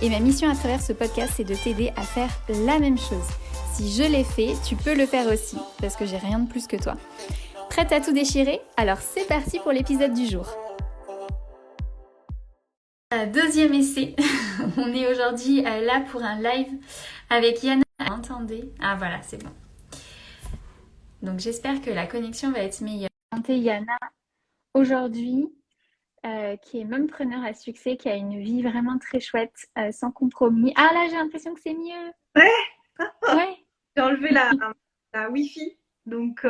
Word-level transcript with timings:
Et 0.00 0.10
ma 0.10 0.20
mission 0.20 0.48
à 0.48 0.54
travers 0.54 0.80
ce 0.80 0.92
podcast, 0.92 1.32
c'est 1.36 1.44
de 1.44 1.56
t'aider 1.56 1.92
à 1.96 2.02
faire 2.02 2.30
la 2.48 2.78
même 2.78 2.98
chose. 2.98 3.26
Si 3.72 3.90
je 3.92 4.04
l'ai 4.04 4.22
fait, 4.22 4.54
tu 4.64 4.76
peux 4.76 4.94
le 4.94 5.06
faire 5.06 5.26
aussi, 5.26 5.56
parce 5.80 5.96
que 5.96 6.06
j'ai 6.06 6.18
rien 6.18 6.38
de 6.38 6.48
plus 6.48 6.68
que 6.68 6.76
toi. 6.76 6.96
Prête 7.68 7.90
à 7.90 8.00
tout 8.00 8.12
déchirer? 8.12 8.60
Alors 8.76 8.98
c'est 8.98 9.26
parti 9.26 9.58
pour 9.58 9.72
l'épisode 9.72 10.14
du 10.14 10.26
jour. 10.26 10.46
Deuxième 13.32 13.74
essai. 13.74 14.14
On 14.76 14.92
est 14.92 15.10
aujourd'hui 15.10 15.66
euh, 15.66 15.84
là 15.84 16.04
pour 16.12 16.22
un 16.22 16.40
live 16.40 16.72
avec 17.30 17.62
Yana. 17.64 17.82
Entendez? 18.08 18.72
Ah 18.80 18.94
voilà, 18.96 19.20
c'est 19.22 19.42
bon. 19.42 19.50
Donc 21.22 21.40
j'espère 21.40 21.80
que 21.80 21.90
la 21.90 22.06
connexion 22.06 22.52
va 22.52 22.60
être 22.60 22.80
meilleure. 22.82 23.08
Yana 23.48 23.96
aujourd'hui, 24.74 25.48
euh, 26.28 26.56
qui 26.56 26.80
est 26.80 26.84
même 26.84 27.08
preneur 27.08 27.42
à 27.42 27.54
succès, 27.54 27.96
qui 27.96 28.08
a 28.08 28.14
une 28.14 28.38
vie 28.40 28.62
vraiment 28.62 28.98
très 28.98 29.20
chouette, 29.20 29.66
euh, 29.78 29.90
sans 29.92 30.10
compromis. 30.10 30.72
Ah 30.76 30.90
là, 30.92 31.06
j'ai 31.08 31.16
l'impression 31.16 31.54
que 31.54 31.60
c'est 31.60 31.74
mieux. 31.74 32.12
Ouais. 32.36 32.50
ouais. 33.34 33.56
J'ai 33.96 34.02
enlevé 34.02 34.30
la, 34.30 34.50
la 35.12 35.30
Wi-Fi, 35.30 35.78
donc 36.06 36.46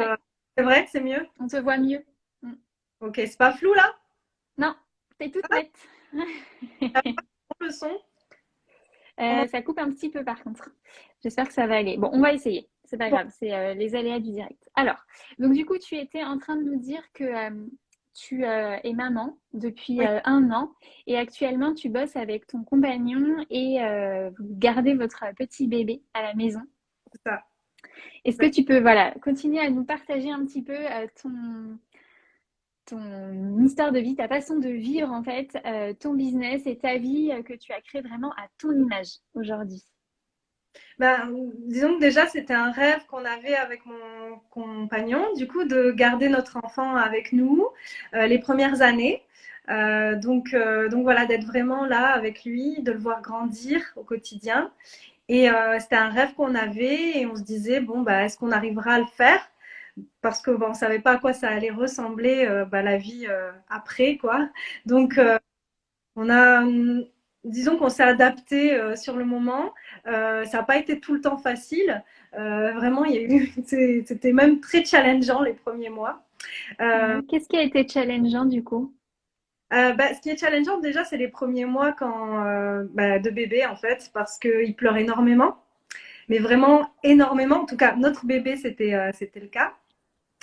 c'est 0.56 0.64
vrai 0.64 0.84
que 0.84 0.90
c'est 0.90 1.00
mieux? 1.00 1.26
On 1.38 1.46
te 1.46 1.56
voit 1.56 1.78
mieux. 1.78 2.04
Mm. 2.42 2.54
Ok, 3.00 3.14
c'est 3.16 3.38
pas 3.38 3.52
flou 3.52 3.72
là? 3.74 3.94
Non, 4.56 4.74
c'est 5.18 5.30
tout 5.30 5.40
net 5.50 5.72
le 7.60 7.70
son? 7.70 7.90
Euh, 9.20 9.48
Ça 9.48 9.62
coupe 9.62 9.80
un 9.80 9.90
petit 9.90 10.10
peu 10.10 10.22
par 10.22 10.44
contre. 10.44 10.70
J'espère 11.24 11.48
que 11.48 11.52
ça 11.52 11.66
va 11.66 11.78
aller. 11.78 11.96
Bon, 11.96 12.08
on 12.12 12.20
va 12.20 12.32
essayer. 12.32 12.70
C'est 12.84 12.96
pas 12.96 13.10
grave, 13.10 13.28
c'est 13.36 13.52
euh, 13.52 13.74
les 13.74 13.96
aléas 13.96 14.20
du 14.20 14.30
direct. 14.30 14.70
Alors, 14.76 15.04
donc 15.40 15.54
du 15.54 15.66
coup, 15.66 15.76
tu 15.76 15.96
étais 15.96 16.22
en 16.22 16.38
train 16.38 16.54
de 16.54 16.62
nous 16.62 16.78
dire 16.78 17.02
que 17.12 17.24
euh, 18.32 18.76
tu 18.82 18.88
es 18.88 18.92
maman 18.92 19.38
depuis 19.52 20.00
un 20.02 20.50
an 20.50 20.72
et 21.06 21.16
actuellement 21.16 21.74
tu 21.74 21.88
bosses 21.88 22.16
avec 22.16 22.46
ton 22.46 22.64
compagnon 22.64 23.44
et 23.50 23.78
vous 24.38 24.46
gardez 24.58 24.94
votre 24.94 25.24
petit 25.36 25.66
bébé 25.66 26.02
à 26.14 26.22
la 26.22 26.34
maison. 26.34 26.60
C'est 27.12 27.22
ça. 27.22 27.42
Est-ce 28.24 28.36
que 28.36 28.50
tu 28.50 28.64
peux 28.64 28.80
voilà, 28.80 29.12
continuer 29.22 29.60
à 29.60 29.70
nous 29.70 29.84
partager 29.84 30.30
un 30.30 30.44
petit 30.44 30.62
peu 30.62 30.76
ton, 31.22 31.78
ton 32.88 33.58
histoire 33.62 33.92
de 33.92 33.98
vie, 33.98 34.16
ta 34.16 34.28
façon 34.28 34.58
de 34.58 34.68
vivre 34.68 35.10
en 35.10 35.22
fait, 35.22 35.56
euh, 35.66 35.92
ton 35.94 36.14
business 36.14 36.66
et 36.66 36.78
ta 36.78 36.96
vie 36.96 37.30
euh, 37.32 37.42
que 37.42 37.52
tu 37.52 37.72
as 37.72 37.80
créé 37.80 38.00
vraiment 38.00 38.32
à 38.32 38.48
ton 38.58 38.72
image 38.72 39.18
aujourd'hui? 39.34 39.82
Ben, 40.98 41.30
disons 41.66 41.96
que 41.96 42.00
déjà 42.00 42.26
c'était 42.26 42.54
un 42.54 42.70
rêve 42.72 43.00
qu'on 43.08 43.24
avait 43.24 43.54
avec 43.54 43.84
mon 43.86 44.38
compagnon, 44.50 45.32
du 45.34 45.46
coup 45.46 45.64
de 45.64 45.90
garder 45.92 46.28
notre 46.28 46.56
enfant 46.58 46.96
avec 46.96 47.32
nous 47.32 47.68
euh, 48.14 48.26
les 48.26 48.38
premières 48.38 48.82
années. 48.82 49.22
donc, 49.68 50.54
donc 50.90 51.02
voilà, 51.02 51.26
d'être 51.26 51.46
vraiment 51.46 51.84
là 51.86 52.06
avec 52.14 52.44
lui, 52.44 52.82
de 52.82 52.92
le 52.92 52.98
voir 52.98 53.22
grandir 53.22 53.80
au 53.96 54.02
quotidien. 54.04 54.72
Et 55.28 55.48
c'était 55.80 55.96
un 55.96 56.08
rêve 56.10 56.34
qu'on 56.34 56.54
avait 56.54 57.18
et 57.20 57.26
on 57.26 57.36
se 57.36 57.42
disait, 57.42 57.80
bon, 57.80 58.00
bah, 58.02 58.24
est-ce 58.24 58.38
qu'on 58.38 58.52
arrivera 58.52 58.94
à 58.94 58.98
le 59.00 59.06
faire? 59.06 59.40
Parce 60.20 60.40
que 60.42 60.50
bon, 60.50 60.68
on 60.70 60.74
savait 60.74 61.00
pas 61.00 61.12
à 61.12 61.18
quoi 61.18 61.32
ça 61.32 61.48
allait 61.48 61.70
ressembler 61.70 62.46
euh, 62.46 62.64
bah, 62.64 62.82
la 62.82 62.96
vie 62.98 63.26
euh, 63.28 63.52
après 63.68 64.16
quoi. 64.18 64.48
Donc 64.86 65.18
euh, 65.18 65.38
on 66.16 66.30
a 66.30 66.64
disons 67.44 67.76
qu'on 67.76 67.88
s'est 67.88 68.02
adapté 68.02 68.78
sur 68.96 69.16
le 69.16 69.24
moment. 69.24 69.74
ça 70.04 70.44
n'a 70.52 70.62
pas 70.62 70.76
été 70.76 71.00
tout 71.00 71.14
le 71.14 71.20
temps 71.20 71.36
facile. 71.36 72.02
vraiment, 72.32 73.04
il 73.04 73.14
y 73.14 73.18
a 73.18 73.22
eu, 73.22 73.52
c'était 74.06 74.32
même 74.32 74.60
très 74.60 74.84
challengeant 74.84 75.42
les 75.42 75.54
premiers 75.54 75.90
mois. 75.90 76.24
Qu'est-ce 76.78 77.48
qui 77.48 77.56
a 77.56 77.62
été 77.62 77.86
challengeant 77.86 78.44
du 78.44 78.62
coup? 78.62 78.94
Bah, 79.70 80.14
ce 80.14 80.20
qui 80.20 80.30
est 80.30 80.38
challengeant 80.38 80.78
déjà, 80.78 81.04
c'est 81.04 81.18
les 81.18 81.28
premiers 81.28 81.66
mois 81.66 81.92
quand, 81.92 82.44
bah, 82.92 83.18
de 83.18 83.30
bébé 83.30 83.66
en 83.66 83.76
fait, 83.76 84.10
parce 84.12 84.38
qu'il 84.38 84.74
pleure 84.74 84.96
énormément, 84.96 85.58
mais 86.28 86.38
vraiment 86.38 86.90
énormément. 87.02 87.62
En 87.62 87.66
tout 87.66 87.76
cas, 87.76 87.94
notre 87.96 88.26
bébé, 88.26 88.56
c'était 88.56 89.10
c'était 89.12 89.40
le 89.40 89.48
cas. 89.48 89.74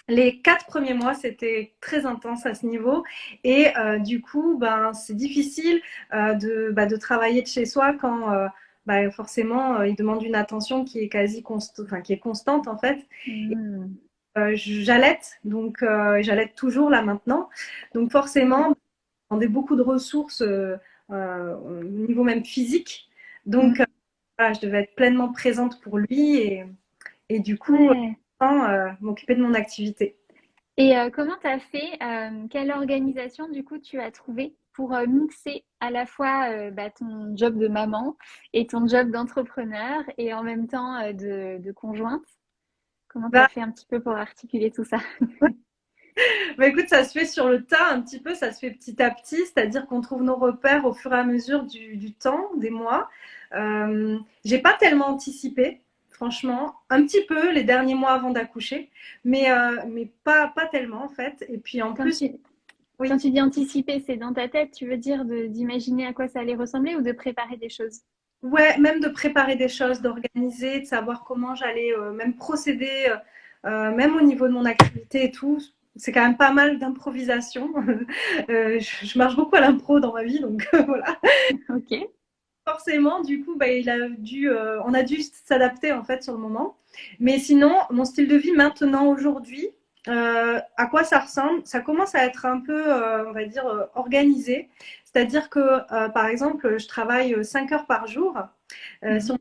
Les 0.07 0.39
quatre 0.41 0.67
premiers 0.67 0.93
mois, 0.93 1.15
c'était 1.15 1.73
très 1.81 2.05
intense 2.05 2.45
à 2.45 2.53
ce 2.53 2.65
niveau. 2.65 3.03
Et 3.43 3.75
euh, 3.77 3.97
du 3.97 4.21
coup, 4.21 4.57
ben, 4.57 4.93
c'est 4.93 5.15
difficile 5.15 5.81
euh, 6.13 6.35
de, 6.35 6.69
bah, 6.71 6.85
de 6.85 6.95
travailler 6.95 7.41
de 7.41 7.47
chez 7.47 7.65
soi 7.65 7.93
quand 7.93 8.31
euh, 8.31 8.47
bah, 8.85 9.09
forcément, 9.09 9.81
il 9.81 9.95
demande 9.95 10.21
une 10.21 10.35
attention 10.35 10.85
qui 10.85 10.99
est 10.99 11.09
quasi 11.09 11.41
constante, 11.41 11.87
enfin, 11.87 12.01
qui 12.01 12.13
est 12.13 12.19
constante 12.19 12.67
en 12.67 12.77
fait. 12.77 13.07
Mmh. 13.27 13.87
j'allaite, 14.53 15.39
donc 15.43 15.83
j'allaite 16.21 16.53
toujours 16.55 16.91
là 16.91 17.01
maintenant. 17.01 17.49
Donc 17.95 18.11
forcément, 18.11 18.75
on 19.31 19.41
a 19.41 19.47
beaucoup 19.47 19.75
de 19.75 19.81
ressources 19.81 20.43
au 21.09 21.83
niveau 21.83 22.23
même 22.23 22.45
physique. 22.45 23.09
Donc, 23.47 23.79
mmh. 23.79 23.85
voilà, 24.37 24.53
je 24.53 24.59
devais 24.59 24.81
être 24.83 24.95
pleinement 24.95 25.31
présente 25.31 25.81
pour 25.81 25.97
lui 25.97 26.37
et, 26.37 26.65
et 27.29 27.39
du 27.39 27.57
coup, 27.57 27.89
euh, 28.41 28.91
m'occuper 29.01 29.35
de 29.35 29.41
mon 29.41 29.53
activité. 29.53 30.17
Et 30.77 30.97
euh, 30.97 31.09
comment 31.09 31.35
tu 31.39 31.47
as 31.47 31.59
fait 31.59 31.97
euh, 32.01 32.47
Quelle 32.49 32.71
organisation 32.71 33.47
du 33.49 33.63
coup 33.63 33.77
tu 33.77 33.99
as 33.99 34.11
trouvé 34.11 34.55
pour 34.73 34.91
mixer 35.07 35.63
à 35.79 35.89
la 35.89 36.05
fois 36.05 36.69
bah, 36.71 36.89
ton 36.89 37.33
job 37.37 37.57
de 37.57 37.69
maman 37.69 38.17
et 38.51 38.67
ton 38.67 38.85
job 38.87 39.09
d'entrepreneur 39.09 40.03
et 40.17 40.33
en 40.33 40.43
même 40.43 40.67
temps 40.67 41.13
de, 41.13 41.71
conjointe? 41.71 42.25
Comment 43.07 43.29
tu 43.29 43.37
as 43.37 43.43
bah 43.43 43.47
fait 43.47 43.61
un 43.61 43.71
petit 43.71 43.85
peu 43.85 44.01
pour 44.01 44.11
articuler 44.11 44.71
tout 44.71 44.83
ça? 44.83 44.97
Bah, 46.57 46.67
écoute, 46.67 46.87
ça 46.87 47.03
se 47.03 47.11
fait 47.11 47.25
sur 47.25 47.49
le 47.49 47.65
tas 47.65 47.89
un 47.91 48.01
petit 48.01 48.21
peu, 48.21 48.33
ça 48.33 48.53
se 48.53 48.59
fait 48.59 48.71
petit 48.71 49.01
à 49.01 49.11
petit, 49.11 49.45
c'est-à-dire 49.45 49.85
qu'on 49.87 49.99
trouve 49.99 50.23
nos 50.23 50.37
repères 50.37 50.85
au 50.85 50.93
fur 50.93 51.13
et 51.13 51.17
à 51.17 51.25
mesure 51.25 51.63
du, 51.63 51.97
du 51.97 52.13
temps, 52.13 52.51
des 52.55 52.69
mois. 52.69 53.09
Euh, 53.53 54.17
j'ai 54.45 54.59
pas 54.59 54.73
tellement 54.73 55.07
anticipé 55.07 55.81
franchement, 56.15 56.75
un 56.89 57.03
petit 57.03 57.23
peu 57.27 57.51
les 57.51 57.63
derniers 57.63 57.93
mois 57.93 58.13
avant 58.13 58.31
d'accoucher, 58.31 58.89
mais, 59.23 59.51
euh, 59.51 59.81
mais 59.87 60.09
pas, 60.23 60.47
pas 60.47 60.65
tellement 60.65 61.03
en 61.03 61.09
fait. 61.09 61.45
Et 61.49 61.57
puis 61.57 61.81
en 61.81 61.93
plus. 61.93 62.23
Quand 62.97 63.17
tu 63.17 63.29
dis 63.29 63.41
anticiper, 63.41 64.01
c'est 64.05 64.15
dans 64.15 64.31
ta 64.31 64.47
tête, 64.47 64.71
tu 64.71 64.87
veux 64.87 64.95
dire 64.95 65.25
d'imaginer 65.25 66.07
à 66.07 66.13
quoi 66.13 66.29
ça 66.29 66.39
allait 66.39 66.55
ressembler 66.55 66.95
ou 66.95 67.01
de 67.01 67.11
préparer 67.11 67.57
des 67.57 67.67
choses? 67.67 67.99
Ouais, 68.41 68.77
même 68.77 69.01
de 69.01 69.09
préparer 69.09 69.57
des 69.57 69.67
choses, 69.67 69.99
d'organiser, 69.99 70.79
de 70.79 70.85
savoir 70.85 71.25
comment 71.25 71.55
j'allais 71.55 71.91
euh, 71.91 72.13
même 72.13 72.35
procéder, 72.35 73.07
euh, 73.65 73.91
même 73.93 74.15
au 74.15 74.21
niveau 74.21 74.47
de 74.47 74.53
mon 74.53 74.63
activité 74.63 75.25
et 75.25 75.31
tout. 75.31 75.57
C'est 75.97 76.13
quand 76.13 76.21
même 76.21 76.37
pas 76.37 76.53
mal 76.53 76.79
d'improvisation. 76.79 77.73
je, 78.47 78.79
je, 79.03 79.17
marche 79.17 79.35
beaucoup 79.35 79.57
à 79.57 79.59
l'impro 79.59 79.99
dans 79.99 80.13
ma 80.13 80.23
vie, 80.23 80.39
donc 80.39 80.65
voilà. 80.87 81.19
Ok 81.69 82.07
forcément, 82.65 83.21
du 83.21 83.43
coup, 83.43 83.55
bah, 83.55 83.69
il 83.69 83.89
a 83.89 84.09
dû, 84.09 84.49
euh, 84.49 84.81
on 84.83 84.93
a 84.93 85.03
dû 85.03 85.21
s'adapter 85.21 85.93
en 85.93 86.03
fait 86.03 86.23
sur 86.23 86.33
le 86.33 86.39
moment. 86.39 86.77
Mais 87.19 87.39
sinon, 87.39 87.75
mon 87.91 88.05
style 88.05 88.27
de 88.27 88.35
vie 88.35 88.51
maintenant, 88.51 89.07
aujourd'hui, 89.07 89.69
euh, 90.07 90.59
à 90.77 90.85
quoi 90.87 91.03
ça 91.03 91.19
ressemble? 91.19 91.61
Ça 91.65 91.81
commence 91.81 92.15
à 92.15 92.25
être 92.25 92.45
un 92.45 92.59
peu, 92.59 92.91
euh, 92.93 93.27
on 93.27 93.31
va 93.31 93.45
dire, 93.45 93.65
organisé. 93.95 94.69
C'est-à-dire 95.03 95.49
que, 95.49 96.09
par 96.11 96.27
exemple, 96.27 96.77
je 96.77 96.87
travaille 96.87 97.43
5 97.43 97.71
heures 97.71 97.85
par 97.85 98.07
jour 98.07 98.37
mhm. 99.01 99.19
sur 99.21 99.37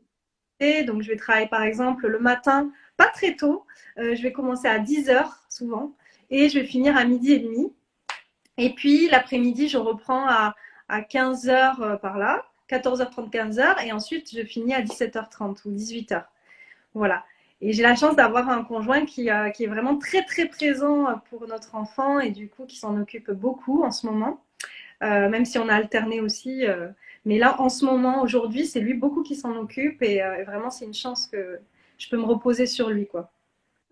donc 0.87 1.01
je 1.01 1.09
vais 1.09 1.17
travailler 1.17 1.47
par 1.47 1.63
exemple 1.63 2.07
le 2.07 2.17
matin, 2.17 2.71
pas 2.95 3.07
très 3.07 3.35
tôt. 3.35 3.65
je 3.97 4.21
vais 4.21 4.31
commencer 4.31 4.69
à 4.69 4.79
10 4.79 5.09
heures 5.09 5.43
souvent 5.49 5.93
et 6.29 6.47
je 6.47 6.59
vais 6.59 6.65
finir 6.65 6.95
à 6.95 7.03
midi 7.03 7.33
et 7.33 7.39
demi. 7.39 7.73
Et 8.57 8.73
puis 8.73 9.09
l'après-midi, 9.09 9.67
je 9.67 9.77
reprends 9.77 10.25
à, 10.27 10.55
à 10.87 11.01
15 11.01 11.49
heures 11.49 11.99
par 12.01 12.17
là. 12.17 12.45
14h30, 12.69 13.29
15h, 13.29 13.85
et 13.85 13.91
ensuite 13.91 14.35
je 14.35 14.43
finis 14.43 14.73
à 14.73 14.81
17h30 14.81 15.61
ou 15.65 15.71
18h. 15.71 16.25
Voilà. 16.93 17.23
Et 17.61 17.73
j'ai 17.73 17.83
la 17.83 17.95
chance 17.95 18.15
d'avoir 18.15 18.49
un 18.49 18.63
conjoint 18.63 19.05
qui, 19.05 19.29
euh, 19.29 19.49
qui, 19.49 19.63
est 19.63 19.67
vraiment 19.67 19.97
très 19.97 20.23
très 20.23 20.47
présent 20.47 21.19
pour 21.29 21.47
notre 21.47 21.75
enfant 21.75 22.19
et 22.19 22.31
du 22.31 22.49
coup 22.49 22.65
qui 22.65 22.77
s'en 22.77 22.99
occupe 22.99 23.31
beaucoup 23.31 23.83
en 23.83 23.91
ce 23.91 24.05
moment, 24.05 24.43
euh, 25.03 25.29
même 25.29 25.45
si 25.45 25.57
on 25.57 25.69
a 25.69 25.75
alterné 25.75 26.19
aussi. 26.19 26.65
Euh, 26.65 26.89
mais 27.23 27.37
là, 27.39 27.59
en 27.61 27.69
ce 27.69 27.85
moment, 27.85 28.21
aujourd'hui, 28.21 28.65
c'est 28.65 28.81
lui 28.81 28.93
beaucoup 28.93 29.23
qui 29.23 29.35
s'en 29.35 29.55
occupe 29.55 30.01
et, 30.01 30.21
vraiment 30.45 30.69
c'est 30.69 30.85
une 30.85 30.93
chance 30.93 31.27
que 31.27 31.59
je 31.97 32.09
peux 32.09 32.17
me 32.17 32.25
reposer 32.25 32.65
sur 32.65 32.89
lui. 32.89 33.07
quoi. 33.07 33.31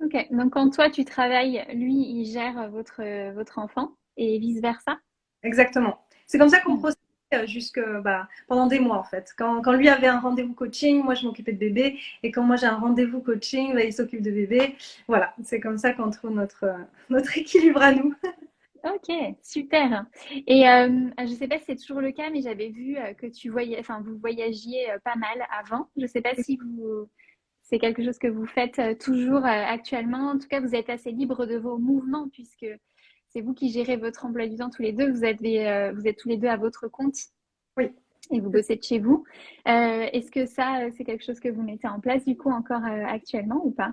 Ok, 0.04 0.28
donc 0.32 0.54
quand 0.54 0.70
toi 0.70 0.90
tu 0.90 1.06
travailles, 1.06 1.66
lui 1.74 1.94
il 1.94 2.26
gère 2.26 2.70
votre, 2.70 3.32
votre 3.32 3.60
enfant 3.60 3.94
et 4.18 4.38
vice-versa? 4.40 5.00
Exactement. 5.42 6.00
C'est 6.28 6.38
comme 6.38 6.50
ça 6.50 6.60
qu'on 6.60 6.78
procède 6.78 7.03
jusque 7.46 7.82
bah, 8.04 8.28
pendant 8.48 8.68
des 8.68 8.80
mois 8.80 8.98
en 8.98 9.04
fait. 9.04 9.34
Quand, 9.38 9.62
quand 9.62 9.74
lui 9.74 9.90
avait 9.90 10.08
un 10.08 10.20
rendez-vous 10.20 10.54
coaching, 10.54 11.04
moi 11.04 11.16
je 11.16 11.26
m'occupais 11.26 11.54
de 11.54 11.60
bébé. 11.60 12.00
Et 12.24 12.32
quand 12.32 12.44
moi 12.44 12.56
j'ai 12.56 12.68
un 12.68 12.78
rendez-vous 12.78 13.22
coaching, 13.22 13.74
bah, 13.74 13.84
il 13.84 13.94
s'occupe 13.94 14.22
de 14.22 14.32
bébé. 14.32 14.76
Voilà, 15.08 15.34
c'est 15.44 15.60
comme 15.60 15.78
ça 15.78 15.94
qu'on 15.94 16.10
trouve 16.10 16.32
notre, 16.32 16.66
notre 17.10 17.38
équilibre 17.38 17.82
à 17.82 17.92
nous. 17.94 18.14
Ok, 18.84 19.16
super. 19.42 20.06
Et 20.46 20.68
euh, 20.68 21.10
je 21.18 21.24
ne 21.24 21.36
sais 21.36 21.48
pas 21.48 21.58
si 21.58 21.64
c'est 21.68 21.76
toujours 21.78 22.02
le 22.02 22.12
cas, 22.12 22.30
mais 22.30 22.42
j'avais 22.42 22.68
vu 22.68 22.98
euh, 22.98 23.14
que 23.14 23.28
tu 23.28 23.50
voyais, 23.50 23.80
enfin, 23.80 24.02
vous 24.06 24.18
voyagiez 24.18 24.92
euh, 24.92 24.98
pas 25.06 25.16
mal 25.16 25.48
avant. 25.58 25.88
Je 25.96 26.02
ne 26.02 26.08
sais 26.08 26.22
pas 26.22 26.36
si 26.36 26.58
vous, 26.58 27.08
c'est 27.62 27.80
quelque 27.80 28.04
chose 28.04 28.18
que 28.18 28.28
vous 28.28 28.46
faites 28.46 29.00
toujours 29.00 29.46
actuellement. 29.46 30.32
En 30.32 30.38
tout 30.38 30.50
cas, 30.50 30.60
vous 30.60 30.76
êtes 30.76 30.90
assez 30.90 31.12
libre 31.12 31.46
de 31.46 31.56
vos 31.56 31.78
mouvements 31.78 32.28
puisque 32.28 32.66
c'est 33.34 33.42
vous 33.42 33.54
qui 33.54 33.72
gérez 33.72 33.98
votre 33.98 34.26
emploi 34.26 34.48
du 34.48 34.58
temps 34.58 34.70
tous 34.70 34.82
les 34.82 34.94
deux. 34.94 35.12
Vous, 35.12 35.24
avez, 35.24 35.92
vous 35.96 36.08
êtes 36.08 36.18
tous 36.18 36.30
les 36.30 36.38
deux 36.38 36.48
à 36.48 36.58
votre 36.58 36.88
compte. 36.88 37.16
Oui. 37.78 37.92
Et 38.32 38.40
vous 38.40 38.50
bossez 38.50 38.76
de 38.76 38.84
chez 38.84 39.00
vous. 39.00 39.26
Est-ce 39.66 40.32
que 40.32 40.46
ça, 40.46 40.90
c'est 40.96 41.04
quelque 41.04 41.24
chose 41.24 41.40
que 41.40 41.50
vous 41.50 41.62
mettez 41.62 41.88
en 41.88 42.00
place 42.00 42.24
du 42.24 42.38
coup 42.38 42.52
encore 42.52 42.84
actuellement 42.86 43.62
ou 43.66 43.72
pas? 43.72 43.92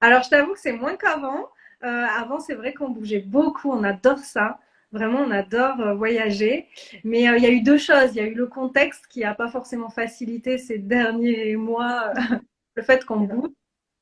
Alors, 0.00 0.22
je 0.22 0.30
t'avoue 0.30 0.52
que 0.52 0.60
c'est 0.60 0.72
moins 0.72 0.96
qu'avant. 0.96 1.48
Euh, 1.84 1.86
avant, 1.86 2.40
c'est 2.40 2.54
vrai 2.54 2.72
qu'on 2.74 2.90
bougeait 2.90 3.20
beaucoup, 3.20 3.70
on 3.70 3.84
adore 3.84 4.18
ça. 4.18 4.58
Vraiment, 4.90 5.20
on 5.20 5.30
adore 5.30 5.80
euh, 5.80 5.94
voyager. 5.94 6.68
Mais 7.04 7.28
euh, 7.28 7.36
il 7.36 7.42
y 7.42 7.46
a 7.46 7.50
eu 7.50 7.62
deux 7.62 7.78
choses. 7.78 8.14
Il 8.14 8.16
y 8.16 8.20
a 8.20 8.26
eu 8.26 8.34
le 8.34 8.46
contexte 8.46 9.06
qui 9.08 9.20
n'a 9.20 9.34
pas 9.34 9.48
forcément 9.48 9.90
facilité 9.90 10.58
ces 10.58 10.78
derniers 10.78 11.56
mois, 11.56 12.12
le 12.74 12.82
fait 12.82 13.04
qu'on 13.04 13.20
bouge. 13.20 13.50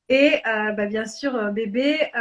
Et 0.09 0.41
bah, 0.45 0.85
bien 0.85 1.05
sûr, 1.05 1.51
bébé. 1.51 2.11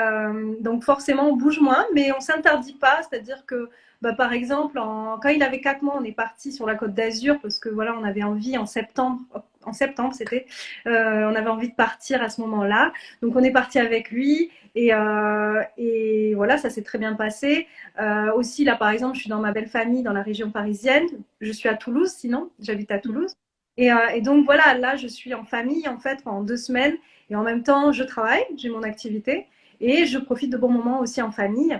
donc 0.60 0.82
forcément, 0.82 1.28
on 1.28 1.36
bouge 1.36 1.60
moins, 1.60 1.86
mais 1.94 2.10
on 2.12 2.20
s'interdit 2.20 2.74
pas. 2.74 3.00
C'est-à-dire 3.02 3.46
que, 3.46 3.70
bah, 4.02 4.12
par 4.12 4.32
exemple, 4.32 4.78
en... 4.78 5.18
quand 5.20 5.28
il 5.28 5.42
avait 5.42 5.60
quatre 5.60 5.82
mois, 5.82 5.96
on 5.98 6.04
est 6.04 6.12
parti 6.12 6.52
sur 6.52 6.66
la 6.66 6.74
côte 6.74 6.94
d'Azur 6.94 7.38
parce 7.40 7.58
que 7.58 7.68
voilà, 7.68 7.94
on 7.96 8.04
avait 8.04 8.24
envie 8.24 8.58
en 8.58 8.66
septembre 8.66 9.20
en 9.66 9.72
septembre, 9.72 10.14
c'était. 10.14 10.46
Euh, 10.86 11.30
on 11.30 11.34
avait 11.34 11.50
envie 11.50 11.68
de 11.68 11.74
partir 11.74 12.22
à 12.22 12.28
ce 12.30 12.40
moment-là. 12.42 12.92
Donc 13.20 13.36
on 13.36 13.42
est 13.42 13.50
parti 13.50 13.78
avec 13.78 14.10
lui 14.10 14.50
et, 14.74 14.94
euh, 14.94 15.62
et 15.76 16.34
voilà, 16.34 16.56
ça 16.56 16.70
s'est 16.70 16.82
très 16.82 16.98
bien 16.98 17.14
passé. 17.14 17.66
Euh, 18.00 18.32
aussi 18.32 18.64
là, 18.64 18.76
par 18.76 18.90
exemple, 18.90 19.16
je 19.16 19.22
suis 19.22 19.30
dans 19.30 19.40
ma 19.40 19.52
belle 19.52 19.68
famille 19.68 20.02
dans 20.02 20.12
la 20.12 20.22
région 20.22 20.50
parisienne. 20.50 21.06
Je 21.40 21.52
suis 21.52 21.68
à 21.68 21.74
Toulouse, 21.74 22.10
sinon 22.10 22.50
j'habite 22.60 22.90
à 22.90 22.98
Toulouse. 22.98 23.36
Et, 23.76 23.90
et, 24.14 24.20
donc 24.22 24.44
voilà, 24.46 24.74
là 24.74 24.96
je 24.96 25.06
suis 25.06 25.34
en 25.34 25.44
famille 25.44 25.86
en 25.88 25.98
fait 25.98 26.22
pendant 26.24 26.42
deux 26.42 26.56
semaines 26.56 26.96
et 27.28 27.36
en 27.36 27.42
même 27.42 27.62
temps 27.62 27.92
je 27.92 28.04
travaille, 28.04 28.44
j'ai 28.56 28.70
mon 28.70 28.82
activité 28.82 29.46
et 29.80 30.06
je 30.06 30.18
profite 30.18 30.50
de 30.50 30.56
bons 30.56 30.70
moments 30.70 31.00
aussi 31.00 31.20
en 31.20 31.30
famille. 31.30 31.78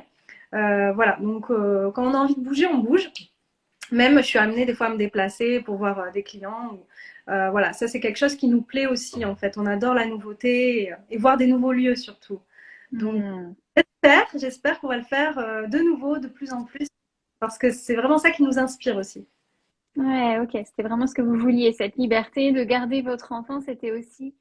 voilà, 0.53 1.17
donc 1.21 1.47
quand 1.49 2.05
on 2.05 2.15
a 2.15 2.19
envie 2.19 2.35
de 2.35 2.41
bouger, 2.41 2.67
on 2.67 2.79
bouge. 2.79 3.11
Même 3.93 4.19
je 4.19 4.27
suis 4.27 4.39
amenée 4.39 4.67
des 4.67 4.75
fois 4.75 4.87
à 4.87 4.91
me 4.91 4.99
déplacer 4.99 5.61
pour 5.61 5.77
voir 5.77 6.13
des 6.13 6.23
clients. 6.23 6.79
Euh, 7.29 7.51
voilà, 7.51 7.73
ça 7.73 7.89
c'est 7.89 8.01
quelque 8.01 8.19
chose 8.19 8.37
qui 8.37 8.49
nous 8.49 8.63
plaît 8.63 8.87
aussi 8.87 9.25
en 9.25 9.35
fait. 9.35 9.59
On 9.59 9.67
adore 9.67 9.95
la 9.95 10.07
nouveauté 10.07 10.93
et, 11.11 11.19
voir 11.19 11.37
des 11.37 11.47
nouveaux 11.47 11.73
lieux 11.73 11.97
surtout. 11.97 12.41
Donc 12.93 13.23
hmm. 13.23 13.55
j'espère, 13.77 14.27
j'espère 14.35 14.81
qu'on 14.81 14.89
va 14.89 14.97
le 14.97 15.05
faire 15.05 15.39
euh, 15.39 15.67
de 15.67 15.79
nouveau, 15.79 16.19
de 16.19 16.29
plus 16.29 16.53
en 16.53 16.65
plus, 16.65 16.87
parce 17.41 17.59
que 17.59 17.71
c'est 17.73 17.97
vraiment 17.97 18.19
ça 18.19 18.31
qui 18.31 18.43
nous 18.43 18.59
inspire 18.59 18.97
aussi. 18.97 19.27
Ouais, 19.97 20.39
ok, 20.39 20.51
c'était 20.53 20.83
vraiment 20.83 21.07
ce 21.07 21.15
que 21.15 21.23
vous 21.23 21.37
vouliez, 21.37 21.73
cette 21.73 21.97
liberté 21.97 22.53
de 22.53 22.65
garder 22.65 23.03
votre 23.03 23.33
enfant, 23.33 23.61
c'était 23.61 23.93
aussi 23.93 24.35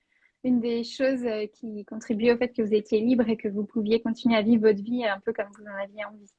une 0.43 0.59
des 0.59 0.83
choses 0.83 1.23
euh, 1.25 1.47
qui 1.47 1.85
contribuait 1.85 2.33
au 2.33 2.37
fait 2.37 2.49
que 2.49 2.61
vous 2.61 2.73
étiez 2.73 2.99
libre 2.99 3.27
et 3.29 3.37
que 3.37 3.47
vous 3.47 3.63
pouviez 3.63 4.01
continuer 4.01 4.35
à 4.35 4.41
vivre 4.41 4.67
votre 4.67 4.81
vie 4.81 5.05
un 5.05 5.19
peu 5.19 5.33
comme 5.33 5.47
vous 5.57 5.63
en 5.63 5.83
aviez 5.83 6.05
envie. 6.05 6.29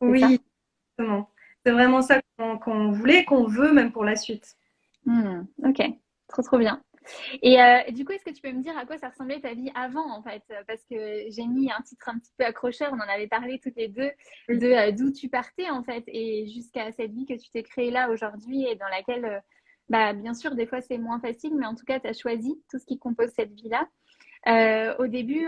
Oui, 0.00 0.40
exactement. 0.98 1.30
C'est 1.64 1.72
vraiment 1.72 2.00
ça 2.00 2.20
qu'on 2.38 2.90
voulait, 2.90 3.24
qu'on 3.24 3.44
veut 3.44 3.72
même 3.72 3.92
pour 3.92 4.04
la 4.04 4.16
suite. 4.16 4.56
Hmm, 5.04 5.42
ok, 5.64 5.82
trop 6.28 6.42
trop 6.42 6.58
bien. 6.58 6.82
Et 7.42 7.60
euh, 7.60 7.90
du 7.90 8.04
coup, 8.04 8.12
est-ce 8.12 8.24
que 8.24 8.34
tu 8.34 8.42
peux 8.42 8.52
me 8.52 8.62
dire 8.62 8.76
à 8.76 8.84
quoi 8.84 8.98
ça 8.98 9.08
ressemblait 9.08 9.40
ta 9.40 9.54
vie 9.54 9.70
avant, 9.74 10.10
en 10.10 10.22
fait? 10.22 10.42
Parce 10.66 10.84
que 10.84 11.24
j'ai 11.28 11.46
mis 11.46 11.70
un 11.70 11.80
titre 11.82 12.08
un 12.08 12.18
petit 12.18 12.32
peu 12.36 12.44
accrocheur, 12.44 12.92
on 12.92 12.96
en 12.96 13.14
avait 13.14 13.28
parlé 13.28 13.58
toutes 13.58 13.76
les 13.76 13.88
deux, 13.88 14.10
de 14.48 14.66
euh, 14.66 14.92
d'où 14.92 15.10
tu 15.10 15.28
partais, 15.28 15.70
en 15.70 15.82
fait, 15.82 16.04
et 16.06 16.46
jusqu'à 16.46 16.92
cette 16.92 17.12
vie 17.12 17.26
que 17.26 17.34
tu 17.34 17.50
t'es 17.50 17.62
créée 17.62 17.90
là 17.90 18.10
aujourd'hui 18.10 18.66
et 18.66 18.76
dans 18.76 18.88
laquelle, 18.88 19.24
euh, 19.24 19.40
bah, 19.88 20.12
bien 20.12 20.34
sûr, 20.34 20.54
des 20.54 20.66
fois 20.66 20.80
c'est 20.80 20.98
moins 20.98 21.20
facile, 21.20 21.54
mais 21.56 21.66
en 21.66 21.74
tout 21.74 21.84
cas, 21.84 22.00
tu 22.00 22.08
as 22.08 22.12
choisi 22.12 22.62
tout 22.70 22.78
ce 22.78 22.86
qui 22.86 22.98
compose 22.98 23.30
cette 23.30 23.52
vie-là. 23.52 23.88
au 24.98 25.06
début, 25.06 25.46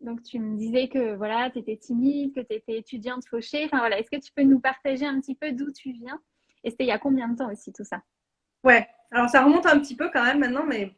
donc 0.00 0.22
tu 0.22 0.38
me 0.38 0.56
disais 0.56 0.88
que 0.88 1.14
voilà, 1.16 1.50
tu 1.50 1.58
étais 1.58 1.76
timide, 1.76 2.34
que 2.34 2.40
tu 2.40 2.54
étais 2.54 2.78
étudiante 2.78 3.24
fauchée. 3.28 3.64
Enfin 3.64 3.78
voilà, 3.78 3.98
est-ce 3.98 4.10
que 4.10 4.20
tu 4.20 4.32
peux 4.34 4.42
nous 4.44 4.60
partager 4.60 5.06
un 5.06 5.20
petit 5.20 5.34
peu 5.34 5.52
d'où 5.52 5.72
tu 5.72 5.92
viens? 5.92 6.20
Et 6.64 6.70
c'était 6.70 6.84
il 6.84 6.88
y 6.88 6.92
a 6.92 6.98
combien 6.98 7.28
de 7.28 7.36
temps 7.36 7.50
aussi 7.50 7.72
tout 7.72 7.84
ça? 7.84 8.02
Ouais, 8.64 8.86
alors 9.10 9.28
ça 9.28 9.42
remonte 9.42 9.66
un 9.66 9.78
petit 9.80 9.96
peu 9.96 10.10
quand 10.12 10.22
même 10.24 10.38
maintenant, 10.40 10.64
mais, 10.66 10.92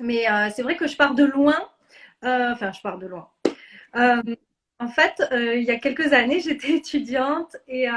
mais 0.00 0.30
euh, 0.30 0.50
c'est 0.54 0.62
vrai 0.62 0.76
que 0.76 0.86
je 0.86 0.96
pars 0.96 1.14
de 1.14 1.24
loin. 1.24 1.56
Euh, 2.24 2.52
enfin, 2.52 2.72
je 2.72 2.80
pars 2.80 2.98
de 2.98 3.06
loin. 3.06 3.30
Euh, 3.96 4.22
en 4.80 4.88
fait, 4.88 5.22
il 5.32 5.62
y 5.64 5.70
a 5.70 5.78
quelques 5.78 6.12
années, 6.12 6.40
j'étais 6.44 6.72
étudiante 6.72 7.56
et, 7.68 7.88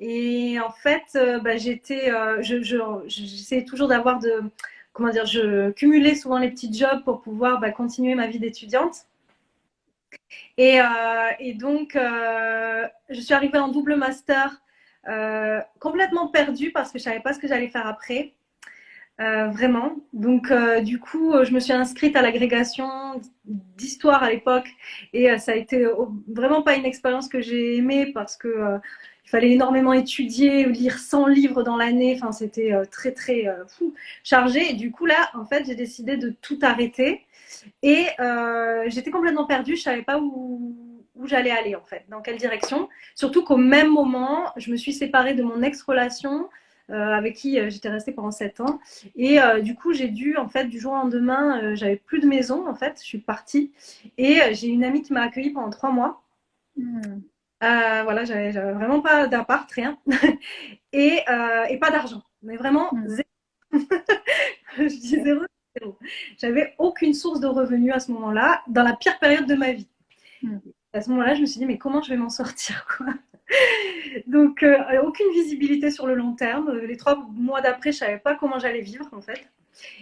et 0.00 0.60
en 0.60 0.70
fait, 0.70 1.18
bah, 1.42 1.56
j'étais, 1.56 2.10
je, 2.40 2.62
j'essayais 3.06 3.64
toujours 3.64 3.88
d'avoir 3.88 4.18
de, 4.18 4.42
comment 4.92 5.10
dire, 5.10 5.26
je 5.26 5.70
cumulais 5.72 6.14
souvent 6.14 6.38
les 6.38 6.50
petits 6.50 6.72
jobs 6.72 7.04
pour 7.04 7.22
pouvoir 7.22 7.60
bah, 7.60 7.70
continuer 7.70 8.14
ma 8.14 8.26
vie 8.26 8.40
d'étudiante. 8.40 9.06
Et, 10.58 10.78
et, 11.40 11.54
donc, 11.54 11.94
je 11.94 13.20
suis 13.20 13.34
arrivée 13.34 13.58
en 13.58 13.68
double 13.68 13.96
master 13.96 14.60
euh, 15.08 15.60
complètement 15.80 16.28
perdue 16.28 16.70
parce 16.70 16.90
que 16.90 16.98
je 16.98 17.04
savais 17.04 17.20
pas 17.20 17.32
ce 17.32 17.38
que 17.38 17.48
j'allais 17.48 17.68
faire 17.68 17.86
après. 17.86 18.34
Euh, 19.20 19.46
vraiment. 19.46 19.94
Donc, 20.12 20.50
euh, 20.50 20.80
du 20.80 20.98
coup, 20.98 21.34
je 21.44 21.52
me 21.52 21.60
suis 21.60 21.72
inscrite 21.72 22.16
à 22.16 22.22
l'agrégation 22.22 23.20
d'histoire 23.44 24.24
à 24.24 24.30
l'époque 24.30 24.66
et 25.12 25.38
ça 25.38 25.52
a 25.52 25.54
été 25.54 25.86
vraiment 26.26 26.62
pas 26.62 26.74
une 26.74 26.84
expérience 26.84 27.28
que 27.28 27.40
j'ai 27.40 27.76
aimée 27.76 28.10
parce 28.12 28.36
que 28.36 28.78
il 29.26 29.30
fallait 29.30 29.52
énormément 29.52 29.92
étudier, 29.92 30.66
lire 30.66 30.98
100 30.98 31.28
livres 31.28 31.62
dans 31.62 31.76
l'année. 31.76 32.14
Enfin, 32.16 32.32
c'était 32.32 32.72
très 32.90 33.12
très 33.12 33.46
chargé. 34.24 34.70
Et 34.70 34.74
du 34.74 34.90
coup, 34.90 35.06
là, 35.06 35.30
en 35.34 35.44
fait, 35.44 35.64
j'ai 35.64 35.76
décidé 35.76 36.16
de 36.16 36.30
tout 36.42 36.58
arrêter 36.62 37.24
et 37.82 38.06
j'étais 38.88 39.10
complètement 39.12 39.46
perdue. 39.46 39.76
Je 39.76 39.82
savais 39.82 40.02
pas 40.02 40.18
où 40.18 40.93
où 41.16 41.26
j'allais 41.26 41.50
aller 41.50 41.74
en 41.74 41.84
fait, 41.84 42.04
dans 42.08 42.20
quelle 42.20 42.36
direction. 42.36 42.88
Surtout 43.14 43.44
qu'au 43.44 43.56
même 43.56 43.90
moment, 43.90 44.52
je 44.56 44.70
me 44.70 44.76
suis 44.76 44.92
séparée 44.92 45.34
de 45.34 45.42
mon 45.42 45.62
ex-relation 45.62 46.48
euh, 46.90 47.12
avec 47.12 47.36
qui 47.36 47.58
euh, 47.58 47.70
j'étais 47.70 47.88
restée 47.88 48.12
pendant 48.12 48.30
sept 48.30 48.60
ans. 48.60 48.78
Et 49.16 49.40
euh, 49.40 49.60
du 49.60 49.74
coup, 49.74 49.94
j'ai 49.94 50.08
dû, 50.08 50.36
en 50.36 50.48
fait, 50.48 50.66
du 50.66 50.78
jour 50.78 50.92
au 50.92 50.96
lendemain, 50.96 51.74
j'avais 51.74 51.96
plus 51.96 52.20
de 52.20 52.26
maison, 52.26 52.68
en 52.68 52.74
fait, 52.74 52.98
je 53.00 53.06
suis 53.06 53.18
partie. 53.18 53.72
Et 54.18 54.40
j'ai 54.52 54.68
une 54.68 54.84
amie 54.84 55.02
qui 55.02 55.12
m'a 55.12 55.22
accueillie 55.22 55.50
pendant 55.50 55.70
trois 55.70 55.90
mois. 55.90 56.22
Hmm. 56.76 57.20
voilà, 57.60 58.24
j'avais 58.24 58.50
vraiment 58.50 59.00
pas 59.00 59.28
d'appart, 59.28 59.70
rien. 59.72 59.98
et, 60.92 61.20
et, 61.70 61.78
pas 61.78 61.90
d'argent. 61.90 62.22
Mais 62.42 62.56
vraiment, 62.56 62.92
hmm. 62.92 63.08
zéro. 63.08 63.28
je 64.76 64.84
dis 64.84 65.22
zéro, 65.22 65.40
zéro. 65.80 65.98
J'avais 66.36 66.74
aucune 66.78 67.14
source 67.14 67.40
de 67.40 67.46
revenus 67.46 67.94
à 67.94 68.00
ce 68.00 68.12
moment-là, 68.12 68.62
dans 68.68 68.82
la 68.82 68.94
pire 68.94 69.18
période 69.18 69.46
de 69.46 69.54
ma 69.54 69.72
vie. 69.72 69.88
Hmm 70.42 70.58
à 70.94 71.00
ce 71.02 71.10
moment-là, 71.10 71.34
je 71.34 71.40
me 71.40 71.46
suis 71.46 71.58
dit, 71.58 71.66
mais 71.66 71.78
comment 71.78 72.02
je 72.02 72.10
vais 72.10 72.16
m'en 72.16 72.30
sortir 72.30 72.86
quoi? 72.96 73.06
Donc, 74.26 74.62
euh, 74.62 75.02
aucune 75.02 75.30
visibilité 75.32 75.90
sur 75.90 76.06
le 76.06 76.14
long 76.14 76.34
terme. 76.34 76.78
Les 76.78 76.96
trois 76.96 77.16
mois 77.32 77.60
d'après, 77.60 77.92
je 77.92 77.96
ne 77.96 78.06
savais 78.06 78.18
pas 78.18 78.34
comment 78.34 78.58
j'allais 78.58 78.80
vivre, 78.80 79.08
en 79.12 79.20
fait. 79.20 79.48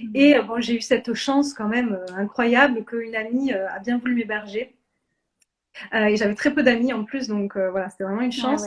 Mhm. 0.01 0.11
Et 0.15 0.37
euh, 0.37 0.43
bon, 0.43 0.61
j'ai 0.61 0.77
eu 0.77 0.81
cette 0.81 1.15
chance 1.15 1.55
quand 1.55 1.69
même 1.69 1.95
euh, 1.95 2.15
incroyable 2.17 2.85
qu'une 2.85 3.15
amie 3.15 3.53
a 3.53 3.79
bien 3.79 3.99
voulu 3.99 4.15
m'héberger. 4.15 4.75
et 5.93 6.17
j'avais 6.17 6.35
très 6.35 6.53
peu 6.53 6.63
d'amis 6.63 6.93
en 6.93 7.05
plus, 7.05 7.29
donc 7.29 7.57
voilà, 7.57 7.89
c'était 7.89 8.05
vraiment 8.05 8.21
une 8.21 8.33
ah 8.39 8.43
chance. 8.43 8.65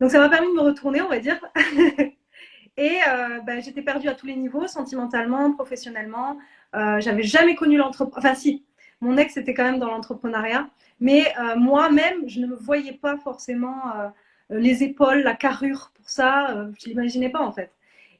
Donc, 0.00 0.10
ça 0.10 0.18
m'a 0.18 0.28
permis 0.28 0.48
de 0.48 0.54
me 0.54 0.62
retourner, 0.62 1.00
on 1.00 1.08
va 1.08 1.20
dire. 1.20 1.40
et 2.76 2.98
bah, 3.46 3.60
j'étais 3.60 3.82
perdue 3.82 4.08
à 4.08 4.14
tous 4.14 4.26
les 4.26 4.34
niveaux, 4.34 4.66
sentimentalement, 4.66 5.52
professionnellement. 5.52 6.36
j'avais 6.72 7.22
jamais 7.22 7.54
connu 7.54 7.76
l'entrepreneuriat. 7.76 8.32
Enfin, 8.32 8.34
si, 8.34 8.64
mon 9.00 9.16
ex 9.16 9.36
était 9.36 9.54
quand 9.54 9.64
même 9.64 9.78
dans 9.78 9.88
l'entrepreneuriat. 9.88 10.68
Mais 11.04 11.34
euh, 11.38 11.54
moi-même, 11.56 12.26
je 12.26 12.40
ne 12.40 12.46
me 12.46 12.54
voyais 12.54 12.94
pas 12.94 13.18
forcément 13.18 13.94
euh, 13.94 14.08
les 14.48 14.82
épaules, 14.82 15.18
la 15.18 15.34
carrure 15.34 15.92
pour 15.94 16.08
ça. 16.08 16.48
Euh, 16.52 16.72
je 16.78 16.86
ne 16.86 16.94
l'imaginais 16.94 17.28
pas 17.28 17.42
en 17.42 17.52
fait. 17.52 17.70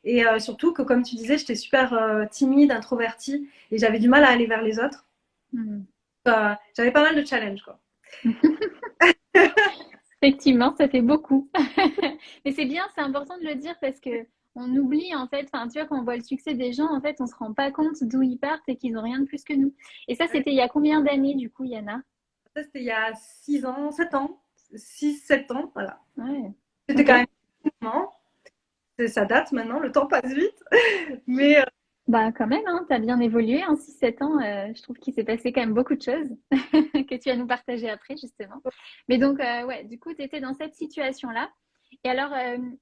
Et 0.06 0.22
surtout 0.38 0.74
que, 0.74 0.82
comme 0.82 1.02
tu 1.02 1.14
disais, 1.14 1.38
j'étais 1.38 1.54
super 1.54 1.98
timide, 2.30 2.72
introvertie 2.72 3.48
et 3.70 3.78
j'avais 3.78 3.98
du 3.98 4.10
mal 4.10 4.22
à 4.22 4.28
aller 4.28 4.44
vers 4.44 4.60
les 4.60 4.78
autres. 4.78 5.06
Hmm. 5.54 5.80
j'avais 6.76 6.90
pas 6.90 7.00
mal 7.00 7.16
de 7.16 7.26
challenges. 7.26 7.62
Quoi. 7.62 7.80
Effectivement, 10.20 10.74
ça 10.76 10.90
fait 10.90 11.00
beaucoup. 11.00 11.48
Mais 12.44 12.52
c'est 12.52 12.66
bien, 12.66 12.82
c'est 12.94 13.00
important 13.00 13.38
de 13.38 13.46
le 13.46 13.54
dire 13.54 13.76
parce 13.80 13.98
que 13.98 14.26
on 14.54 14.68
oublie 14.76 15.14
en 15.14 15.26
fait, 15.26 15.48
enfin 15.50 15.68
tu 15.68 15.78
vois, 15.78 15.88
quand 15.88 15.98
on 15.98 16.04
voit 16.04 16.16
le 16.16 16.22
succès 16.22 16.52
des 16.52 16.74
gens, 16.74 16.94
en 16.94 17.00
fait, 17.00 17.16
on 17.20 17.26
se 17.26 17.34
rend 17.36 17.54
pas 17.54 17.70
compte 17.70 17.96
d'où 18.02 18.20
ils 18.20 18.36
partent 18.36 18.68
et 18.68 18.76
qu'ils 18.76 18.92
n'ont 18.92 19.02
rien 19.02 19.20
de 19.20 19.24
plus 19.24 19.42
que 19.42 19.54
nous. 19.54 19.72
Et 20.06 20.14
ça, 20.14 20.26
c'était 20.26 20.50
il 20.50 20.56
y 20.56 20.60
a 20.60 20.68
combien 20.68 21.00
d'années 21.00 21.34
du 21.34 21.48
coup, 21.48 21.64
Yana? 21.64 22.02
C'était 22.62 22.80
il 22.80 22.86
y 22.86 22.90
a 22.90 23.12
6 23.14 23.66
ans, 23.66 23.90
7 23.90 24.14
ans, 24.14 24.42
6, 24.74 25.18
7 25.18 25.50
ans, 25.50 25.70
voilà. 25.74 26.00
C'était 26.88 27.04
quand 27.04 27.14
même 27.14 27.26
ça 29.08 29.24
date 29.24 29.52
maintenant, 29.52 29.80
le 29.80 29.92
temps 29.92 30.06
passe 30.06 30.32
vite. 30.32 30.64
Mais 31.26 31.58
euh, 31.58 31.64
bah 32.06 32.32
quand 32.32 32.46
même, 32.46 32.66
hein, 32.66 32.84
tu 32.88 32.94
as 32.94 32.98
bien 32.98 33.18
évolué 33.20 33.64
en 33.64 33.74
6-7 33.74 34.22
ans. 34.22 34.40
Euh, 34.40 34.72
je 34.74 34.82
trouve 34.82 34.96
qu'il 34.98 35.14
s'est 35.14 35.24
passé 35.24 35.52
quand 35.52 35.60
même 35.60 35.74
beaucoup 35.74 35.94
de 35.94 36.02
choses 36.02 36.28
que 36.50 37.16
tu 37.16 37.28
vas 37.28 37.36
nous 37.36 37.46
partager 37.46 37.90
après, 37.90 38.16
justement. 38.16 38.62
Mais 39.08 39.18
donc, 39.18 39.40
euh, 39.40 39.64
ouais, 39.64 39.84
du 39.84 39.98
coup, 39.98 40.14
tu 40.14 40.22
étais 40.22 40.40
dans 40.40 40.54
cette 40.54 40.74
situation-là. 40.74 41.50
Et 42.02 42.08
alors, 42.08 42.32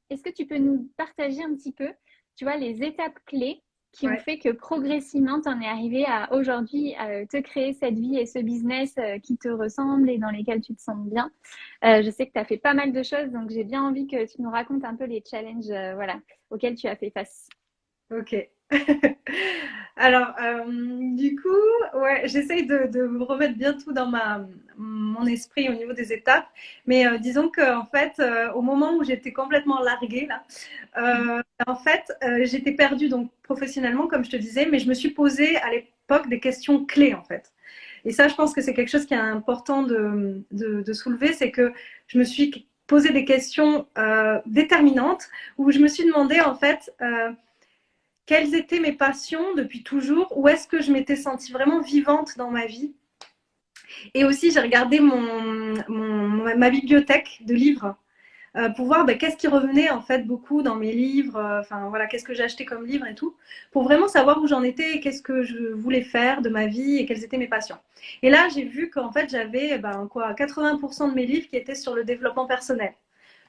est-ce 0.09 0.23
que 0.23 0.31
tu 0.31 0.47
peux 0.47 0.57
nous 0.57 0.91
partager 0.97 1.43
un 1.43 1.55
petit 1.55 1.73
peu, 1.73 1.91
tu 2.35 2.45
vois, 2.45 2.57
les 2.57 2.83
étapes 2.83 3.19
clés 3.27 3.63
qui 3.93 4.09
ont 4.09 4.17
fait 4.19 4.39
que 4.39 4.51
progressivement, 4.51 5.41
tu 5.41 5.49
en 5.49 5.61
es 5.61 5.67
arrivé 5.67 6.05
à 6.07 6.33
aujourd'hui 6.33 6.95
à 6.97 7.27
te 7.27 7.41
créer 7.41 7.75
cette 7.75 7.99
vie 7.99 8.19
et 8.19 8.27
ce 8.27 8.39
business 8.39 8.95
qui 9.23 9.37
te 9.37 9.49
ressemble 9.49 10.09
et 10.09 10.19
dans 10.19 10.31
lesquels 10.31 10.61
tu 10.61 10.75
te 10.75 10.81
sens 10.81 10.97
bien. 11.09 11.31
je 11.83 12.11
sais 12.11 12.27
que 12.27 12.33
tu 12.33 12.39
as 12.39 12.45
fait 12.45 12.57
pas 12.57 12.75
mal 12.75 12.93
de 12.93 13.03
choses, 13.03 13.31
donc 13.31 13.51
j'ai 13.51 13.65
bien 13.65 13.83
envie 13.83 14.07
que 14.07 14.25
tu 14.27 14.41
nous 14.41 14.51
racontes 14.51 14.85
un 14.85 14.97
peu 14.97 15.05
les 15.05 15.23
challenges 15.29 15.69
voilà, 15.95 16.19
auxquels 16.51 16.75
tu 16.75 16.87
as 16.87 16.97
fait 16.97 17.11
face. 17.11 17.49
Ok. 18.11 18.35
Alors, 19.97 20.35
euh, 20.43 20.65
du 21.15 21.37
coup, 21.37 21.99
ouais, 21.99 22.23
j'essaye 22.25 22.67
de, 22.67 23.07
me 23.07 23.23
remettre 23.23 23.57
bien 23.57 23.75
tout 23.75 23.93
dans 23.93 24.07
ma, 24.07 24.47
mon 24.77 25.27
esprit 25.27 25.69
au 25.69 25.75
niveau 25.75 25.93
des 25.93 26.13
étapes. 26.13 26.47
Mais 26.87 27.07
euh, 27.07 27.19
disons 27.19 27.49
que, 27.51 27.77
en 27.77 27.85
fait, 27.87 28.15
euh, 28.19 28.51
au 28.53 28.63
moment 28.63 28.95
où 28.97 29.05
j'étais 29.05 29.33
complètement 29.33 29.81
larguée, 29.81 30.27
là, 30.27 30.43
en 31.67 31.77
fait, 31.77 32.13
j'étais 32.45 32.73
perdue 32.73 33.09
donc 33.09 33.31
professionnellement, 33.43 34.07
comme 34.07 34.25
je 34.25 34.31
te 34.31 34.37
disais, 34.37 34.67
mais 34.71 34.79
je 34.79 34.89
me 34.89 34.95
suis 34.95 35.11
posé 35.11 35.57
à 35.59 35.71
l'époque 35.71 36.29
des 36.29 36.41
questions 36.41 36.85
clés, 36.85 37.15
en 37.15 37.23
fait. 37.23 37.53
Et 38.05 38.13
ça, 38.13 38.29
je 38.29 38.35
pense 38.35 38.53
que 38.53 38.61
c'est 38.61 38.75
quelque 38.75 38.91
chose 38.91 39.07
qui 39.07 39.15
est 39.15 39.19
important 39.19 39.83
de, 39.85 40.43
de, 40.51 40.83
de 40.83 40.93
soulever, 40.93 41.33
c'est 41.33 41.53
que 41.53 41.73
je 42.09 42.19
me 42.19 42.25
suis 42.25 42.67
posé 42.89 43.11
des 43.11 43.25
questions 43.25 43.87
déterminantes 44.47 45.29
où 45.59 45.71
je 45.71 45.79
me 45.79 45.89
suis 45.89 46.05
demandé, 46.05 46.41
en 46.41 46.55
fait, 46.55 46.93
quelles 48.33 48.55
étaient 48.55 48.81
mes 48.81 48.93
passions 48.95 49.53
depuis 49.55 49.83
toujours, 49.83 50.33
où 50.39 50.49
est-ce 50.49 50.67
que 50.67 50.81
je 50.81 50.91
m'étais 50.91 51.17
sentie 51.17 51.53
vraiment 51.53 51.83
vivante 51.83 52.39
dans 52.39 52.51
ma 52.51 52.65
vie. 52.65 52.95
Et 54.15 54.25
aussi, 54.25 54.51
j'ai 54.51 54.61
regardé 54.61 55.01
mon, 55.01 55.75
ma 56.57 56.71
bibliothèque 56.71 57.43
de 57.43 57.53
livres 57.53 57.95
euh, 58.57 58.71
pour 58.71 58.87
voir 58.87 59.05
ben, 59.05 59.19
qu'est-ce 59.19 59.37
qui 59.37 59.49
revenait 59.49 59.91
en 59.91 60.01
fait 60.01 60.27
beaucoup 60.27 60.63
dans 60.63 60.77
mes 60.77 60.93
livres, 60.93 61.37
euh, 61.37 61.89
voilà, 61.91 62.07
qu'est-ce 62.07 62.25
que 62.25 62.33
j'ai 62.33 62.45
acheté 62.45 62.65
comme 62.65 62.87
livre 62.87 63.07
et 63.07 63.15
tout, 63.15 63.37
pour 63.71 63.83
vraiment 63.83 64.09
savoir 64.09 64.43
où 64.43 64.47
j'en 64.47 64.63
étais, 64.63 65.01
qu'est-ce 65.01 65.21
que 65.21 65.43
je 65.43 65.75
voulais 65.75 66.03
faire 66.03 66.41
de 66.41 66.49
ma 66.49 66.67
vie 66.67 66.97
et 66.97 67.05
quelles 67.05 67.25
étaient 67.25 67.37
mes 67.37 67.49
passions. 67.49 67.77
Et 68.23 68.31
là, 68.31 68.49
j'ai 68.49 68.65
vu 68.65 68.89
qu'en 68.89 69.13
fait, 69.13 69.29
j'avais 69.29 69.77
ben, 69.77 70.09
quoi, 70.11 70.33
80% 70.33 71.11
de 71.11 71.15
mes 71.15 71.27
livres 71.27 71.51
qui 71.51 71.57
étaient 71.57 71.75
sur 71.75 71.95
le 71.95 72.03
développement 72.03 72.47
personnel 72.47 72.95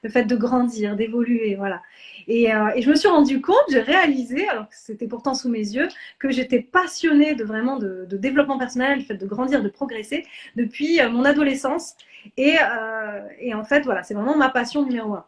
le 0.04 0.10
fait 0.10 0.24
de 0.24 0.36
grandir, 0.36 0.96
d'évoluer, 0.96 1.56
voilà. 1.56 1.82
Euh, 2.28 2.70
et, 2.74 2.82
je 2.82 2.90
me 2.90 2.94
suis 2.94 3.08
rendu 3.08 3.40
compte, 3.40 3.64
j'ai 3.70 3.80
réalisé, 3.80 4.46
alors 4.48 4.68
que 4.68 4.74
c'était 4.76 5.08
pourtant 5.08 5.34
sous 5.34 5.48
mes 5.48 5.58
yeux, 5.58 5.88
que 6.18 6.30
j'étais 6.30 6.60
passionnée 6.60 7.34
de 7.34 7.42
vraiment 7.42 7.78
de, 7.78 8.06
développement 8.12 8.58
personnel, 8.58 8.98
le 8.98 9.04
fait 9.04 9.16
de 9.16 9.26
grandir, 9.26 9.62
de 9.62 9.68
progresser 9.68 10.26
depuis 10.56 11.00
euh, 11.00 11.08
mon 11.08 11.24
adolescence. 11.24 11.96
Euh, 12.38 13.28
et, 13.38 13.54
en 13.54 13.64
fait, 13.64 13.80
voilà, 13.80 14.02
c'est 14.02 14.14
vraiment 14.14 14.36
ma 14.36 14.50
passion 14.50 14.84
numéro 14.84 15.14
un. 15.14 15.26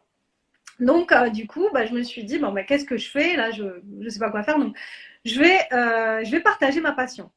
Donc, 0.79 1.15
du 1.33 1.47
coup, 1.47 1.69
bah, 1.73 1.87
je 1.87 1.95
me 1.95 2.03
suis 2.03 2.23
dit, 2.23 2.39
bon, 2.39 2.53
bah, 2.53 2.63
qu'est-ce 2.63 2.85
que 2.85 2.99
je 2.99 3.09
fais? 3.09 3.35
Là, 3.35 3.51
je 3.51 3.65
ne 3.87 4.09
sais 4.11 4.19
pas 4.19 4.31
quoi 4.31 4.43
faire. 4.43 4.59
Donc, 4.59 4.77
je 5.25 5.41
vais, 5.41 5.59
je 5.71 6.31
vais 6.31 6.41
partager 6.41 6.83
ma 6.83 6.93
passion 6.93 7.31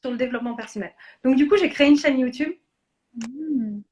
sur 0.00 0.10
le 0.10 0.16
développement 0.16 0.54
personnel. 0.54 0.92
Donc, 1.22 1.36
du 1.36 1.46
coup, 1.46 1.58
j'ai 1.58 1.68
créé 1.68 1.88
une 1.88 1.98
chaîne 1.98 2.18
YouTube. 2.18 2.54
Mmh. 3.14 3.82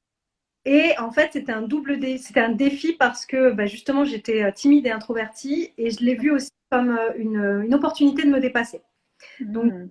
Et 0.65 0.93
en 0.99 1.11
fait, 1.11 1.31
c'était 1.33 1.51
un 1.51 1.63
double 1.63 1.99
dé 1.99 2.17
c'était 2.17 2.39
un 2.41 2.51
défi 2.51 2.93
parce 2.93 3.25
que 3.25 3.51
bah, 3.51 3.65
justement, 3.65 4.05
j'étais 4.05 4.43
euh, 4.43 4.51
timide 4.51 4.85
et 4.85 4.91
introvertie 4.91 5.73
et 5.77 5.89
je 5.89 6.03
l'ai 6.03 6.15
vu 6.15 6.31
aussi 6.31 6.51
comme 6.71 6.91
euh, 6.91 7.11
une, 7.15 7.63
une, 7.65 7.73
opportunité 7.73 8.23
de 8.23 8.29
me 8.29 8.39
dépasser. 8.39 8.81
Donc, 9.39 9.73
hmm. 9.73 9.89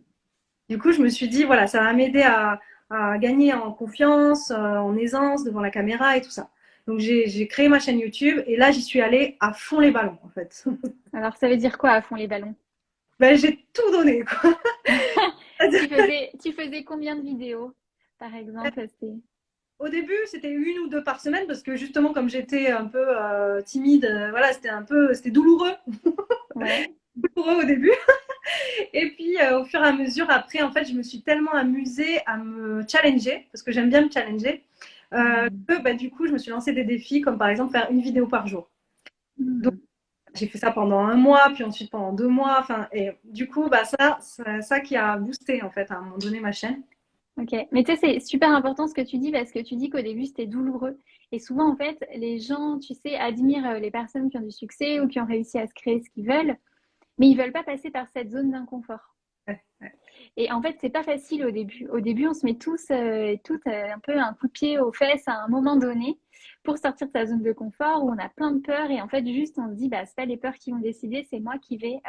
du 0.69 0.79
coup, 0.79 0.93
je 0.93 1.03
me 1.03 1.09
suis 1.09 1.29
dit, 1.29 1.45
voilà, 1.45 1.67
ça 1.67 1.83
va 1.83 1.93
m'aider 1.93 2.23
à, 2.23 2.61
à, 2.89 3.19
gagner 3.19 3.53
en 3.53 3.73
confiance, 3.73 4.51
euh, 4.53 4.55
en 4.55 4.97
aisance 4.97 5.45
devant 5.45 5.61
la 5.61 5.71
caméra 5.71 6.17
et 6.17 6.23
tout 6.23 6.31
ça. 6.31 6.51
Donc, 6.87 6.99
j'ai 6.99 7.47
créé 7.47 7.69
ma 7.69 7.79
chaîne 7.79 7.99
YouTube 7.99 8.43
et 8.47 8.57
là, 8.57 8.71
j'y 8.71 8.83
suis 8.83 9.01
allée 9.01 9.37
à 9.41 9.53
fond 9.53 9.81
les 9.81 9.91
ballons, 9.91 10.19
en 10.25 10.29
fait. 10.29 10.65
Alors, 11.13 11.37
ça 11.37 11.49
veut 11.49 11.57
dire 11.57 11.79
quoi 11.79 11.91
à 11.91 12.03
fond 12.03 12.15
les 12.15 12.27
ballons? 12.27 12.55
Ben, 13.19 13.37
J'ai 13.37 13.67
tout 13.73 13.91
donné, 13.91 14.25
quoi. 14.25 14.59
tu, 15.61 15.89
faisais, 15.89 16.33
tu 16.43 16.53
faisais 16.53 16.85
combien 16.85 17.17
de 17.17 17.23
vidéos, 17.23 17.75
par 18.19 18.35
exemple 18.35 18.89
au 19.81 19.89
début, 19.89 20.19
c'était 20.27 20.51
une 20.51 20.79
ou 20.81 20.89
deux 20.89 21.03
par 21.03 21.21
semaine 21.21 21.47
parce 21.47 21.63
que 21.63 21.75
justement, 21.75 22.13
comme 22.13 22.29
j'étais 22.29 22.71
un 22.71 22.85
peu 22.85 23.03
euh, 23.09 23.63
timide, 23.63 24.05
euh, 24.05 24.31
voilà, 24.31 24.53
c'était 24.53 24.69
un 24.69 24.83
peu, 24.83 25.15
c'était 25.15 25.31
douloureux. 25.31 25.73
douloureux 27.17 27.63
au 27.63 27.65
début. 27.65 27.93
et 28.93 29.11
puis, 29.13 29.39
euh, 29.41 29.61
au 29.61 29.65
fur 29.65 29.83
et 29.83 29.87
à 29.87 29.93
mesure, 29.93 30.27
après, 30.29 30.63
en 30.63 30.71
fait, 30.71 30.85
je 30.85 30.93
me 30.93 31.03
suis 31.03 31.23
tellement 31.23 31.55
amusée 31.55 32.21
à 32.27 32.37
me 32.37 32.85
challenger 32.87 33.49
parce 33.53 33.63
que 33.63 33.73
j'aime 33.73 33.89
bien 33.89 34.03
me 34.05 34.11
challenger. 34.11 34.63
Mm. 35.13 35.49
que 35.67 35.83
bah, 35.83 35.95
du 35.95 36.11
coup, 36.11 36.27
je 36.27 36.33
me 36.33 36.39
suis 36.39 36.51
lancé 36.51 36.73
des 36.73 36.85
défis 36.85 37.21
comme 37.21 37.37
par 37.37 37.49
exemple 37.49 37.73
faire 37.73 37.91
une 37.91 38.01
vidéo 38.01 38.27
par 38.27 38.47
jour. 38.47 38.71
Mm. 39.39 39.63
Donc, 39.63 39.75
j'ai 40.35 40.47
fait 40.47 40.59
ça 40.59 40.71
pendant 40.73 41.01
un 41.01 41.17
mois, 41.17 41.51
puis 41.55 41.65
ensuite 41.65 41.91
pendant 41.91 42.13
deux 42.13 42.29
mois. 42.29 42.59
Enfin, 42.61 42.87
et 42.93 43.13
du 43.25 43.49
coup, 43.49 43.69
bah, 43.71 43.85
ça, 43.85 44.19
c'est 44.21 44.61
ça 44.61 44.81
qui 44.81 44.97
a 44.97 45.17
boosté 45.17 45.63
en 45.63 45.71
fait 45.71 45.91
à 45.91 45.97
un 45.97 46.03
moment 46.03 46.19
donné 46.19 46.39
ma 46.39 46.53
chaîne. 46.53 46.83
Ok, 47.41 47.57
mais 47.73 47.85
tu 47.85 47.93
sais, 47.93 47.97
c'est 47.97 48.21
super 48.21 48.51
important 48.51 48.87
ce 48.87 48.93
que 48.93 49.01
tu 49.01 49.17
dis 49.17 49.33
parce 49.33 49.51
que 49.51 49.61
tu 49.61 49.75
dis 49.75 49.89
qu'au 49.89 50.03
début 50.03 50.27
c'était 50.27 50.47
douloureux. 50.47 50.99
Et 51.33 51.39
souvent, 51.39 51.71
en 51.71 51.77
fait, 51.77 52.07
les 52.15 52.39
gens, 52.39 52.79
tu 52.79 52.93
sais, 52.95 53.17
admirent 53.17 53.67
euh, 53.67 53.79
les 53.79 53.91
personnes 53.91 54.29
qui 54.29 54.37
ont 54.37 54.43
du 54.43 54.51
succès 54.51 55.01
ou 55.01 55.09
qui 55.09 55.21
ont 55.21 55.27
réussi 55.27 55.59
à 55.59 55.67
se 55.67 55.73
créer 55.73 56.03
ce 56.03 56.11
qu'ils 56.11 56.27
veulent, 56.27 56.57
mais 57.19 57.29
ils 57.29 57.37
veulent 57.37 57.53
pas 57.53 57.63
passer 57.63 57.91
par 57.91 58.09
cette 58.11 58.31
zone 58.31 58.51
d'inconfort. 58.51 59.17
Et 60.37 60.53
en 60.53 60.61
fait, 60.61 60.77
c'est 60.81 60.91
pas 60.91 61.03
facile 61.03 61.47
au 61.47 61.51
début. 61.51 61.89
Au 61.89 62.01
début, 62.01 62.27
on 62.27 62.35
se 62.35 62.45
met 62.45 62.57
tous, 62.57 62.91
euh, 62.91 63.37
toutes 63.43 63.67
euh, 63.67 63.93
un 63.95 63.99
peu 64.01 64.19
un 64.19 64.35
coup 64.35 64.47
de 64.47 64.53
pied 64.53 64.79
aux 64.79 64.93
fesses 64.93 65.27
à 65.27 65.43
un 65.43 65.49
moment 65.49 65.77
donné 65.77 66.19
pour 66.63 66.77
sortir 66.77 67.07
de 67.07 67.13
sa 67.13 67.27
zone 67.27 67.43
de 67.43 67.53
confort 67.53 68.05
où 68.05 68.11
on 68.11 68.19
a 68.19 68.29
plein 68.29 68.51
de 68.51 68.61
peurs 68.61 68.91
et 68.91 69.01
en 69.01 69.09
fait, 69.09 69.27
juste 69.27 69.59
on 69.59 69.69
se 69.71 69.75
dit, 69.75 69.89
bah, 69.89 70.05
c'est 70.05 70.17
pas 70.17 70.27
les 70.27 70.37
peurs 70.37 70.55
qui 70.55 70.73
vont 70.73 70.79
décider, 70.79 71.27
c'est 71.31 71.41
moi 71.41 71.55
qui 71.59 71.79
vais 71.79 72.01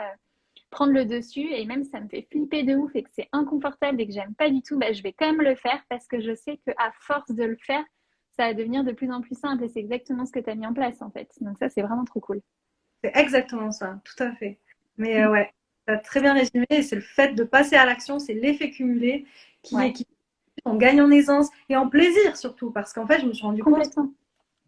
prendre 0.72 0.94
le 0.94 1.06
dessus 1.06 1.54
et 1.54 1.66
même 1.66 1.84
ça 1.84 2.00
me 2.00 2.08
fait 2.08 2.28
flipper 2.32 2.64
de 2.64 2.76
ouf 2.76 2.96
et 2.96 3.04
que 3.04 3.10
c'est 3.14 3.28
inconfortable 3.34 4.02
et 4.02 4.08
que 4.08 4.14
j'aime 4.14 4.34
pas 4.34 4.50
du 4.50 4.62
tout, 4.62 4.80
bah, 4.80 4.92
je 4.94 5.04
vais 5.04 5.14
quand 5.14 5.28
même 5.28 5.42
le 5.42 5.56
faire 5.56 5.84
parce 5.90 6.08
que 6.08 6.20
je 6.20 6.34
sais 6.34 6.58
qu'à 6.66 6.92
force 7.02 7.30
de 7.32 7.44
le 7.44 7.58
faire, 7.58 7.84
ça 8.38 8.48
va 8.48 8.54
devenir 8.54 8.84
de 8.84 8.94
plus 8.94 9.12
en 9.12 9.22
plus 9.22 9.38
simple 9.38 9.64
et 9.66 9.68
c'est 9.68 9.82
exactement 9.82 10.26
ce 10.26 10.32
que 10.32 10.40
tu 10.40 10.50
as 10.50 10.56
mis 10.56 10.66
en 10.66 10.74
place 10.74 11.02
en 11.02 11.12
fait. 11.12 11.30
Donc 11.42 11.58
ça, 11.60 11.70
c'est 11.70 11.82
vraiment 11.82 12.06
trop 12.06 12.22
cool. 12.22 12.42
C'est 13.04 13.16
exactement 13.16 13.72
ça, 13.72 14.00
tout 14.04 14.24
à 14.24 14.32
fait. 14.32 14.60
Mais 14.98 15.22
euh, 15.22 15.32
ouais, 15.32 15.54
tu 15.86 15.94
as 15.94 15.98
très 15.98 16.22
bien 16.22 16.34
résumé, 16.34 16.66
c'est 16.70 16.96
le 16.96 17.02
fait 17.02 17.34
de 17.34 17.44
passer 17.44 17.76
à 17.76 17.86
l'action, 17.86 18.18
c'est 18.18 18.34
l'effet 18.34 18.72
cumulé 18.72 19.26
qui, 19.62 19.76
est, 19.76 19.92
qui 19.92 20.08
on 20.66 20.76
gagne 20.76 21.02
en 21.02 21.12
aisance 21.12 21.50
et 21.70 21.76
en 21.76 21.90
plaisir 21.90 22.38
surtout 22.38 22.72
parce 22.72 22.94
qu'en 22.94 23.06
fait, 23.06 23.20
je 23.20 23.26
me 23.26 23.34
suis 23.34 23.46
rendu 23.46 23.62
compte 23.62 23.94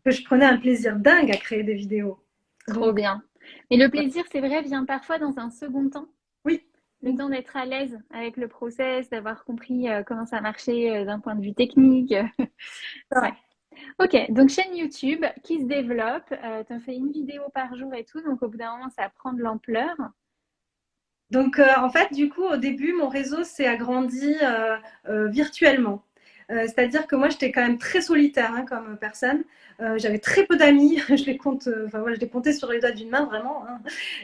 que 0.03 0.11
je 0.11 0.23
prenais 0.25 0.45
un 0.45 0.57
plaisir 0.57 0.97
dingue 0.97 1.31
à 1.31 1.37
créer 1.37 1.63
des 1.63 1.75
vidéos. 1.75 2.19
Trop 2.67 2.91
bien. 2.91 3.23
Mais 3.69 3.77
le 3.77 3.89
plaisir, 3.89 4.23
c'est 4.31 4.39
vrai, 4.39 4.61
vient 4.61 4.85
parfois 4.85 5.17
dans 5.17 5.37
un 5.37 5.49
second 5.49 5.89
temps. 5.89 6.07
Oui. 6.45 6.61
Le 7.01 7.15
temps 7.15 7.29
d'être 7.29 7.57
à 7.57 7.65
l'aise 7.65 7.99
avec 8.11 8.37
le 8.37 8.47
process, 8.47 9.09
d'avoir 9.09 9.43
compris 9.43 9.89
euh, 9.89 10.03
comment 10.03 10.25
ça 10.25 10.39
marchait 10.41 10.89
euh, 10.89 11.05
d'un 11.05 11.19
point 11.19 11.35
de 11.35 11.41
vue 11.41 11.53
technique. 11.53 12.11
ouais. 13.11 13.33
Ok, 13.99 14.31
donc 14.31 14.49
chaîne 14.49 14.75
YouTube 14.75 15.25
qui 15.43 15.59
se 15.59 15.65
développe. 15.65 16.31
Euh, 16.31 16.63
tu 16.63 16.73
as 16.73 16.79
fait 16.79 16.95
une 16.95 17.11
vidéo 17.11 17.41
par 17.53 17.75
jour 17.75 17.93
et 17.93 18.05
tout, 18.05 18.21
donc 18.21 18.41
au 18.41 18.47
bout 18.47 18.57
d'un 18.57 18.77
moment, 18.77 18.89
ça 18.89 19.09
prend 19.09 19.33
de 19.33 19.41
l'ampleur. 19.41 19.95
Donc 21.31 21.59
en 21.59 21.89
fait, 21.89 22.13
du 22.13 22.29
coup, 22.29 22.43
au 22.43 22.57
début, 22.57 22.93
mon 22.93 23.09
réseau 23.09 23.43
s'est 23.43 23.65
agrandi 23.65 24.35
virtuellement. 25.07 26.03
Euh, 26.53 26.63
c'est-à-dire 26.65 27.07
que 27.07 27.15
moi, 27.15 27.29
j'étais 27.29 27.51
quand 27.51 27.61
même 27.61 27.77
très 27.77 28.01
solitaire 28.01 28.53
hein, 28.53 28.65
comme 28.67 28.97
personne. 28.97 29.43
Euh, 29.81 29.97
j'avais 29.97 30.19
très 30.19 30.45
peu 30.45 30.55
d'amis. 30.55 30.99
je 31.09 31.25
les 31.25 31.37
compte, 31.37 31.67
euh, 31.67 31.87
enfin 31.87 31.99
voilà, 31.99 32.15
je 32.15 32.21
les 32.21 32.29
comptais 32.29 32.53
sur 32.53 32.71
les 32.71 32.79
doigts 32.79 32.91
d'une 32.91 33.09
main 33.09 33.25
vraiment. 33.25 33.65
Hein. 33.67 33.79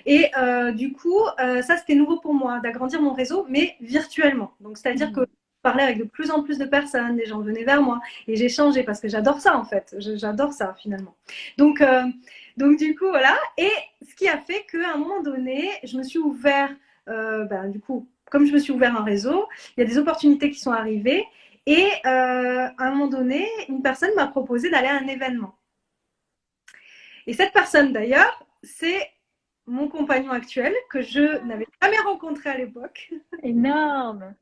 Et 0.06 0.32
du 0.74 0.94
coup, 0.94 1.20
ça 1.38 1.78
c'était 1.78 1.96
nouveau 1.96 2.20
pour 2.20 2.34
moi 2.34 2.60
d'agrandir 2.60 3.02
mon 3.02 3.14
réseau, 3.14 3.46
mais 3.50 3.76
virtuellement. 3.82 4.54
Donc 4.60 4.78
c'est-à-dire 4.78 5.10
mmh. 5.10 5.14
que 5.14 5.22
je 5.22 5.62
parlais 5.62 5.84
avec 5.84 5.98
de 5.98 6.04
plus 6.04 6.32
en 6.32 6.44
plus 6.44 6.58
de 6.58 6.66
personnes, 6.66 7.18
les 7.18 7.26
gens 7.26 7.40
venaient 7.40 7.64
vers 7.64 7.82
moi 7.82 8.00
et 8.28 8.36
j'ai 8.36 8.50
changé 8.50 8.84
parce 8.84 9.00
que 9.00 9.08
j'adore 9.08 9.40
ça 9.40 9.58
en 9.58 9.66
fait. 9.66 9.96
J'adore 9.98 10.54
ça 10.54 10.76
finalement. 10.80 11.16
Donc 11.58 11.84
donc 12.58 12.78
du 12.78 12.96
coup 12.96 13.10
voilà. 13.10 13.36
Et 13.58 13.72
ce 14.08 14.16
qui 14.16 14.28
a 14.28 14.38
fait 14.38 14.66
qu'à 14.72 14.94
un 14.94 14.98
moment 14.98 15.22
donné, 15.22 15.70
je 15.84 15.98
me 15.98 16.04
suis 16.04 16.20
ouvert. 16.20 16.70
Ben, 17.08 17.70
du 17.70 17.80
coup, 17.80 18.08
comme 18.30 18.46
je 18.46 18.54
me 18.54 18.60
suis 18.60 18.72
ouvert 18.72 18.96
un 18.96 19.04
réseau, 19.04 19.48
il 19.76 19.82
y 19.82 19.84
a 19.84 19.88
des 19.88 19.98
opportunités 19.98 20.52
qui 20.52 20.60
sont 20.60 20.72
arrivées 20.72 21.26
et 21.70 21.88
euh, 22.08 22.68
à 22.80 22.84
un 22.84 22.90
moment 22.90 23.08
donné, 23.08 23.48
une 23.68 23.84
personne 23.84 24.10
m'a 24.16 24.26
proposé 24.26 24.72
d'aller 24.72 24.88
à 24.88 24.98
un 24.98 25.06
événement. 25.06 25.56
Et 27.28 27.34
cette 27.34 27.54
personne, 27.54 27.94
d'ailleurs, 27.94 28.44
c'est 28.64 29.08
mon 29.68 29.88
compagnon 29.88 30.32
actuel 30.32 30.74
que 30.90 31.02
je 31.02 31.44
n'avais 31.46 31.68
jamais 31.80 32.00
rencontré 32.00 32.50
à 32.50 32.58
l'époque. 32.58 33.12
Énorme. 33.44 34.34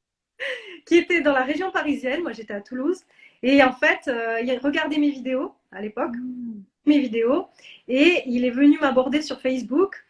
qui 0.85 0.95
était 0.95 1.19
dans 1.19 1.33
la 1.33 1.43
région 1.43 1.69
parisienne. 1.69 2.23
Moi, 2.23 2.31
j'étais 2.31 2.53
à 2.53 2.61
Toulouse. 2.61 3.03
Et 3.43 3.61
en 3.61 3.73
fait, 3.73 4.07
euh, 4.07 4.39
il 4.39 4.57
regardait 4.59 4.97
mes 4.97 5.09
vidéos 5.09 5.53
à 5.73 5.81
l'époque. 5.81 6.15
Mmh. 6.15 6.61
mes 6.85 6.99
vidéos 6.99 7.47
et 7.89 8.23
il 8.25 8.45
est 8.45 8.51
venu 8.51 8.79
m'aborder 8.79 9.21
sur 9.21 9.41
Facebook. 9.41 10.05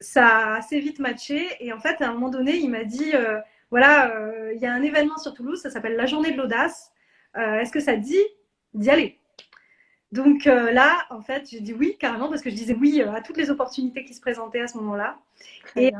Ça 0.00 0.26
a 0.26 0.56
assez 0.56 0.80
vite 0.80 0.98
matché 0.98 1.46
et 1.60 1.74
en 1.74 1.78
fait, 1.78 2.00
à 2.00 2.08
un 2.08 2.14
moment 2.14 2.30
donné, 2.30 2.56
il 2.56 2.70
m'a 2.70 2.84
dit 2.84 3.14
euh, 3.14 3.38
voilà, 3.72 4.14
euh, 4.14 4.52
il 4.54 4.60
y 4.60 4.66
a 4.66 4.72
un 4.72 4.82
événement 4.82 5.18
sur 5.18 5.34
Toulouse, 5.34 5.60
ça 5.60 5.70
s'appelle 5.70 5.96
la 5.96 6.06
journée 6.06 6.30
de 6.30 6.36
l'audace. 6.36 6.92
Euh, 7.36 7.58
est-ce 7.58 7.72
que 7.72 7.80
ça 7.80 7.94
te 7.94 8.00
dit 8.00 8.22
d'y 8.74 8.90
aller? 8.90 9.18
Donc 10.12 10.44
là, 10.44 11.06
en 11.08 11.22
fait, 11.22 11.48
j'ai 11.50 11.60
dit 11.60 11.72
oui 11.72 11.96
carrément 11.98 12.28
parce 12.28 12.42
que 12.42 12.50
je 12.50 12.54
disais 12.54 12.76
oui 12.78 13.00
à 13.00 13.22
toutes 13.22 13.38
les 13.38 13.50
opportunités 13.50 14.04
qui 14.04 14.12
se 14.12 14.20
présentaient 14.20 14.60
à 14.60 14.68
ce 14.68 14.76
moment-là. 14.76 15.18
Et, 15.74 15.90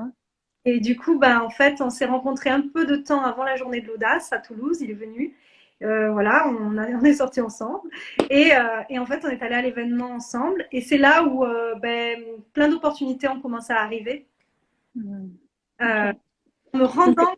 et, 0.67 0.81
du 0.81 0.99
coup, 0.99 1.19
bah, 1.19 1.43
en 1.43 1.49
fait, 1.49 1.81
on 1.81 1.89
s'est 1.89 2.05
rencontrés 2.05 2.51
un 2.51 2.61
peu 2.61 2.85
de 2.85 2.97
temps 2.97 3.25
avant 3.25 3.43
la 3.43 3.57
journée 3.57 3.81
de 3.81 3.87
l'audace 3.89 4.31
à 4.35 4.39
Toulouse. 4.39 4.83
Il 4.83 4.91
est 4.91 4.95
venu. 4.95 5.35
Euh, 5.83 6.13
voilà, 6.13 6.49
on, 6.49 6.79
on, 6.79 7.05
est 7.05 7.15
sortis 7.15 7.41
ensemble. 7.41 7.91
Et, 8.31 8.55
euh, 8.55 8.83
et, 8.89 8.99
en 8.99 9.07
fait, 9.07 9.25
on 9.25 9.29
est 9.29 9.43
allé 9.43 9.55
à 9.55 9.63
l'événement 9.63 10.13
ensemble. 10.13 10.67
Et 10.71 10.81
c'est 10.81 10.99
là 10.99 11.25
où 11.25 11.45
euh, 11.45 11.75
ben, 11.77 12.23
plein 12.53 12.69
d'opportunités 12.69 13.29
ont 13.29 13.41
commencé 13.41 13.73
à 13.73 13.81
arriver. 13.81 14.27
Mmh. 14.95 15.29
Euh, 15.81 16.13
en 16.73 16.79
me 16.79 16.85
rendant 16.85 17.31
en 17.31 17.37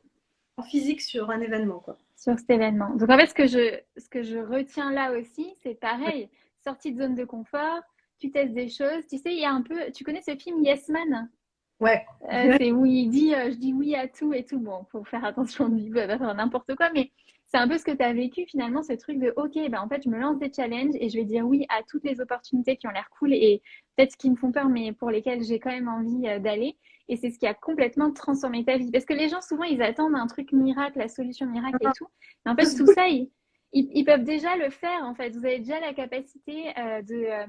physique 0.65 1.01
sur 1.01 1.31
un 1.31 1.41
événement. 1.41 1.79
Quoi. 1.79 1.99
Sur 2.17 2.39
cet 2.39 2.51
événement. 2.51 2.91
Donc 2.97 3.11
en 3.11 3.17
fait, 3.17 3.27
ce 3.27 3.35
que 3.35 3.47
je, 3.47 3.79
ce 3.97 4.09
que 4.09 4.23
je 4.23 4.39
retiens 4.39 4.93
là 4.93 5.13
aussi, 5.13 5.55
c'est 5.63 5.79
pareil. 5.79 6.29
Sortie 6.65 6.93
de 6.93 7.03
zone 7.03 7.15
de 7.15 7.25
confort, 7.25 7.81
tu 8.19 8.31
testes 8.31 8.55
des 8.55 8.69
choses. 8.69 9.07
Tu 9.09 9.19
sais, 9.19 9.33
il 9.33 9.41
y 9.41 9.45
a 9.45 9.53
un 9.53 9.63
peu. 9.63 9.91
Tu 9.95 10.05
connais 10.05 10.23
ce 10.23 10.35
film 10.37 10.65
Yes 10.65 10.89
Man? 10.89 11.29
Ouais. 11.81 12.05
Euh, 12.33 12.57
c'est 12.59 12.73
où 12.73 12.87
il 12.87 13.09
dit 13.11 13.33
je 13.33 13.57
dis 13.57 13.75
oui 13.75 13.95
à 13.95 14.09
tout 14.09 14.33
et 14.33 14.45
tout. 14.45 14.59
Bon, 14.59 14.85
faut 14.91 15.05
faire 15.05 15.25
attention, 15.25 15.67
on 15.67 15.69
dit 15.69 15.91
n'importe 15.91 16.75
quoi, 16.77 16.91
mais 16.95 17.11
c'est 17.47 17.59
un 17.59 17.69
peu 17.69 17.79
ce 17.79 17.85
que 17.85 17.93
tu 17.93 18.03
as 18.03 18.13
vécu 18.13 18.47
finalement, 18.47 18.83
ce 18.83 18.95
truc 18.95 19.19
de 19.19 19.33
OK, 19.37 19.55
ben 19.71 19.81
en 19.81 19.89
fait, 19.89 20.03
je 20.03 20.09
me 20.09 20.19
lance 20.19 20.39
des 20.39 20.53
challenges 20.53 20.95
et 20.99 21.09
je 21.09 21.17
vais 21.17 21.25
dire 21.25 21.47
oui 21.47 21.67
à 21.69 21.83
toutes 21.83 22.05
les 22.05 22.21
opportunités 22.21 22.77
qui 22.77 22.87
ont 22.89 22.91
l'air 22.91 23.09
cool 23.19 23.33
et 23.33 23.63
peut-être 23.97 24.17
qui 24.17 24.31
me 24.31 24.37
font 24.37 24.51
peur, 24.51 24.69
mais 24.69 24.93
pour 24.93 25.11
lesquelles 25.11 25.43
j'ai 25.45 25.61
quand 25.61 25.71
même 25.71 25.89
envie 25.89 26.27
euh, 26.27 26.39
d'aller. 26.39 26.77
Et 27.09 27.17
c'est 27.17 27.31
ce 27.31 27.39
qui 27.39 27.47
a 27.47 27.55
complètement 27.55 28.13
transformé 28.13 28.65
ta 28.65 28.77
vie. 28.79 28.91
Parce 28.91 29.05
que 29.05 29.13
les 29.13 29.29
gens, 29.29 29.41
souvent, 29.41 29.65
ils 29.65 29.83
attendent 29.83 30.15
un 30.15 30.27
truc 30.27 30.53
miracle, 30.53 30.99
la 30.99 31.09
solution 31.09 31.47
miracle 31.47 31.79
et 31.81 31.93
tout. 31.97 32.09
Mais 32.45 32.53
en 32.53 32.57
fait, 32.57 32.77
tout 32.77 32.87
ça, 32.93 33.09
ils, 33.09 33.31
ils, 33.73 34.05
peuvent 34.05 34.25
déjà 34.25 34.57
le 34.57 34.71
faire. 34.71 35.05
En 35.05 35.15
fait, 35.15 35.31
vous 35.31 35.45
avez 35.45 35.59
déjà 35.59 35.81
la 35.81 35.93
capacité 35.93 36.73
euh, 36.79 37.03
de. 37.03 37.15
Euh, 37.15 37.47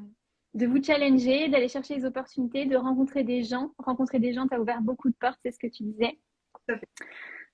de 0.55 0.65
vous 0.65 0.81
challenger, 0.81 1.49
d'aller 1.49 1.67
chercher 1.67 1.95
les 1.95 2.05
opportunités, 2.05 2.65
de 2.65 2.77
rencontrer 2.77 3.23
des 3.23 3.43
gens. 3.43 3.73
Rencontrer 3.77 4.19
des 4.19 4.33
gens, 4.33 4.47
tu 4.47 4.55
as 4.55 4.61
ouvert 4.61 4.81
beaucoup 4.81 5.09
de 5.09 5.15
portes, 5.19 5.37
c'est 5.43 5.51
ce 5.51 5.59
que 5.59 5.67
tu 5.67 5.83
disais. 5.83 6.17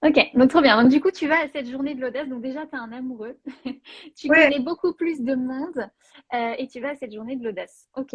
Ok, 0.03 0.19
donc 0.35 0.49
trop 0.49 0.61
bien. 0.61 0.81
Donc 0.81 0.91
du 0.91 1.01
coup, 1.01 1.11
tu 1.11 1.27
vas 1.27 1.41
à 1.41 1.47
cette 1.49 1.67
journée 1.67 1.95
de 1.95 2.01
l'audace. 2.01 2.27
Donc 2.27 2.41
déjà, 2.41 2.65
tu 2.65 2.75
es 2.75 2.79
un 2.79 2.91
amoureux. 2.91 3.37
tu 4.15 4.27
connais 4.27 4.59
beaucoup 4.59 4.93
plus 4.93 5.21
de 5.21 5.35
monde 5.35 5.89
euh, 6.33 6.53
et 6.57 6.67
tu 6.67 6.79
vas 6.79 6.89
à 6.89 6.95
cette 6.95 7.13
journée 7.13 7.35
de 7.35 7.43
l'audace. 7.43 7.87
Ok. 7.95 8.13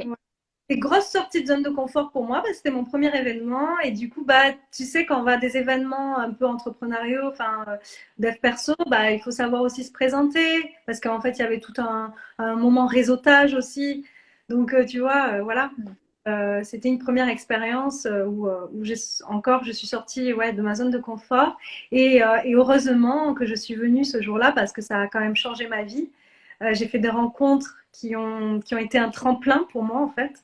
C'est 0.68 0.78
grosse 0.78 1.06
sortie 1.06 1.42
de 1.42 1.46
zone 1.46 1.62
de 1.62 1.70
confort 1.70 2.10
pour 2.10 2.24
moi 2.24 2.38
parce 2.38 2.50
que 2.50 2.56
c'était 2.56 2.70
mon 2.72 2.84
premier 2.84 3.16
événement 3.16 3.78
et 3.84 3.92
du 3.92 4.08
coup, 4.10 4.24
bah, 4.24 4.52
tu 4.72 4.84
sais, 4.84 5.06
quand 5.06 5.20
on 5.20 5.22
va 5.22 5.34
à 5.34 5.36
des 5.36 5.56
événements 5.56 6.18
un 6.18 6.32
peu 6.32 6.44
entrepreneuriaux, 6.44 7.28
enfin, 7.28 7.64
euh, 7.68 7.76
dev 8.18 8.34
perso, 8.42 8.74
bah, 8.88 9.12
il 9.12 9.20
faut 9.20 9.30
savoir 9.30 9.62
aussi 9.62 9.84
se 9.84 9.92
présenter 9.92 10.74
parce 10.84 10.98
qu'en 10.98 11.20
fait, 11.20 11.38
il 11.38 11.38
y 11.38 11.42
avait 11.42 11.60
tout 11.60 11.74
un, 11.78 12.12
moment 12.56 12.86
réseautage 12.86 13.54
aussi. 13.54 14.04
Donc, 14.48 14.74
euh, 14.74 14.84
tu 14.84 15.00
vois, 15.00 15.40
voilà. 15.42 15.70
Euh, 16.26 16.64
c'était 16.64 16.88
une 16.88 16.98
première 16.98 17.28
expérience 17.28 18.08
où, 18.26 18.48
où 18.48 18.84
encore 19.28 19.62
je 19.62 19.70
suis 19.70 19.86
sortie 19.86 20.32
ouais, 20.32 20.52
de 20.52 20.62
ma 20.62 20.74
zone 20.74 20.90
de 20.90 20.98
confort 20.98 21.56
et, 21.92 22.16
et 22.44 22.54
heureusement 22.54 23.34
que 23.34 23.46
je 23.46 23.54
suis 23.54 23.76
venue 23.76 24.04
ce 24.04 24.20
jour-là 24.20 24.50
parce 24.50 24.72
que 24.72 24.82
ça 24.82 25.02
a 25.02 25.06
quand 25.06 25.20
même 25.20 25.36
changé 25.36 25.68
ma 25.68 25.84
vie. 25.84 26.10
j'ai 26.72 26.88
fait 26.88 26.98
des 26.98 27.10
rencontres 27.10 27.76
qui 27.92 28.16
ont, 28.16 28.60
qui 28.60 28.74
ont 28.74 28.78
été 28.78 28.98
un 28.98 29.10
tremplin 29.10 29.66
pour 29.70 29.84
moi 29.84 30.00
en 30.00 30.08
fait. 30.08 30.42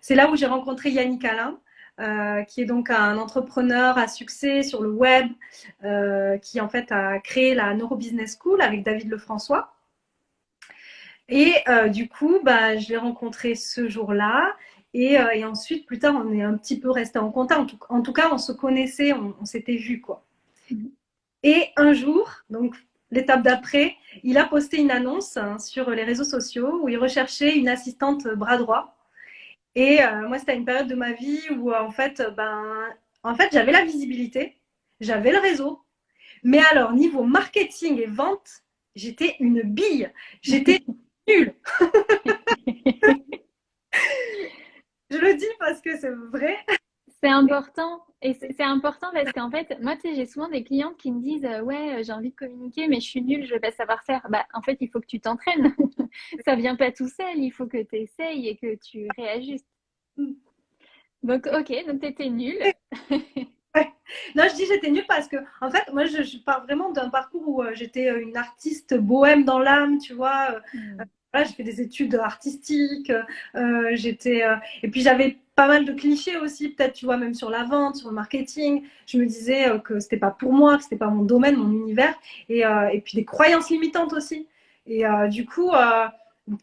C'est 0.00 0.14
là 0.14 0.30
où 0.30 0.36
j'ai 0.36 0.46
rencontré 0.46 0.90
Yannick 0.90 1.24
Alain, 1.24 1.58
euh, 2.00 2.42
qui 2.44 2.62
est 2.62 2.64
donc 2.64 2.88
un 2.90 3.18
entrepreneur 3.18 3.98
à 3.98 4.08
succès 4.08 4.62
sur 4.62 4.82
le 4.82 4.90
web, 4.90 5.26
euh, 5.84 6.38
qui 6.38 6.60
en 6.60 6.68
fait 6.68 6.90
a 6.92 7.18
créé 7.18 7.54
la 7.54 7.74
Neurobusiness 7.74 8.38
School 8.40 8.62
avec 8.62 8.82
David 8.82 9.10
Lefrançois. 9.10 9.74
Et 11.28 11.52
euh, 11.68 11.88
du 11.88 12.08
coup, 12.08 12.38
bah, 12.42 12.78
je 12.78 12.88
l'ai 12.88 12.96
rencontré 12.96 13.54
ce 13.54 13.88
jour-là. 13.88 14.56
Et, 14.94 15.18
ensuite, 15.44 15.86
plus 15.86 16.00
tard, 16.00 16.16
on 16.16 16.32
est 16.32 16.42
un 16.42 16.56
petit 16.56 16.80
peu 16.80 16.90
resté 16.90 17.18
en 17.20 17.30
contact. 17.30 17.60
En 17.88 18.02
tout, 18.02 18.12
cas, 18.12 18.30
on 18.32 18.38
se 18.38 18.50
connaissait, 18.50 19.12
on, 19.12 19.44
s'était 19.44 19.76
vu, 19.76 20.00
quoi. 20.00 20.24
Mhm. 20.70 20.90
Et 21.42 21.68
un 21.76 21.92
jour, 21.92 22.28
donc 22.50 22.74
l'étape 23.10 23.42
d'après, 23.42 23.94
il 24.24 24.36
a 24.38 24.46
posté 24.46 24.78
une 24.78 24.90
annonce 24.90 25.36
hein, 25.36 25.58
sur 25.58 25.90
les 25.90 26.02
réseaux 26.02 26.24
sociaux 26.24 26.80
où 26.82 26.88
il 26.88 26.98
recherchait 26.98 27.56
une 27.56 27.68
assistante 27.68 28.26
bras 28.26 28.56
droit. 28.56 28.96
Et 29.74 30.02
euh, 30.02 30.28
moi, 30.28 30.38
c'était 30.38 30.56
une 30.56 30.64
période 30.64 30.88
de 30.88 30.94
ma 30.94 31.12
vie 31.12 31.40
où, 31.50 31.72
en 31.72 31.90
fait, 31.90 32.22
ben, 32.36 32.88
en 33.22 33.34
fait, 33.34 33.50
j'avais 33.52 33.72
la 33.72 33.84
visibilité, 33.84 34.60
j'avais 35.00 35.32
le 35.32 35.38
réseau, 35.38 35.80
mais 36.44 36.60
alors 36.72 36.92
niveau 36.92 37.24
marketing 37.24 37.98
et 38.00 38.06
vente, 38.06 38.50
j'étais 38.96 39.36
une 39.40 39.62
bille, 39.62 40.12
j'étais 40.42 40.80
nulle. 41.28 41.54
Je 45.10 45.18
le 45.18 45.34
dis 45.34 45.46
parce 45.58 45.80
que 45.80 45.98
c'est 45.98 46.10
vrai. 46.10 46.56
C'est 47.22 47.30
important. 47.30 48.04
Et 48.22 48.34
c'est 48.34 48.62
important 48.62 49.08
parce 49.12 49.32
qu'en 49.32 49.50
fait, 49.50 49.78
moi, 49.80 49.96
tu 49.96 50.02
sais, 50.02 50.14
j'ai 50.14 50.26
souvent 50.26 50.48
des 50.48 50.62
clientes 50.62 50.96
qui 50.98 51.10
me 51.10 51.22
disent 51.22 51.48
Ouais, 51.62 52.00
euh, 52.00 52.02
j'ai 52.02 52.12
envie 52.12 52.30
de 52.30 52.36
communiquer, 52.36 52.86
mais 52.86 53.00
je 53.00 53.06
suis 53.08 53.22
nulle, 53.22 53.46
je 53.46 53.54
vais 53.54 53.60
pas 53.60 53.72
savoir 53.72 54.02
faire. 54.04 54.26
Bah, 54.28 54.44
en 54.52 54.62
fait, 54.62 54.76
il 54.80 54.88
faut 54.88 55.00
que 55.00 55.06
tu 55.06 55.20
t'entraînes. 55.20 55.74
Ça 56.44 56.54
vient 56.54 56.76
pas 56.76 56.92
tout 56.92 57.08
seul. 57.08 57.38
Il 57.38 57.50
faut 57.50 57.66
que 57.66 57.82
tu 57.82 57.96
essayes 57.96 58.48
et 58.48 58.56
que 58.56 58.76
tu 58.76 59.08
réajustes. 59.16 59.66
Donc, 61.22 61.46
ok, 61.46 61.86
donc 61.86 62.00
tu 62.00 62.06
étais 62.06 62.28
nulle. 62.28 62.62
Non, 64.34 64.44
je 64.48 64.56
dis 64.56 64.66
j'étais 64.66 64.90
nulle 64.90 65.06
parce 65.06 65.28
que, 65.28 65.36
en 65.60 65.70
fait, 65.70 65.92
moi, 65.92 66.04
je, 66.04 66.38
pars 66.38 66.64
vraiment 66.64 66.90
d'un 66.90 67.08
parcours 67.08 67.48
où 67.48 67.62
euh, 67.62 67.72
j'étais 67.74 68.10
euh, 68.10 68.20
une 68.20 68.36
artiste 68.36 68.94
bohème 68.98 69.44
dans 69.44 69.60
l'âme, 69.60 69.98
tu 69.98 70.14
vois. 70.14 70.60
Hmm 71.32 71.44
j'ai 71.46 71.54
fait 71.54 71.62
des 71.62 71.80
études 71.80 72.14
artistiques, 72.16 73.12
euh, 73.54 73.90
j'étais 73.92 74.42
euh, 74.42 74.56
et 74.82 74.88
puis 74.88 75.00
j'avais 75.00 75.38
pas 75.54 75.68
mal 75.68 75.84
de 75.84 75.92
clichés 75.92 76.36
aussi, 76.36 76.70
peut-être 76.70 76.94
tu 76.94 77.04
vois 77.04 77.16
même 77.16 77.34
sur 77.34 77.50
la 77.50 77.64
vente, 77.64 77.96
sur 77.96 78.08
le 78.08 78.14
marketing. 78.14 78.82
Je 79.06 79.18
me 79.18 79.26
disais 79.26 79.68
euh, 79.68 79.78
que 79.78 80.00
c'était 80.00 80.16
pas 80.16 80.30
pour 80.30 80.52
moi, 80.52 80.76
que 80.76 80.82
c'était 80.82 80.96
pas 80.96 81.08
mon 81.08 81.22
domaine, 81.22 81.56
mon 81.56 81.70
univers, 81.70 82.14
et, 82.48 82.60
et 82.60 83.00
puis 83.00 83.16
des 83.16 83.24
croyances 83.24 83.70
limitantes 83.70 84.12
aussi. 84.12 84.48
Et 84.86 85.04
du 85.28 85.46
coup, 85.46 85.70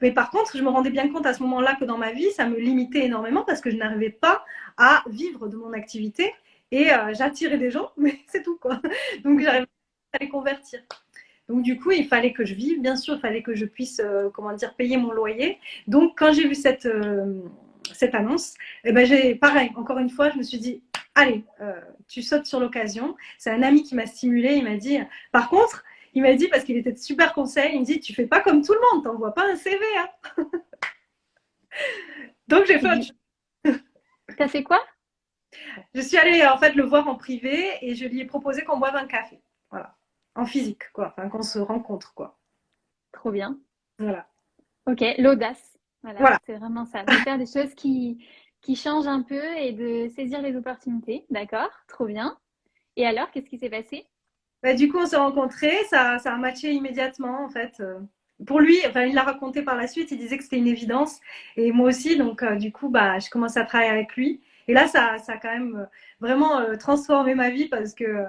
mais 0.02 0.12
par 0.12 0.32
contre, 0.32 0.58
je 0.58 0.64
me 0.64 0.70
rendais 0.70 0.90
bien 0.90 1.08
compte 1.10 1.26
à 1.26 1.34
ce 1.34 1.44
moment-là 1.44 1.76
que 1.76 1.86
dans 1.86 1.98
ma 1.98 2.12
vie, 2.12 2.32
ça 2.32 2.46
me 2.48 2.58
limitait 2.58 3.06
énormément 3.06 3.44
parce 3.46 3.62
que 3.62 3.70
je 3.70 3.78
n'arrivais 3.78 4.10
pas 4.10 4.44
à 4.78 5.04
vivre 5.10 5.48
de 5.48 5.56
mon 5.56 5.72
activité 5.74 6.34
et 6.72 6.90
j'attirais 7.14 7.58
des 7.58 7.72
gens, 7.72 7.92
mais 7.98 8.20
c'est 8.28 8.44
tout 8.44 8.58
quoi. 8.58 8.82
Donc 9.24 9.40
j'arrivais 9.40 9.68
à 10.14 10.18
les 10.20 10.30
convertir. 10.30 10.82
Donc 11.50 11.64
du 11.64 11.80
coup, 11.80 11.92
il 11.92 12.08
fallait 12.08 12.34
que 12.34 12.46
je 12.46 12.54
vive, 12.54 12.82
bien 12.82 12.96
sûr, 12.96 13.16
il 13.16 13.22
fallait 13.22 13.42
que 13.42 13.56
je 13.56 13.66
puisse, 13.66 14.02
euh, 14.04 14.30
comment 14.30 14.54
dire, 14.54 14.76
payer 14.76 14.98
mon 14.98 15.12
loyer. 15.12 15.60
Donc 15.88 16.18
quand 16.18 16.34
j'ai 16.34 16.48
vu 16.48 16.56
cette, 16.56 16.86
euh, 16.86 17.42
cette 17.94 18.16
annonce, 18.16 18.56
eh 18.84 18.92
ben, 18.92 19.06
j'ai, 19.06 19.36
pareil, 19.36 19.72
encore 19.76 20.00
une 20.00 20.10
fois, 20.10 20.30
je 20.30 20.38
me 20.38 20.44
suis 20.44 20.58
dit, 20.58 20.84
allez, 21.16 21.46
euh, 21.62 21.80
tu 22.08 22.22
sautes 22.22 22.46
sur 22.46 22.60
l'occasion. 22.60 23.16
C'est 23.38 23.50
un 23.50 23.64
ami 23.64 23.84
qui 23.84 23.96
m'a 23.96 24.06
stimulé, 24.06 24.56
il 24.56 24.64
m'a 24.64 24.76
dit, 24.76 25.00
par 25.32 25.50
contre, 25.50 25.84
il 26.14 26.22
m'a 26.22 26.34
dit, 26.34 26.48
parce 26.50 26.64
qu'il 26.64 26.78
était 26.78 26.92
de 26.92 26.98
super 26.98 27.34
conseil, 27.34 27.76
il 27.76 27.80
me 27.82 27.86
dit, 27.86 28.00
tu 28.00 28.14
fais 28.14 28.28
pas 28.28 28.42
comme 28.42 28.62
tout 28.62 28.74
le 28.74 28.80
monde, 28.92 29.04
t'envoies 29.06 29.34
pas 29.34 29.50
un 29.50 29.56
CV. 29.56 29.80
Hein. 29.98 30.10
Donc 32.48 32.66
j'ai 32.66 32.80
fait 32.80 33.14
T'as 34.38 34.48
fait 34.48 34.64
quoi? 34.64 34.84
Je 35.94 36.02
suis 36.02 36.18
allée 36.18 36.46
en 36.46 36.58
fait 36.58 36.74
le 36.76 36.84
voir 36.84 37.08
en 37.08 37.16
privé 37.16 37.70
et 37.82 37.96
je 37.96 38.06
lui 38.06 38.20
ai 38.20 38.26
proposé 38.26 38.64
qu'on 38.64 38.78
boive 38.78 38.96
un 38.96 39.08
café. 39.08 39.42
Voilà 39.72 39.96
en 40.38 40.46
physique, 40.46 40.92
quoi. 40.94 41.08
Enfin, 41.10 41.30
qu'on 41.30 41.42
se 41.42 41.60
rencontre, 41.60 42.14
quoi. 42.14 42.38
Trop 43.12 43.32
bien. 43.32 43.58
Voilà. 44.00 44.28
Ok, 44.86 45.04
l'audace. 45.18 45.78
Voilà, 46.04 46.40
c'est 46.46 46.56
vraiment 46.56 46.86
ça. 46.86 47.04
De 47.04 47.12
faire 47.12 47.38
des 47.38 47.46
choses 47.46 47.74
qui, 47.76 48.24
qui 48.62 48.76
changent 48.76 49.08
un 49.08 49.24
peu 49.24 49.44
et 49.58 49.74
de 49.74 50.08
saisir 50.16 50.42
les 50.42 50.56
opportunités. 50.56 51.26
D'accord, 51.30 51.72
trop 51.88 52.06
bien. 52.06 52.38
Et 52.96 53.06
alors, 53.06 53.30
qu'est-ce 53.32 53.50
qui 53.50 53.58
s'est 53.58 53.70
passé? 53.70 54.06
Bah, 54.64 54.74
Du 54.74 54.90
coup, 54.90 55.00
on 55.00 55.06
s'est 55.06 55.18
rencontrés, 55.18 55.84
ça, 55.90 56.20
ça 56.20 56.34
a 56.34 56.38
matché 56.38 56.72
immédiatement, 56.72 57.44
en 57.44 57.50
fait. 57.50 57.80
Euh, 57.80 58.00
pour 58.46 58.60
lui, 58.60 58.78
enfin, 58.88 59.04
il 59.04 59.16
l'a 59.16 59.24
raconté 59.24 59.64
par 59.64 59.76
la 59.76 59.88
suite, 59.88 60.12
il 60.12 60.18
disait 60.18 60.38
que 60.38 60.44
c'était 60.44 60.58
une 60.58 60.68
évidence. 60.68 61.20
Et 61.58 61.72
moi 61.72 61.90
aussi, 61.90 62.18
donc, 62.18 62.44
euh, 62.44 62.56
du 62.56 62.72
coup, 62.72 62.90
bah, 62.90 63.20
je 63.20 63.30
commence 63.30 63.58
à 63.58 63.66
travailler 63.66 63.92
avec 63.92 64.16
lui. 64.16 64.42
Et 64.68 64.74
là, 64.74 64.88
ça, 64.88 65.18
ça 65.18 65.34
a 65.34 65.38
quand 65.38 65.52
même 65.52 65.76
euh, 65.76 65.86
vraiment 66.20 66.78
transformé 66.78 67.36
ma 67.36 67.50
vie 67.50 67.68
parce 67.68 67.94
que 67.94 68.26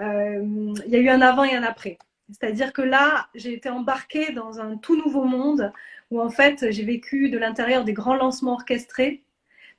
euh, 0.00 0.74
il 0.86 0.90
y 0.90 0.96
a 0.96 0.98
eu 0.98 1.08
un 1.08 1.20
avant 1.20 1.44
et 1.44 1.54
un 1.54 1.62
après. 1.62 1.98
C'est-à-dire 2.30 2.72
que 2.72 2.82
là, 2.82 3.28
j'ai 3.34 3.52
été 3.52 3.68
embarquée 3.68 4.32
dans 4.32 4.60
un 4.60 4.76
tout 4.76 4.96
nouveau 4.96 5.24
monde 5.24 5.72
où 6.10 6.20
en 6.20 6.30
fait, 6.30 6.70
j'ai 6.70 6.84
vécu 6.84 7.30
de 7.30 7.38
l'intérieur 7.38 7.84
des 7.84 7.92
grands 7.92 8.14
lancements 8.14 8.54
orchestrés. 8.54 9.22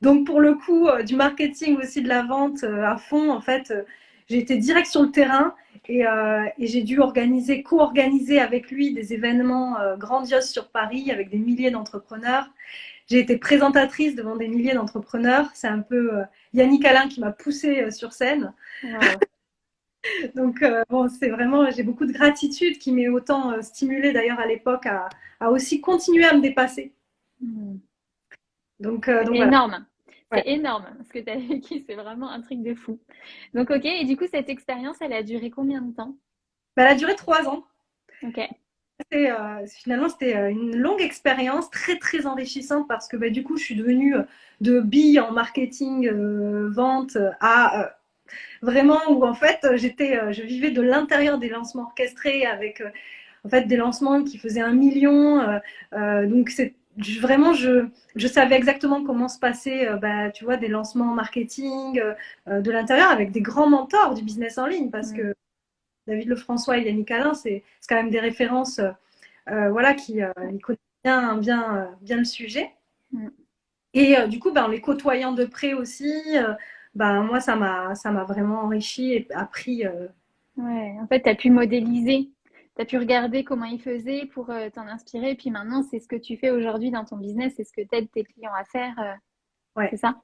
Donc 0.02 0.26
pour 0.26 0.40
le 0.40 0.56
coup, 0.56 0.88
euh, 0.88 1.04
du 1.04 1.16
marketing 1.16 1.78
aussi 1.78 2.02
de 2.02 2.10
la 2.10 2.24
vente 2.24 2.64
euh, 2.64 2.84
à 2.84 2.98
fond, 2.98 3.32
en 3.32 3.42
fait, 3.42 3.74
j'ai 4.30 4.38
été 4.38 4.58
direct 4.58 4.88
sur 4.88 5.02
le 5.04 5.12
terrain 5.12 5.56
et, 5.90 6.06
et 6.58 6.68
j'ai 6.68 6.82
dû 6.82 7.00
organiser, 7.02 7.62
co-organiser 7.62 8.40
avec 8.40 8.72
lui 8.72 8.94
des 8.94 9.14
événements 9.14 9.76
grandioses 9.98 10.50
sur 10.50 10.70
Paris 10.70 11.12
avec 11.12 11.30
des 11.30 11.38
milliers 11.38 11.72
d'entrepreneurs. 11.72 12.50
J'ai 13.10 13.20
été 13.20 13.36
présentatrice 13.36 14.16
devant 14.16 14.38
des 14.38 14.48
milliers 14.48 14.76
d'entrepreneurs. 14.76 15.50
C'est 15.54 15.68
un 15.68 15.82
peu 15.82 16.22
Yannick 16.54 16.86
Alain 16.86 17.10
qui 17.10 17.20
m'a 17.20 17.34
poussée 17.34 17.92
sur 17.92 18.14
scène. 18.14 18.54
Donc, 20.36 20.62
euh, 20.62 20.84
bon, 20.90 21.08
c'est 21.10 21.30
vraiment, 21.30 21.70
j'ai 21.72 21.84
beaucoup 21.84 22.06
de 22.06 22.12
gratitude 22.12 22.78
qui 22.78 22.92
m'est 22.92 23.08
autant 23.08 23.52
euh, 23.52 23.62
stimulée 23.62 24.12
d'ailleurs 24.12 24.40
à 24.40 24.46
l'époque 24.46 24.86
à, 24.86 25.10
aussi 25.50 25.82
continuer 25.82 26.26
à 26.26 26.34
me 26.34 26.42
dépasser. 26.42 26.94
Donc, 28.80 29.08
euh, 29.08 29.24
donc 29.24 29.36
énorme. 29.36 29.86
C'est 30.32 30.48
énorme 30.48 30.88
ce 31.04 31.10
que 31.10 31.20
tu 31.20 31.30
as 31.30 31.38
vécu, 31.38 31.84
c'est 31.88 31.94
vraiment 31.94 32.30
un 32.30 32.42
truc 32.42 32.64
de 32.64 32.74
fou. 32.74 33.00
Donc, 33.54 33.70
ok, 33.70 33.86
et 33.86 34.04
du 34.06 34.18
coup, 34.18 34.26
cette 34.26 34.50
expérience, 34.50 34.98
elle 35.00 35.14
a 35.14 35.22
duré 35.22 35.52
combien 35.52 35.82
de 35.82 35.94
temps? 35.94 36.18
Bah, 36.76 36.84
Elle 36.84 36.94
a 36.94 36.96
duré 36.96 37.16
trois 37.16 37.48
ans. 37.48 37.64
Ok. 38.24 38.40
finalement, 39.68 40.10
c'était 40.10 40.52
une 40.52 40.76
longue 40.76 41.02
expérience, 41.02 41.70
très 41.70 42.00
très 42.00 42.26
enrichissante 42.26 42.88
parce 42.88 43.08
que 43.08 43.16
bah, 43.16 43.30
du 43.30 43.44
coup, 43.44 43.58
je 43.58 43.64
suis 43.64 43.76
devenue 43.76 44.16
de 44.60 44.80
bille 44.80 45.20
en 45.20 45.32
marketing, 45.32 46.10
vente 46.10 47.16
à 47.40 47.96
vraiment 48.62 49.00
où 49.10 49.26
en 49.26 49.34
fait 49.34 49.66
j'étais, 49.76 50.18
euh, 50.18 50.32
je 50.32 50.42
vivais 50.42 50.72
de 50.72 50.82
l'intérieur 50.82 51.38
des 51.38 51.50
lancements 51.50 51.84
orchestrés 51.84 52.46
avec 52.46 52.82
euh, 52.82 52.90
en 53.46 53.50
fait 53.50 53.64
des 53.68 53.76
lancements 53.78 54.24
qui 54.24 54.38
faisaient 54.38 54.62
un 54.62 54.74
million. 54.74 55.60
Euh, 55.94 56.28
donc 56.28 56.50
c'est 56.50 56.74
vraiment 57.20 57.54
je, 57.54 57.88
je 58.16 58.28
savais 58.28 58.56
exactement 58.56 59.04
comment 59.04 59.28
se 59.28 59.40
passer 59.40 59.88
bah, 60.00 60.30
tu 60.30 60.46
vois 60.46 60.58
des 60.58 60.68
lancements 60.68 61.14
marketing 61.16 62.00
de 62.46 62.72
l'intérieur 62.72 63.10
avec 63.10 63.32
des 63.32 63.42
grands 63.42 63.68
mentors 63.68 64.14
du 64.14 64.22
business 64.22 64.60
en 64.60 64.68
ligne 64.68 64.92
parce 64.92 65.12
que 65.12 65.34
David 66.06 66.28
Lefrançois 66.28 66.78
et 66.78 66.84
Yannick 66.84 67.10
Alain 67.10 67.34
c'est 67.34 67.64
quand 67.90 67.96
même 67.96 68.12
des 68.12 68.20
références 68.20 68.80
voilà 69.48 69.96
qui 69.96 70.20
connaissent 70.62 70.80
bien 71.04 71.36
bien 71.38 71.90
bien 72.02 72.18
le 72.18 72.26
sujet. 72.26 72.72
Et 73.96 74.16
du 74.28 74.38
coup 74.38 74.52
bah, 74.52 74.66
en 74.66 74.68
les 74.68 74.80
côtoyant 74.80 75.32
de 75.32 75.46
près 75.46 75.74
aussi 75.74 76.14
ben, 76.96 77.24
moi, 77.24 77.40
ça 77.40 77.56
m'a, 77.56 77.96
ça 77.96 78.12
m'a 78.12 78.24
vraiment 78.24 78.62
enrichi 78.62 79.14
et 79.14 79.28
appris. 79.34 79.86
Euh... 79.86 80.08
Ouais, 80.58 80.96
en 81.02 81.08
fait, 81.08 81.22
tu 81.22 81.30
as 81.30 81.36
pu 81.36 81.50
modéliser, 81.50 82.30
tu 82.76 82.82
as 82.82 82.86
pu 82.86 82.98
regarder 82.98 83.44
comment 83.44 83.66
ils 83.66 83.82
faisaient 83.82 84.26
pour 84.34 84.50
euh, 84.50 84.70
t'en 84.70 84.88
inspirer. 84.88 85.32
Et 85.32 85.36
puis 85.36 85.50
maintenant, 85.50 85.84
c'est 85.84 86.00
ce 86.00 86.08
que 86.08 86.16
tu 86.16 86.38
fais 86.38 86.52
aujourd'hui 86.52 86.92
dans 86.92 87.06
ton 87.06 87.18
business, 87.18 87.54
c'est 87.58 87.64
ce 87.64 87.74
que 87.74 87.82
tu 87.82 87.96
aides 87.96 88.12
tes 88.12 88.24
clients 88.24 88.54
à 88.56 88.64
faire. 88.64 88.94
Euh, 89.00 89.82
ouais. 89.82 89.88
C'est 89.92 89.98
ça? 89.98 90.22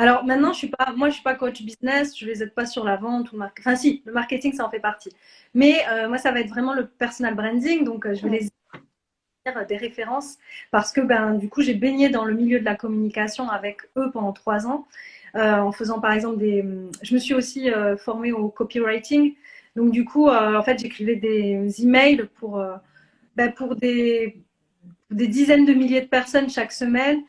Alors 0.00 0.24
maintenant, 0.24 0.52
je 0.52 0.58
suis 0.58 0.68
pas, 0.68 0.92
moi, 0.96 1.08
je 1.08 1.14
suis 1.14 1.24
pas 1.24 1.34
coach 1.34 1.62
business, 1.62 2.16
je 2.16 2.24
les 2.26 2.42
aide 2.42 2.54
pas 2.54 2.66
sur 2.66 2.84
la 2.84 2.96
vente 2.96 3.32
ou. 3.32 3.40
Enfin, 3.58 3.74
si, 3.74 4.02
le 4.06 4.12
marketing, 4.12 4.52
ça 4.52 4.64
en 4.64 4.70
fait 4.70 4.78
partie. 4.80 5.10
Mais 5.54 5.74
euh, 5.90 6.08
moi, 6.08 6.18
ça 6.18 6.30
va 6.30 6.40
être 6.40 6.50
vraiment 6.50 6.72
le 6.72 6.86
personal 6.86 7.34
branding, 7.34 7.84
donc 7.84 8.12
je 8.12 8.22
vais 8.22 8.30
les 8.30 8.48
les 9.46 9.64
des 9.66 9.76
références 9.76 10.36
parce 10.70 10.92
que 10.92 11.00
ben 11.00 11.34
du 11.34 11.48
coup, 11.48 11.62
j'ai 11.62 11.74
baigné 11.74 12.10
dans 12.10 12.24
le 12.24 12.34
milieu 12.34 12.60
de 12.60 12.64
la 12.64 12.74
communication 12.74 13.48
avec 13.48 13.80
eux 13.96 14.10
pendant 14.12 14.32
trois 14.32 14.66
ans 14.66 14.86
euh, 14.86 15.17
en 15.34 15.72
faisant 15.72 16.00
par 16.00 16.12
exemple 16.12 16.38
des. 16.38 16.64
Je 17.02 17.14
me 17.14 17.18
suis 17.18 17.34
aussi 17.34 17.70
euh, 17.70 17.96
formée 17.96 18.32
au 18.32 18.48
copywriting. 18.48 19.34
Donc 19.76 19.90
du 19.90 20.04
coup, 20.04 20.28
euh, 20.28 20.56
en 20.56 20.62
fait, 20.62 20.78
j'écrivais 20.78 21.16
des 21.16 21.82
emails 21.82 22.28
pour, 22.36 22.62
ben, 23.36 23.52
pour 23.52 23.76
des, 23.76 24.40
des 25.10 25.28
dizaines 25.28 25.66
de 25.66 25.74
milliers 25.74 26.00
de 26.00 26.06
personnes 26.06 26.50
chaque 26.50 26.72
semaine. 26.72 27.22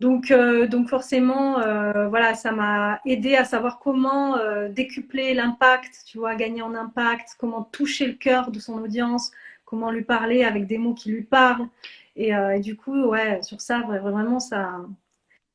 Donc, 0.00 0.32
donc 0.32 0.88
forcément, 0.88 1.60
voilà, 2.08 2.34
ça 2.34 2.50
m'a 2.50 3.00
aidé 3.06 3.36
à 3.36 3.44
savoir 3.44 3.78
comment 3.78 4.36
décupler 4.68 5.34
l'impact, 5.34 6.02
tu 6.04 6.18
vois, 6.18 6.34
gagner 6.34 6.62
en 6.62 6.74
impact, 6.74 7.36
comment 7.38 7.62
toucher 7.62 8.08
le 8.08 8.14
cœur 8.14 8.50
de 8.50 8.58
son 8.58 8.82
audience, 8.82 9.30
comment 9.64 9.92
lui 9.92 10.02
parler 10.02 10.42
avec 10.42 10.66
des 10.66 10.78
mots 10.78 10.94
qui 10.94 11.10
lui 11.10 11.22
parlent. 11.22 11.68
Et, 12.16 12.30
et 12.30 12.60
du 12.60 12.76
coup, 12.76 13.04
ouais, 13.04 13.40
sur 13.42 13.60
ça, 13.60 13.80
vraiment, 13.82 14.40
ça, 14.40 14.80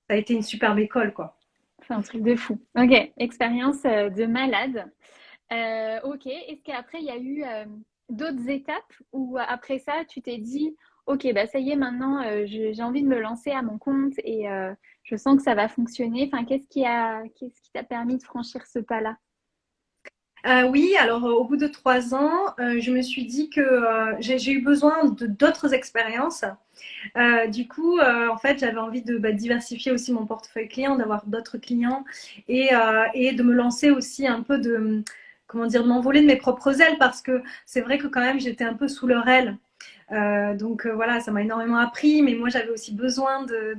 ça 0.07 0.13
a 0.13 0.15
été 0.15 0.33
une 0.33 0.41
superbe 0.41 0.79
école, 0.79 1.13
quoi. 1.13 1.35
C'est 1.89 1.95
un 1.95 2.01
truc 2.03 2.21
de 2.21 2.35
fou. 2.35 2.59
Ok, 2.77 2.91
expérience 3.17 3.83
euh, 3.85 4.11
de 4.11 4.27
malade. 4.27 4.91
Euh, 5.51 5.99
ok, 6.03 6.27
est-ce 6.27 6.61
qu'après, 6.61 6.99
il 6.99 7.05
y 7.05 7.09
a 7.09 7.17
eu 7.17 7.43
euh, 7.43 7.65
d'autres 8.09 8.47
étapes 8.47 8.93
où 9.11 9.37
après 9.39 9.79
ça, 9.79 10.05
tu 10.07 10.21
t'es 10.21 10.37
dit, 10.37 10.75
ok, 11.07 11.33
bah 11.33 11.47
ça 11.47 11.57
y 11.57 11.71
est, 11.71 11.75
maintenant, 11.75 12.21
j'ai 12.45 12.83
envie 12.83 13.01
de 13.01 13.07
me 13.07 13.19
lancer 13.19 13.49
à 13.49 13.63
mon 13.63 13.79
compte 13.79 14.13
et 14.19 14.45
je 15.01 15.15
sens 15.15 15.37
que 15.37 15.41
ça 15.41 15.55
va 15.55 15.67
fonctionner. 15.67 16.29
Enfin, 16.31 16.45
qu'est-ce 16.45 16.67
qui 16.67 16.85
a, 16.85 17.23
qu'est-ce 17.35 17.59
qui 17.59 17.71
t'a 17.71 17.81
permis 17.81 18.19
de 18.19 18.23
franchir 18.23 18.67
ce 18.67 18.77
pas-là? 18.77 19.17
Oui, 20.45 20.95
alors 20.99 21.23
au 21.23 21.43
bout 21.43 21.57
de 21.57 21.67
trois 21.67 22.13
ans, 22.13 22.55
je 22.57 22.91
me 22.91 23.01
suis 23.01 23.25
dit 23.25 23.49
que 23.49 24.15
j'ai 24.19 24.51
eu 24.51 24.61
besoin 24.61 25.05
de 25.05 25.25
d'autres 25.27 25.73
expériences 25.73 26.45
euh, 27.17 27.47
du 27.47 27.67
coup, 27.67 27.99
euh, 27.99 28.29
en 28.29 28.37
fait, 28.37 28.59
j'avais 28.59 28.77
envie 28.77 29.01
de 29.01 29.17
bah, 29.17 29.31
diversifier 29.31 29.91
aussi 29.91 30.11
mon 30.11 30.25
portefeuille 30.25 30.67
client, 30.67 30.95
d'avoir 30.95 31.25
d'autres 31.25 31.57
clients 31.57 32.05
et, 32.47 32.73
euh, 32.73 33.05
et, 33.13 33.33
de 33.33 33.43
me 33.43 33.53
lancer 33.53 33.91
aussi 33.91 34.27
un 34.27 34.41
peu 34.41 34.59
de, 34.59 35.03
comment 35.47 35.65
dire, 35.65 35.83
de 35.83 35.89
m'envoler 35.89 36.21
de 36.21 36.27
mes 36.27 36.35
propres 36.35 36.81
ailes 36.81 36.97
parce 36.97 37.21
que 37.21 37.41
c'est 37.65 37.81
vrai 37.81 37.97
que 37.97 38.07
quand 38.07 38.21
même, 38.21 38.39
j'étais 38.39 38.63
un 38.63 38.73
peu 38.73 38.87
sous 38.87 39.07
leur 39.07 39.27
aile. 39.27 39.57
donc 40.57 40.87
voilà, 40.87 41.19
ça 41.19 41.31
m'a 41.31 41.41
énormément 41.41 41.77
appris, 41.77 42.21
mais 42.21 42.35
moi, 42.35 42.49
j'avais 42.49 42.69
aussi 42.69 42.93
besoin 42.93 43.43
de, 43.43 43.77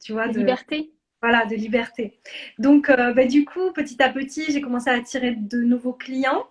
tu 0.00 0.12
vois, 0.12 0.28
de, 0.28 0.38
liberté. 0.38 0.90
Voilà, 1.20 1.46
de 1.46 1.56
liberté. 1.56 2.18
Donc, 2.58 2.90
bah, 2.90 3.24
du 3.24 3.44
coup, 3.44 3.72
petit 3.72 4.00
à 4.02 4.08
petit, 4.08 4.44
j'ai 4.52 4.60
commencé 4.60 4.88
à 4.88 4.94
attirer 4.94 5.32
de 5.32 5.58
nouveaux 5.62 5.92
clients 5.92 6.46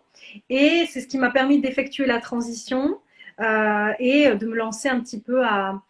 et 0.49 0.85
c'est 0.89 1.01
ce 1.01 1.07
qui 1.07 1.17
m'a 1.17 1.29
permis 1.31 1.59
d'effectuer 1.59 2.05
la 2.05 2.19
transition 2.19 2.99
euh, 3.39 3.93
et 3.99 4.33
de 4.35 4.45
me 4.47 4.55
lancer 4.55 4.89
un 4.89 4.99
petit 4.99 5.21
peu 5.21 5.43
à, 5.45 5.81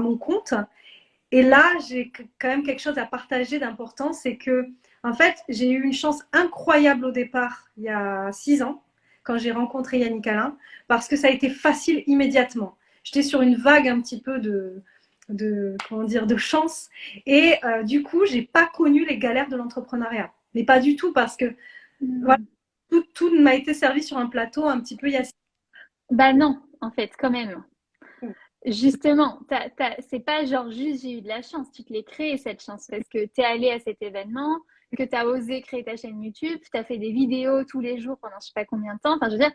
mon 0.00 0.16
compte. 0.16 0.54
Et 1.30 1.42
là, 1.42 1.64
j'ai 1.88 2.12
quand 2.38 2.48
même 2.48 2.62
quelque 2.62 2.80
chose 2.80 2.98
à 2.98 3.06
partager 3.06 3.58
d'important, 3.58 4.12
c'est 4.12 4.36
que 4.36 4.68
en 5.02 5.14
fait, 5.14 5.36
j'ai 5.48 5.70
eu 5.70 5.82
une 5.82 5.92
chance 5.92 6.20
incroyable 6.32 7.06
au 7.06 7.10
départ, 7.10 7.68
il 7.76 7.84
y 7.84 7.88
a 7.88 8.30
six 8.32 8.62
ans, 8.62 8.82
quand 9.24 9.36
j'ai 9.38 9.50
rencontré 9.50 9.98
Yannick 9.98 10.26
Alain, 10.26 10.56
parce 10.88 11.08
que 11.08 11.16
ça 11.16 11.28
a 11.28 11.30
été 11.30 11.50
facile 11.50 12.04
immédiatement. 12.06 12.76
J'étais 13.02 13.22
sur 13.22 13.42
une 13.42 13.56
vague 13.56 13.88
un 13.88 14.00
petit 14.00 14.20
peu 14.20 14.38
de, 14.38 14.82
de 15.32 15.76
comment 15.88 16.04
dire, 16.04 16.26
de 16.26 16.36
chance, 16.36 16.88
et 17.26 17.54
euh, 17.64 17.82
du 17.82 18.02
coup, 18.02 18.24
j'ai 18.26 18.42
pas 18.42 18.66
connu 18.66 19.04
les 19.06 19.18
galères 19.18 19.48
de 19.48 19.56
l'entrepreneuriat, 19.56 20.32
mais 20.54 20.64
pas 20.64 20.80
du 20.80 20.96
tout 20.96 21.12
parce 21.12 21.36
que 21.36 21.46
mmh. 22.00 22.24
voilà, 22.24 22.42
tout, 22.90 23.04
tout 23.14 23.40
m'a 23.40 23.54
été 23.54 23.74
servi 23.74 24.02
sur 24.02 24.18
un 24.18 24.26
plateau 24.26 24.66
un 24.66 24.80
petit 24.80 24.96
peu 24.96 25.08
bah 26.12 26.34
non, 26.34 26.60
en 26.82 26.90
fait, 26.90 27.12
quand 27.18 27.30
même. 27.30 27.64
Justement, 28.66 29.40
c'est 30.08 30.24
pas 30.24 30.44
genre 30.44 30.70
juste 30.70 31.02
j'ai 31.02 31.18
eu 31.18 31.20
de 31.20 31.26
la 31.26 31.42
chance, 31.42 31.72
tu 31.72 31.82
te 31.82 31.92
l'es 31.92 32.04
créé 32.04 32.36
cette 32.36 32.62
chance 32.62 32.86
parce 32.88 33.08
que 33.08 33.24
tu 33.24 33.40
es 33.40 33.44
allé 33.44 33.70
à 33.70 33.80
cet 33.80 34.00
événement, 34.02 34.58
que 34.96 35.02
tu 35.02 35.16
as 35.16 35.26
osé 35.26 35.62
créer 35.62 35.82
ta 35.82 35.96
chaîne 35.96 36.22
YouTube, 36.22 36.60
tu 36.70 36.78
as 36.78 36.84
fait 36.84 36.98
des 36.98 37.10
vidéos 37.10 37.64
tous 37.64 37.80
les 37.80 37.98
jours 37.98 38.18
pendant 38.18 38.36
je 38.40 38.46
sais 38.46 38.52
pas 38.54 38.64
combien 38.64 38.94
de 38.94 39.00
temps. 39.00 39.16
Enfin, 39.16 39.26
je 39.28 39.32
veux 39.32 39.38
dire, 39.38 39.52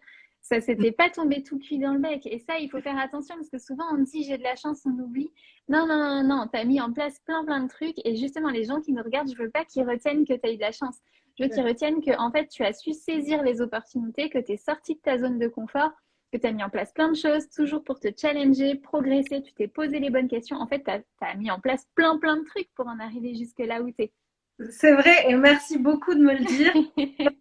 ça 0.47 0.61
s'était 0.61 0.91
pas 0.91 1.09
tombé 1.09 1.43
tout 1.43 1.59
cuit 1.59 1.77
dans 1.77 1.93
le 1.93 1.99
bec. 1.99 2.25
Et 2.25 2.39
ça, 2.39 2.57
il 2.57 2.69
faut 2.69 2.79
faire 2.81 2.97
attention 2.97 3.35
parce 3.35 3.49
que 3.49 3.57
souvent 3.57 3.83
on 3.91 3.97
dit 3.97 4.23
j'ai 4.23 4.37
de 4.37 4.43
la 4.43 4.55
chance, 4.55 4.81
on 4.85 4.97
oublie. 4.99 5.29
Non, 5.67 5.85
non, 5.85 5.97
non, 5.97 6.23
non, 6.23 6.47
tu 6.51 6.57
as 6.57 6.63
mis 6.63 6.79
en 6.79 6.93
place 6.93 7.19
plein, 7.25 7.43
plein 7.43 7.63
de 7.63 7.67
trucs. 7.67 7.97
Et 8.05 8.15
justement, 8.15 8.49
les 8.49 8.63
gens 8.63 8.79
qui 8.79 8.93
nous 8.93 9.03
regardent, 9.03 9.29
je 9.29 9.37
veux 9.37 9.49
pas 9.49 9.65
qu'ils 9.65 9.87
retiennent 9.87 10.25
que 10.25 10.33
tu 10.33 10.47
as 10.47 10.53
eu 10.53 10.55
de 10.55 10.61
la 10.61 10.71
chance. 10.71 10.97
Je 11.37 11.43
veux 11.43 11.49
qu'ils 11.49 11.65
retiennent 11.65 12.01
que 12.01 12.17
en 12.17 12.31
fait, 12.31 12.47
tu 12.47 12.63
as 12.63 12.73
su 12.73 12.93
saisir 12.93 13.43
les 13.43 13.61
opportunités, 13.61 14.29
que 14.29 14.39
tu 14.39 14.53
es 14.53 14.57
sorti 14.57 14.95
de 14.95 14.99
ta 15.01 15.17
zone 15.17 15.37
de 15.37 15.47
confort 15.47 15.91
que 16.31 16.37
tu 16.37 16.47
as 16.47 16.51
mis 16.51 16.63
en 16.63 16.69
place 16.69 16.91
plein 16.91 17.09
de 17.09 17.15
choses, 17.15 17.49
toujours 17.49 17.83
pour 17.83 17.99
te 17.99 18.09
challenger, 18.15 18.75
progresser, 18.75 19.41
tu 19.41 19.53
t'es 19.53 19.67
posé 19.67 19.99
les 19.99 20.09
bonnes 20.09 20.27
questions. 20.27 20.57
En 20.57 20.67
fait, 20.67 20.83
tu 20.83 20.91
as, 21.21 21.35
mis 21.35 21.49
en 21.51 21.59
place 21.59 21.85
plein, 21.95 22.17
plein 22.17 22.37
de 22.37 22.43
trucs 22.43 22.69
pour 22.75 22.87
en 22.87 22.99
arriver 22.99 23.35
jusque 23.35 23.59
là 23.59 23.81
où 23.81 23.91
tu 23.91 24.03
es. 24.03 24.13
C'est 24.69 24.93
vrai, 24.93 25.29
et 25.29 25.35
merci 25.35 25.77
beaucoup 25.77 26.15
de 26.15 26.19
me 26.19 26.33
le 26.33 26.43
dire. 26.43 26.73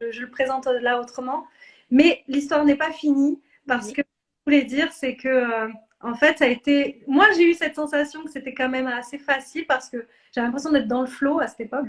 je, 0.00 0.20
le 0.20 0.30
présente 0.30 0.66
là 0.66 1.00
autrement. 1.00 1.46
Mais 1.90 2.24
l'histoire 2.28 2.64
n'est 2.64 2.76
pas 2.76 2.92
finie 2.92 3.40
parce 3.66 3.92
que 3.92 4.02
ce 4.02 4.02
que 4.02 4.02
je 4.02 4.50
voulais 4.50 4.64
dire, 4.64 4.92
c'est 4.92 5.16
que, 5.16 5.28
euh, 5.28 5.68
en 6.00 6.14
fait, 6.14 6.38
ça 6.38 6.44
a 6.44 6.48
été. 6.48 7.02
Moi, 7.06 7.26
j'ai 7.36 7.50
eu 7.50 7.54
cette 7.54 7.74
sensation 7.74 8.24
que 8.24 8.30
c'était 8.30 8.54
quand 8.54 8.68
même 8.68 8.86
assez 8.86 9.18
facile 9.18 9.66
parce 9.66 9.88
que 9.88 10.06
j'avais 10.32 10.46
l'impression 10.46 10.70
d'être 10.70 10.88
dans 10.88 11.00
le 11.00 11.06
flow 11.06 11.40
à 11.40 11.46
cette 11.46 11.60
époque. 11.60 11.88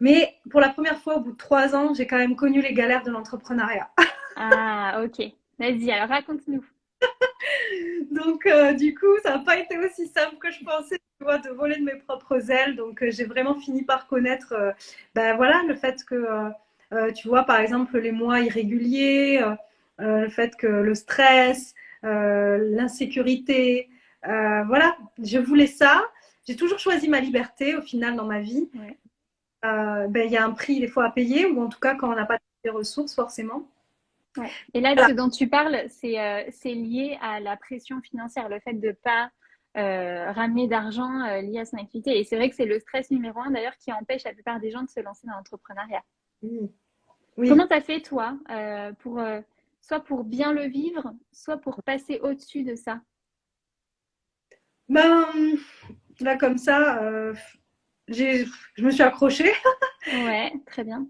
Mais 0.00 0.34
pour 0.50 0.60
la 0.60 0.68
première 0.68 1.00
fois, 1.00 1.16
au 1.16 1.20
bout 1.20 1.32
de 1.32 1.36
trois 1.36 1.74
ans, 1.74 1.94
j'ai 1.94 2.06
quand 2.06 2.18
même 2.18 2.36
connu 2.36 2.60
les 2.60 2.74
galères 2.74 3.02
de 3.02 3.10
l'entrepreneuriat. 3.10 3.90
Ah, 4.36 5.02
ok. 5.02 5.32
Vas-y, 5.58 5.90
alors 5.90 6.10
raconte-nous. 6.10 6.62
donc, 8.10 8.44
euh, 8.44 8.74
du 8.74 8.94
coup, 8.94 9.18
ça 9.22 9.38
n'a 9.38 9.44
pas 9.44 9.56
été 9.56 9.78
aussi 9.78 10.06
simple 10.08 10.36
que 10.36 10.50
je 10.50 10.62
pensais, 10.62 10.98
tu 11.18 11.24
vois, 11.24 11.38
de 11.38 11.48
voler 11.48 11.76
de 11.76 11.84
mes 11.84 11.96
propres 11.96 12.50
ailes. 12.50 12.76
Donc, 12.76 13.02
euh, 13.02 13.10
j'ai 13.10 13.24
vraiment 13.24 13.54
fini 13.54 13.82
par 13.82 14.06
connaître, 14.06 14.74
ben 15.14 15.36
voilà, 15.36 15.62
le 15.62 15.74
fait 15.74 16.04
que, 16.04 16.52
tu 17.14 17.28
vois, 17.28 17.44
par 17.44 17.60
exemple, 17.60 17.98
les 17.98 18.12
mois 18.12 18.40
irréguliers, 18.40 19.44
le 19.98 20.28
fait 20.28 20.56
que 20.56 20.66
le 20.66 20.94
stress, 20.94 21.74
l'insécurité, 22.02 23.88
voilà, 24.22 24.96
je 25.22 25.38
voulais 25.38 25.66
ça. 25.66 26.04
J'ai 26.46 26.56
toujours 26.56 26.78
choisi 26.78 27.08
ma 27.08 27.20
liberté 27.20 27.74
au 27.74 27.82
final 27.82 28.14
dans 28.14 28.26
ma 28.26 28.40
vie. 28.40 28.70
ben, 29.62 30.22
il 30.24 30.30
y 30.30 30.36
a 30.36 30.44
un 30.44 30.52
prix 30.52 30.80
des 30.80 30.88
fois 30.88 31.06
à 31.06 31.10
payer, 31.10 31.46
ou 31.46 31.62
en 31.62 31.68
tout 31.68 31.80
cas 31.80 31.94
quand 31.94 32.10
on 32.10 32.14
n'a 32.14 32.26
pas 32.26 32.38
de 32.64 32.70
ressources 32.70 33.14
forcément. 33.14 33.68
Et 34.74 34.80
là, 34.80 34.94
ce 35.08 35.12
dont 35.12 35.30
tu 35.30 35.48
parles, 35.48 35.84
c'est 35.88 36.74
lié 36.74 37.18
à 37.22 37.40
la 37.40 37.56
pression 37.56 38.00
financière, 38.00 38.48
le 38.48 38.60
fait 38.60 38.74
de 38.74 38.88
ne 38.88 38.92
pas 38.92 39.30
ramener 39.74 40.68
d'argent 40.68 41.10
lié 41.40 41.60
à 41.60 41.64
son 41.64 41.78
activité. 41.78 42.18
Et 42.18 42.24
c'est 42.24 42.36
vrai 42.36 42.48
que 42.48 42.54
c'est 42.54 42.66
le 42.66 42.78
stress 42.78 43.10
numéro 43.10 43.40
un 43.40 43.50
d'ailleurs 43.50 43.76
qui 43.78 43.92
empêche 43.92 44.24
la 44.24 44.32
plupart 44.32 44.60
des 44.60 44.70
gens 44.70 44.82
de 44.82 44.90
se 44.90 45.00
lancer 45.00 45.26
dans 45.26 45.34
l'entrepreneuriat. 45.34 46.02
Comment 47.36 47.66
tu 47.66 47.74
as 47.74 47.80
fait 47.80 48.00
toi 48.00 48.38
pour 48.98 49.20
soit 49.80 50.00
pour 50.00 50.24
bien 50.24 50.52
le 50.52 50.66
vivre, 50.66 51.14
soit 51.32 51.58
pour 51.58 51.82
passer 51.82 52.18
au-dessus 52.22 52.64
de 52.64 52.74
ça? 52.74 53.00
Ben, 54.88 55.26
là, 56.20 56.36
comme 56.36 56.58
ça, 56.58 57.02
euh, 57.02 57.34
je 58.08 58.46
me 58.78 58.90
suis 58.90 59.02
accrochée. 59.02 59.52
ouais, 60.12 60.52
très 60.66 60.84
bien. 60.84 61.08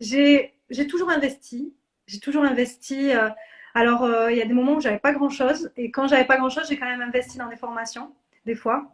J'ai 0.00 0.52
toujours 0.88 1.10
investi. 1.10 1.74
J'ai 2.06 2.20
toujours 2.20 2.44
investi. 2.44 3.12
Euh, 3.12 3.30
alors, 3.74 4.04
euh, 4.04 4.30
il 4.30 4.38
y 4.38 4.42
a 4.42 4.46
des 4.46 4.54
moments 4.54 4.76
où 4.76 4.80
j'avais 4.80 4.98
pas 4.98 5.12
grand-chose. 5.12 5.72
Et 5.76 5.90
quand 5.90 6.06
j'avais 6.06 6.26
pas 6.26 6.36
grand-chose, 6.36 6.68
j'ai 6.68 6.78
quand 6.78 6.86
même 6.86 7.00
investi 7.00 7.38
dans 7.38 7.48
des 7.48 7.56
formations, 7.56 8.14
des 8.44 8.54
fois. 8.54 8.92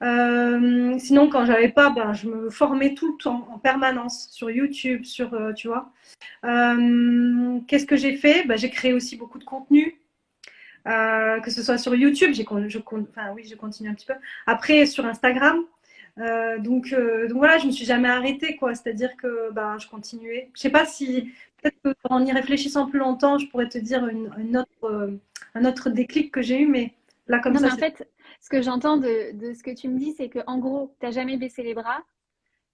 Sinon, 0.00 1.28
quand 1.28 1.44
j'avais 1.44 1.68
pas, 1.68 1.90
ben, 1.90 2.12
je 2.12 2.28
me 2.28 2.50
formais 2.50 2.94
tout 2.94 3.12
le 3.12 3.22
temps, 3.22 3.46
en 3.50 3.58
permanence, 3.58 4.28
sur 4.30 4.50
YouTube, 4.50 5.04
sur, 5.04 5.30
tu 5.54 5.68
vois. 5.68 5.92
Euh, 6.44 7.58
qu'est-ce 7.66 7.86
que 7.86 7.96
j'ai 7.96 8.16
fait? 8.16 8.46
Bah, 8.46 8.56
J'ai 8.56 8.70
créé 8.70 8.92
aussi 8.92 9.16
beaucoup 9.16 9.38
de 9.38 9.44
contenu. 9.44 9.96
Euh, 10.88 11.40
que 11.40 11.50
ce 11.50 11.62
soit 11.62 11.76
sur 11.76 11.94
YouTube, 11.94 12.32
j'ai, 12.32 12.46
je, 12.68 12.78
enfin, 12.78 13.32
oui, 13.34 13.46
je 13.46 13.54
continue 13.54 13.90
un 13.90 13.94
petit 13.94 14.06
peu. 14.06 14.14
Après, 14.46 14.86
sur 14.86 15.04
Instagram. 15.04 15.58
Euh, 16.18 16.58
donc, 16.58 16.90
donc 16.92 17.38
voilà, 17.38 17.58
je 17.58 17.66
me 17.66 17.70
suis 17.70 17.84
jamais 17.84 18.08
arrêtée, 18.08 18.56
quoi. 18.56 18.74
C'est-à-dire 18.74 19.16
que 19.16 19.50
bah, 19.52 19.76
je 19.78 19.86
continuais. 19.88 20.50
Je 20.54 20.60
sais 20.60 20.70
pas 20.70 20.86
si, 20.86 21.32
peut-être 21.62 21.96
qu'en 22.02 22.24
y 22.24 22.32
réfléchissant 22.32 22.86
plus 22.86 22.98
longtemps, 22.98 23.38
je 23.38 23.46
pourrais 23.46 23.68
te 23.68 23.78
dire 23.78 24.06
une, 24.08 24.56
autre, 24.56 25.18
un 25.54 25.64
autre 25.64 25.90
déclic 25.90 26.32
que 26.32 26.42
j'ai 26.42 26.60
eu, 26.60 26.66
mais 26.66 26.94
là, 27.28 27.38
comme 27.38 27.56
ça. 27.58 27.72
en 27.72 27.76
fait, 27.76 28.08
ce 28.40 28.48
que 28.48 28.62
j'entends 28.62 28.96
de, 28.96 29.32
de, 29.36 29.52
ce 29.52 29.62
que 29.62 29.74
tu 29.74 29.88
me 29.88 29.98
dis, 29.98 30.12
c'est 30.12 30.28
qu'en 30.28 30.58
gros, 30.58 30.94
tu 31.00 31.06
n'as 31.06 31.12
jamais 31.12 31.36
baissé 31.36 31.62
les 31.62 31.74
bras, 31.74 32.02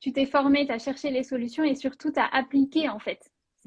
tu 0.01 0.13
t'es 0.13 0.27
formé, 0.27 0.67
tu 0.67 0.73
as 0.73 0.79
cherché 0.79 1.11
les 1.11 1.23
solutions 1.23 1.65
et 1.65 1.75
surtout, 1.75 2.13
tu 2.13 2.21
as 2.21 2.27
appliqué, 2.27 2.89
en 2.89 2.99
fait 2.99 3.21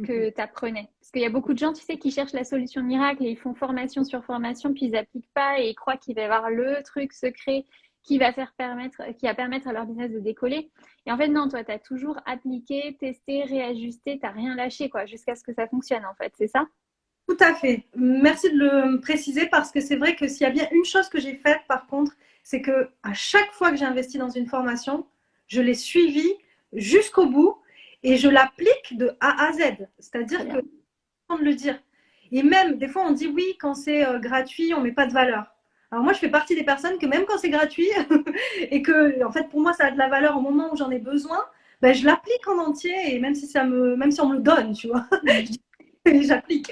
que 0.04 0.28
mhm. 0.28 0.34
tu 0.34 0.42
apprenais. 0.42 0.90
Parce 1.00 1.12
qu'il 1.12 1.22
y 1.22 1.26
a 1.26 1.30
beaucoup 1.30 1.54
de 1.54 1.58
gens, 1.58 1.74
tu 1.74 1.84
sais, 1.84 1.98
qui 1.98 2.12
cherchent 2.12 2.34
la 2.34 2.44
solution 2.44 2.82
miracle 2.84 3.24
et 3.26 3.32
ils 3.32 3.38
font 3.38 3.54
formation 3.54 4.04
sur 4.04 4.24
formation, 4.24 4.74
puis 4.74 4.86
ils 4.86 4.92
n'appliquent 4.92 5.32
pas 5.34 5.60
et 5.60 5.70
ils 5.70 5.76
croient 5.76 5.98
qu'il 5.98 6.16
va 6.16 6.22
y 6.22 6.24
avoir 6.26 6.50
le 6.50 6.82
truc 6.84 7.14
secret 7.14 7.66
qui 8.04 8.18
va 8.18 8.32
faire 8.32 8.54
permettre, 8.58 9.02
qui 9.18 9.26
va 9.26 9.36
permettre 9.36 9.68
à 9.68 9.74
leur 9.74 9.86
business 9.86 10.12
de 10.12 10.20
décoller. 10.20 10.72
Et 11.06 11.12
en 11.12 11.18
fait, 11.18 11.28
non, 11.28 11.50
toi, 11.50 11.64
tu 11.64 11.72
as 11.72 11.80
toujours 11.80 12.18
appliqué, 12.26 12.96
testé, 13.00 13.44
réajusté, 13.44 14.20
tu 14.20 14.26
n'as 14.26 14.32
rien 14.32 14.56
lâché, 14.56 14.90
quoi, 14.90 15.06
jusqu'à 15.06 15.36
ce 15.36 15.44
que 15.44 15.54
ça 15.54 15.68
fonctionne, 15.68 16.06
en 16.06 16.14
fait, 16.16 16.34
c'est 16.38 16.48
ça? 16.48 16.66
Tout 17.30 17.38
à 17.42 17.54
fait. 17.54 17.84
Merci 17.96 18.52
de 18.52 18.58
le 18.58 19.00
préciser 19.02 19.46
parce 19.46 19.72
que 19.72 19.82
c'est 19.82 19.98
vrai 19.98 20.16
que 20.16 20.28
s'il 20.28 20.42
y 20.42 20.46
a 20.46 20.50
bien 20.50 20.68
une 20.72 20.84
chose 20.84 21.10
que 21.10 21.20
j'ai 21.20 21.36
faite, 21.36 21.60
par 21.68 21.86
contre, 21.86 22.14
c'est 22.42 22.60
que 22.60 22.90
à 23.04 23.14
chaque 23.14 23.52
fois 23.52 23.70
que 23.70 23.78
j'ai 23.78 23.86
investi 23.86 24.18
dans 24.18 24.32
une 24.32 24.48
formation, 24.48 25.06
je 25.46 25.62
l'ai 25.62 25.76
suivie 25.76 26.34
jusqu'au 26.74 27.28
bout 27.28 27.56
et 28.02 28.18
je 28.18 28.28
l'applique 28.28 28.98
de 28.98 29.12
A 29.20 29.48
à 29.48 29.54
Z. 29.54 29.60
C'est-à-dire 30.00 30.40
que, 30.40 30.58
de 30.58 31.44
le 31.46 31.54
dire. 31.54 31.80
Et 32.32 32.42
même, 32.42 32.80
des 32.80 32.88
fois, 32.88 33.04
on 33.06 33.12
dit 33.12 33.28
oui, 33.28 33.56
quand 33.60 33.76
c'est 33.76 34.08
euh, 34.08 34.18
gratuit, 34.18 34.74
on 34.74 34.82
met 34.82 34.92
pas 34.92 35.06
de 35.06 35.14
valeur. 35.14 35.54
Alors 35.92 36.04
moi, 36.04 36.14
je 36.14 36.18
fais 36.18 36.30
partie 36.30 36.56
des 36.56 36.64
personnes 36.64 36.98
que 36.98 37.06
même 37.06 37.26
quand 37.26 37.38
c'est 37.38 37.52
gratuit 37.52 37.90
et 38.60 38.82
que, 38.82 39.24
en 39.24 39.32
fait, 39.32 39.50
pour 39.50 39.60
moi, 39.60 39.74
ça 39.74 39.86
a 39.86 39.92
de 39.92 40.00
la 40.00 40.10
valeur 40.10 40.36
au 40.36 40.42
moment 40.42 40.74
où 40.74 40.76
j'en 40.76 40.90
ai 40.90 41.00
besoin, 41.00 41.46
ben, 41.80 41.94
je 41.94 42.08
l'applique 42.08 42.48
en 42.48 42.58
entier 42.58 43.14
et 43.14 43.20
même 43.20 43.36
si 43.36 43.46
ça 43.46 43.66
me, 43.66 43.96
même 43.96 44.12
si 44.12 44.20
on 44.20 44.30
me 44.30 44.38
le 44.38 44.42
donne, 44.42 44.74
tu 44.74 44.88
vois, 44.88 45.06
j'applique. 46.22 46.72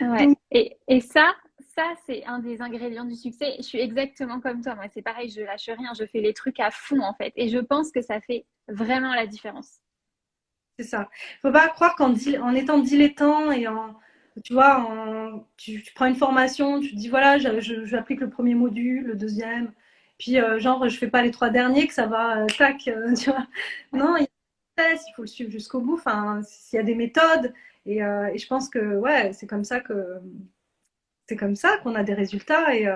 Ouais. 0.00 0.28
Et, 0.50 0.76
et 0.88 1.00
ça, 1.00 1.34
ça, 1.74 1.84
c'est 2.06 2.24
un 2.24 2.38
des 2.38 2.62
ingrédients 2.62 3.04
du 3.04 3.16
succès. 3.16 3.54
Je 3.58 3.62
suis 3.62 3.80
exactement 3.80 4.40
comme 4.40 4.62
toi. 4.62 4.74
Moi, 4.74 4.86
c'est 4.92 5.02
pareil, 5.02 5.30
je 5.30 5.42
lâche 5.42 5.68
rien, 5.68 5.92
je 5.98 6.04
fais 6.04 6.20
les 6.20 6.34
trucs 6.34 6.60
à 6.60 6.70
fond, 6.70 7.00
en 7.00 7.14
fait. 7.14 7.32
Et 7.36 7.48
je 7.48 7.58
pense 7.58 7.90
que 7.92 8.02
ça 8.02 8.20
fait 8.20 8.44
vraiment 8.68 9.14
la 9.14 9.26
différence. 9.26 9.80
C'est 10.78 10.86
ça. 10.86 11.08
Il 11.42 11.46
ne 11.46 11.50
faut 11.50 11.58
pas 11.58 11.68
croire 11.68 11.94
qu'en 11.94 12.14
en 12.14 12.54
étant 12.54 12.78
dilettant 12.78 13.52
et 13.52 13.68
en, 13.68 13.96
tu 14.44 14.54
vois, 14.54 15.44
tu, 15.56 15.82
prends 15.94 16.06
une 16.06 16.16
formation, 16.16 16.80
tu 16.80 16.92
te 16.92 16.96
dis 16.96 17.08
voilà, 17.08 17.38
j'applique 17.38 18.20
le 18.20 18.30
premier 18.30 18.54
module, 18.54 19.04
le 19.04 19.14
deuxième, 19.14 19.72
puis 20.18 20.38
euh, 20.38 20.58
genre 20.58 20.88
je 20.88 20.96
fais 20.96 21.08
pas 21.08 21.22
les 21.22 21.30
trois 21.30 21.50
derniers, 21.50 21.86
que 21.86 21.94
ça 21.94 22.06
va, 22.06 22.38
euh, 22.42 22.46
tac, 22.46 22.88
euh, 22.88 23.14
tu 23.18 23.30
vois. 23.30 23.46
Non, 23.92 24.16
il 24.16 24.26
faut 25.14 25.22
le 25.22 25.28
suivre 25.28 25.50
jusqu'au 25.50 25.80
bout. 25.80 25.94
Enfin, 25.94 26.40
s'il 26.44 26.76
y 26.76 26.80
a 26.80 26.82
des 26.82 26.94
méthodes, 26.94 27.52
et, 27.86 27.98
je 27.98 28.46
pense 28.46 28.68
que 28.68 28.96
ouais, 28.98 29.32
c'est 29.32 29.46
comme 29.46 29.64
ça 29.64 29.80
que 29.80 30.20
c'est 31.28 31.36
comme 31.36 31.56
ça 31.56 31.78
qu'on 31.78 31.94
a 31.94 32.02
des 32.02 32.14
résultats 32.14 32.74
et 32.74 32.88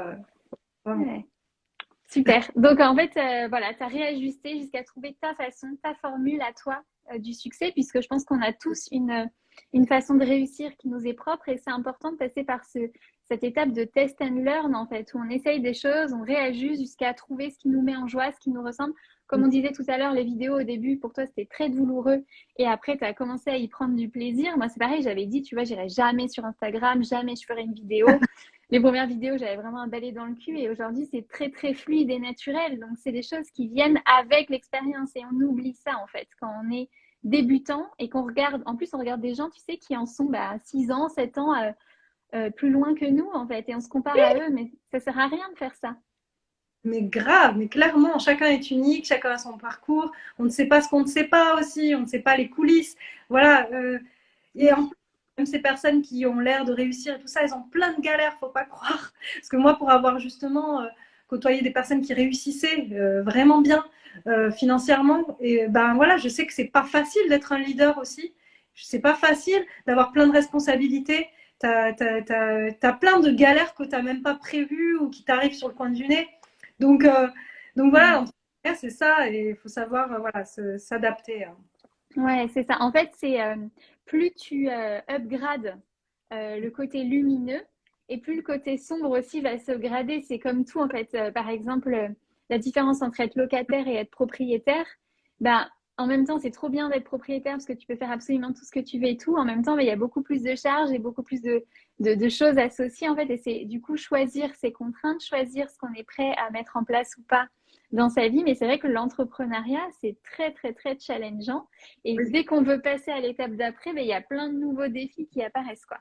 Super. 2.11 2.49
Donc 2.55 2.79
en 2.81 2.95
fait, 2.95 3.13
voilà, 3.49 3.75
tu 3.75 3.83
as 3.83 3.89
réajusté 3.89 4.61
jusqu'à 4.61 4.85
trouver 4.85 5.17
ta 5.21 5.35
façon, 5.35 5.77
ta 5.83 5.95
formule 5.95 6.43
à 6.43 6.53
toi 6.53 6.83
euh, 7.13 7.19
du 7.19 7.35
succès, 7.35 7.71
puisque 7.73 8.01
je 8.01 8.07
pense 8.07 8.25
qu'on 8.25 8.41
a 8.41 8.53
tous 8.53 8.89
une, 8.91 9.31
une 9.75 9.87
façon 9.87 10.15
de 10.15 10.25
réussir 10.25 10.75
qui 10.79 10.89
nous 10.89 11.07
est 11.07 11.13
propre 11.13 11.51
et 11.51 11.59
c'est 11.59 11.71
important 11.71 12.13
de 12.13 12.17
passer 12.17 12.45
par 12.45 12.65
ce, 12.65 12.79
cette 13.29 13.45
étape 13.45 13.73
de 13.73 13.85
test 13.85 14.21
and 14.21 14.43
learn, 14.45 14.75
en 14.75 14.87
fait, 14.87 15.13
où 15.15 15.19
on 15.19 15.29
essaye 15.31 15.61
des 15.61 15.75
choses, 15.75 16.13
on 16.13 16.23
réajuste 16.23 16.81
jusqu'à 16.81 17.15
trouver 17.15 17.51
ce 17.51 17.59
qui 17.59 17.69
nous 17.69 17.83
met 17.83 17.97
en 17.97 18.07
joie, 18.07 18.31
ce 18.33 18.39
qui 18.39 18.51
nous 18.51 18.63
ressemble. 18.63 18.93
Comme 19.27 19.43
on 19.43 19.49
disait 19.49 19.73
tout 19.73 19.85
à 19.89 19.97
l'heure, 19.97 20.13
les 20.13 20.25
vidéos 20.25 20.61
au 20.61 20.63
début, 20.63 20.99
pour 20.99 21.15
toi, 21.15 21.25
c'était 21.25 21.47
très 21.47 21.71
douloureux. 21.71 22.23
Et 22.59 22.67
après, 22.67 22.99
tu 22.99 23.05
as 23.05 23.15
commencé 23.15 23.51
à 23.51 23.57
y 23.57 23.69
prendre 23.69 23.97
du 23.97 24.11
plaisir. 24.11 24.57
Moi, 24.59 24.69
c'est 24.69 24.79
pareil, 24.79 25.03
j'avais 25.03 25.25
dit, 25.25 25.43
tu 25.43 25.55
vois, 25.55 25.65
j'irai 25.65 25.89
jamais 25.89 26.29
sur 26.29 26.45
Instagram, 26.45 27.03
jamais 27.03 27.35
je 27.35 27.47
ferai 27.47 27.63
une 27.63 27.73
vidéo. 27.73 28.07
les 28.71 28.81
premières 28.81 29.07
vidéos, 29.07 29.39
j'avais 29.39 29.57
vraiment 29.57 29.81
un 29.81 29.89
balai 29.89 30.13
dans 30.13 30.27
le 30.27 30.35
cul. 30.35 30.59
Et 30.59 30.69
aujourd'hui, 30.69 31.09
c'est 31.11 31.27
très, 31.27 31.51
très 31.51 31.73
fluide 31.73 32.11
et 32.11 32.19
naturel. 32.19 32.79
Donc, 32.79 32.99
c'est 32.99 33.13
des 33.13 33.23
choses 33.23 33.51
qui 33.51 33.69
viennent 33.69 34.01
avec 34.05 34.51
l'expérience. 34.51 35.17
Et 35.17 35.23
on 35.33 35.41
oublie 35.41 35.73
ça, 35.73 35.93
en 36.03 36.07
fait, 36.07 36.29
quand 36.39 36.53
on 36.63 36.71
est 36.71 36.91
débutant 37.25 37.91
et 37.99 38.09
qu'on 38.09 38.25
regarde. 38.25 38.63
En 38.67 38.77
plus, 38.77 38.93
on 38.93 38.99
regarde 38.99 39.21
des 39.21 39.35
gens, 39.35 39.49
tu 39.49 39.61
sais, 39.61 39.79
qui 39.79 39.97
en 39.97 40.07
sont 40.07 40.27
bah, 40.27 40.57
6 40.63 40.93
ans, 40.93 41.09
7 41.09 41.39
ans 41.39 41.55
euh, 41.55 41.73
euh, 42.35 42.51
plus 42.51 42.71
loin 42.71 42.95
que 42.95 43.05
nous, 43.05 43.29
en 43.33 43.47
fait. 43.47 43.65
Et 43.69 43.75
on 43.75 43.81
se 43.81 43.89
compare 43.89 44.19
à 44.19 44.35
eux. 44.35 44.51
Mais 44.53 44.73
ça 44.91 45.01
sert 45.01 45.19
à 45.19 45.29
rien 45.29 45.49
de 45.53 45.59
faire 45.59 45.75
ça. 45.75 45.97
Mais 46.85 47.01
grave, 47.01 47.57
mais 47.57 47.69
clairement, 47.69 48.19
chacun 48.19 48.47
est 48.47 48.71
unique, 48.71 49.07
chacun 49.07 49.31
a 49.31 49.39
son 49.39 49.57
parcours. 49.57 50.13
On 50.39 50.45
ne 50.45 50.51
sait 50.51 50.67
pas 50.67 50.83
ce 50.83 50.89
qu'on 50.91 51.01
ne 51.01 51.07
sait 51.07 51.25
pas 51.25 51.59
aussi, 51.59 51.95
on 51.97 52.01
ne 52.01 52.07
sait 52.07 52.19
pas 52.19 52.37
les 52.37 52.51
coulisses. 52.51 52.95
Voilà. 53.31 53.67
Euh, 53.73 53.99
et 54.55 54.71
en 54.71 54.87
plus, 54.89 54.97
même 55.39 55.47
ces 55.47 55.61
personnes 55.61 56.03
qui 56.03 56.27
ont 56.27 56.39
l'air 56.39 56.67
de 56.67 56.73
réussir 56.73 57.17
et 57.17 57.21
tout 57.21 57.27
ça, 57.27 57.41
elles 57.43 57.55
ont 57.55 57.63
plein 57.63 57.95
de 57.95 58.03
galères, 58.03 58.37
faut 58.39 58.49
pas 58.49 58.65
croire. 58.65 59.15
Parce 59.37 59.49
que 59.49 59.57
moi, 59.57 59.79
pour 59.79 59.91
avoir 59.91 60.19
justement 60.19 60.83
euh, 60.83 60.87
côtoyé 61.27 61.63
des 61.63 61.71
personnes 61.71 62.03
qui 62.03 62.13
réussissaient 62.13 62.87
euh, 62.93 63.23
vraiment 63.23 63.61
bien 63.61 63.85
financièrement, 64.57 65.37
et 65.41 65.67
ben 65.67 65.95
voilà, 65.95 66.19
je 66.19 66.29
sais 66.29 66.47
que 66.47 66.53
c'est 66.53 66.67
pas 66.67 66.85
facile 66.85 67.29
d'être 67.29 67.51
un 67.51 67.59
leader 67.59 67.99
aussi. 67.99 68.33
C'est 68.77 69.01
pas 69.01 69.15
facile 69.15 69.67
d'avoir 69.89 70.13
plein 70.13 70.29
de 70.29 70.33
responsabilités. 70.33 71.27
Tu 71.61 71.67
as, 71.67 71.95
as, 72.83 72.93
plein 72.95 73.21
de 73.21 73.31
galères 73.31 73.75
que 73.75 73.85
tu 73.85 73.91
n'as 73.91 74.03
même 74.03 74.23
pas 74.23 74.35
prévues 74.35 74.97
ou 74.99 75.09
qui 75.09 75.25
t'arrivent 75.25 75.55
sur 75.55 75.69
le 75.69 75.75
coin 75.75 75.91
du 75.91 76.07
nez. 76.07 76.29
Donc, 76.81 77.05
euh, 77.05 77.29
donc 77.77 77.91
voilà, 77.91 78.23
mm. 78.23 78.75
c'est 78.75 78.91
ça, 78.91 79.29
et 79.31 79.51
il 79.51 79.57
faut 79.57 79.69
savoir 79.69 80.13
euh, 80.13 80.19
voilà, 80.19 80.45
s'adapter. 80.45 81.45
Hein. 81.45 81.57
Ouais, 82.17 82.49
c'est 82.53 82.65
ça. 82.65 82.77
En 82.81 82.93
fait, 82.93 83.11
c'est 83.17 83.41
euh, 83.41 83.57
plus 84.05 84.33
tu 84.35 84.69
upgrades 85.09 85.77
le 86.31 86.69
côté 86.71 87.05
lumineux, 87.05 87.63
et 88.09 88.19
plus 88.19 88.37
le 88.37 88.43
côté 88.43 88.77
sombre 88.77 89.11
aussi 89.11 89.41
va 89.41 89.57
se 89.59 89.73
grader. 89.73 90.21
C'est 90.23 90.41
comme 90.41 90.65
tout, 90.65 90.81
en 90.81 90.89
fait. 90.89 91.17
par 91.33 91.49
exemple, 91.49 92.11
la 92.51 92.59
différence 92.59 93.03
entre 93.03 93.21
être 93.21 93.37
locataire 93.37 93.87
et 93.87 93.95
être 93.95 94.11
propriétaire, 94.11 94.87
ben, 95.41 95.69
en 95.97 96.07
même 96.07 96.27
temps, 96.27 96.39
c'est 96.39 96.51
trop 96.51 96.69
bien 96.69 96.89
d'être 96.89 97.05
propriétaire 97.05 97.53
parce 97.53 97.67
que 97.67 97.73
tu 97.73 97.87
peux 97.87 97.97
faire 97.97 98.11
absolument 98.11 98.53
tout 98.53 98.65
ce 98.65 98.73
que 98.73 98.81
tu 98.81 98.99
veux 98.99 99.07
et 99.07 99.17
tout. 99.17 99.37
En 99.37 99.45
même 99.45 99.63
temps, 99.63 99.79
il 99.79 99.87
y 99.87 99.91
a 99.91 99.97
beaucoup 99.97 100.23
plus 100.23 100.43
de 100.43 100.55
charges 100.57 100.91
et 100.91 100.99
beaucoup 100.99 101.23
plus 101.23 101.41
de, 101.41 101.65
de, 102.01 102.29
choses 102.29 102.59
associées 102.59 103.09
en 103.09 103.15
fait. 103.15 103.31
Et 103.31 103.37
c'est 103.39 103.65
du 103.65 103.81
coup 103.81 103.97
choisir 103.97 104.53
ses 104.57 104.73
contraintes, 104.73 105.23
choisir 105.23 105.71
ce 105.71 105.79
qu'on 105.79 105.93
est 105.95 106.05
prêt 106.05 106.35
à 106.37 106.51
mettre 106.51 106.77
en 106.77 106.85
place 106.85 107.13
ou 107.17 107.23
pas 107.23 107.47
dans 107.93 108.09
sa 108.09 108.27
vie. 108.27 108.43
Mais 108.43 108.57
c'est 108.57 108.65
vrai 108.65 108.81
que 108.81 108.89
l'entrepreneuriat, 108.89 109.87
c'est 110.01 110.17
très, 110.25 110.53
très, 110.53 110.73
très 110.73 110.99
challengeant. 110.99 111.69
Et 112.05 112.17
dès 112.31 112.45
qu'on 112.45 112.63
veut 112.63 112.81
passer 112.81 113.13
à 113.13 113.21
l'étape 113.21 113.53
d'après, 113.53 113.93
ben, 113.93 114.03
il 114.03 114.09
y 114.09 114.15
a 114.15 114.21
plein 114.21 114.49
de 114.49 114.59
nouveaux 114.59 114.89
défis 114.89 115.29
qui 115.29 115.43
apparaissent. 115.43 115.87
quoi. 115.87 115.99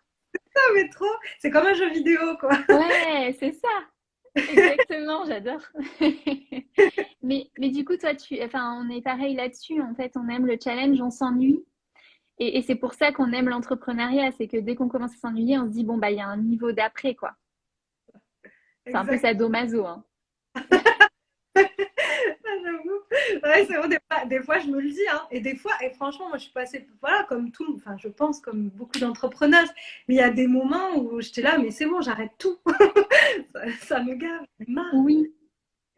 Ça, 0.55 0.61
mais 0.73 0.89
trop 0.89 1.05
C'est 1.39 1.51
comme 1.51 1.67
un 1.67 1.73
jeu 1.75 1.89
vidéo, 1.91 2.37
quoi. 2.39 2.49
Ouais, 2.69 3.35
c'est 3.39 3.53
ça. 3.53 3.69
Exactement, 4.35 5.25
j'adore. 5.25 5.61
mais, 7.21 7.49
mais 7.59 7.69
du 7.69 7.85
coup, 7.85 7.97
toi, 7.97 8.15
tu, 8.15 8.41
enfin, 8.43 8.81
on 8.81 8.89
est 8.89 9.01
pareil 9.01 9.35
là-dessus. 9.35 9.81
En 9.81 9.93
fait, 9.93 10.13
on 10.15 10.27
aime 10.29 10.45
le 10.45 10.57
challenge, 10.61 10.99
on 11.01 11.11
s'ennuie. 11.11 11.63
Et, 12.39 12.61
c'est 12.63 12.75
pour 12.75 12.93
ça 12.93 13.11
qu'on 13.11 13.31
aime 13.31 13.49
l'entrepreneuriat. 13.49 14.31
C'est 14.31 14.47
que 14.47 14.57
dès 14.57 14.75
qu'on 14.75 14.89
commence 14.89 15.13
à 15.13 15.17
s'ennuyer, 15.17 15.59
on 15.59 15.67
se 15.67 15.73
dit, 15.73 15.83
bon, 15.83 15.97
bah, 15.97 16.11
il 16.11 16.17
y 16.17 16.21
a 16.21 16.27
un 16.27 16.37
niveau 16.37 16.71
d'après, 16.71 17.13
quoi. 17.15 17.33
C'est 18.85 18.95
un 18.95 19.05
peu 19.05 19.17
sadomaso. 19.17 19.85
Hein. 19.85 20.03
Ouais, 23.43 23.65
c'est 23.65 23.77
vrai, 23.77 23.99
des 24.27 24.41
fois, 24.41 24.59
je 24.59 24.67
me 24.67 24.79
le 24.79 24.89
dis, 24.89 25.07
hein. 25.11 25.21
et 25.31 25.39
des 25.39 25.55
fois, 25.55 25.71
et 25.81 25.91
franchement, 25.91 26.29
moi 26.29 26.37
je 26.37 26.43
suis 26.43 26.51
passée, 26.51 26.87
voilà, 27.01 27.23
comme 27.25 27.51
tout, 27.51 27.75
enfin, 27.75 27.95
je 27.97 28.07
pense 28.07 28.39
comme 28.39 28.69
beaucoup 28.69 28.99
d'entrepreneurs, 28.99 29.67
mais 30.07 30.15
il 30.15 30.17
y 30.17 30.21
a 30.21 30.31
des 30.31 30.47
moments 30.47 30.97
où 30.97 31.21
j'étais 31.21 31.41
là, 31.41 31.57
mais 31.57 31.71
c'est 31.71 31.85
bon, 31.85 32.01
j'arrête 32.01 32.31
tout. 32.37 32.57
ça, 33.81 34.01
me 34.01 34.15
gave, 34.15 34.45
marre. 34.67 34.93
Oui. 34.95 35.33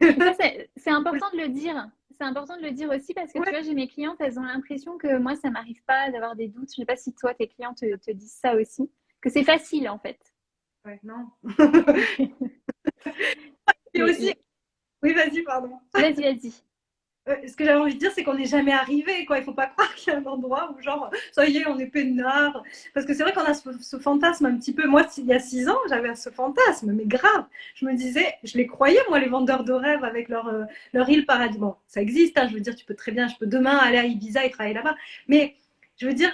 c'est 0.00 0.90
important 0.90 1.30
de 1.32 1.38
le 1.38 1.48
dire. 1.48 1.88
C'est 2.10 2.24
important 2.24 2.56
de 2.56 2.62
le 2.62 2.70
dire 2.70 2.90
aussi 2.90 3.12
parce 3.14 3.32
que 3.32 3.42
tu 3.42 3.50
vois, 3.50 3.62
j'ai 3.62 3.74
mes 3.74 3.88
clientes, 3.88 4.16
elles 4.20 4.38
ont 4.38 4.44
l'impression 4.44 4.96
que 4.96 5.18
moi, 5.18 5.36
ça 5.36 5.50
m'arrive 5.50 5.82
pas 5.86 6.10
d'avoir 6.10 6.34
des 6.34 6.48
doutes. 6.48 6.70
Je 6.70 6.76
sais 6.76 6.86
pas 6.86 6.96
si 6.96 7.14
toi, 7.14 7.34
tes 7.34 7.46
clients 7.46 7.74
te, 7.74 7.96
te 7.96 8.10
disent 8.10 8.38
ça 8.40 8.54
aussi, 8.54 8.90
que 9.20 9.30
c'est 9.30 9.44
facile 9.44 9.88
en 9.88 9.98
fait. 9.98 10.18
Ouais, 10.84 11.00
non. 11.02 11.28
et 13.94 14.02
aussi, 14.02 14.34
oui, 15.02 15.14
vas-y, 15.14 15.42
pardon. 15.42 15.78
Vas-y, 15.94 16.22
vas-y. 16.22 16.65
Euh, 17.28 17.34
ce 17.46 17.56
que 17.56 17.64
j'avais 17.64 17.80
envie 17.80 17.94
de 17.94 17.98
dire, 17.98 18.12
c'est 18.14 18.22
qu'on 18.22 18.34
n'est 18.34 18.44
jamais 18.44 18.72
arrivé. 18.72 19.24
Quoi. 19.24 19.38
Il 19.38 19.40
ne 19.40 19.44
faut 19.46 19.52
pas 19.52 19.66
croire 19.66 19.92
qu'il 19.96 20.12
y 20.12 20.16
a 20.16 20.18
un 20.18 20.24
endroit 20.24 20.72
où, 20.72 20.80
genre, 20.80 21.10
ça 21.32 21.46
y 21.46 21.56
est, 21.56 21.66
on 21.66 21.78
est 21.78 21.86
peinard. 21.86 22.62
Parce 22.94 23.04
que 23.04 23.14
c'est 23.14 23.22
vrai 23.22 23.32
qu'on 23.32 23.42
a 23.42 23.54
ce, 23.54 23.98
fantasme 23.98 24.46
un 24.46 24.56
petit 24.56 24.72
peu. 24.72 24.86
Moi, 24.86 25.02
il 25.18 25.26
y 25.26 25.32
a 25.32 25.40
six 25.40 25.68
ans, 25.68 25.78
j'avais 25.88 26.14
ce 26.14 26.30
fantasme, 26.30 26.92
mais 26.92 27.04
grave. 27.04 27.46
Je 27.74 27.84
me 27.84 27.94
disais, 27.94 28.34
je 28.44 28.56
les 28.56 28.66
croyais, 28.66 29.00
moi, 29.08 29.18
les 29.18 29.28
vendeurs 29.28 29.64
de 29.64 29.72
rêves 29.72 30.04
avec 30.04 30.28
leur, 30.28 30.48
euh, 30.48 30.64
leur 30.92 31.08
île 31.08 31.26
paradis. 31.26 31.58
Bon, 31.58 31.74
ça 31.88 32.00
existe, 32.00 32.38
hein, 32.38 32.46
je 32.48 32.54
veux 32.54 32.60
dire, 32.60 32.76
tu 32.76 32.84
peux 32.84 32.94
très 32.94 33.12
bien, 33.12 33.26
je 33.28 33.36
peux 33.36 33.46
demain 33.46 33.76
aller 33.76 33.98
à 33.98 34.04
Ibiza 34.04 34.44
et 34.44 34.50
travailler 34.50 34.74
là-bas. 34.74 34.94
Mais 35.26 35.56
je 35.96 36.06
veux 36.06 36.14
dire, 36.14 36.32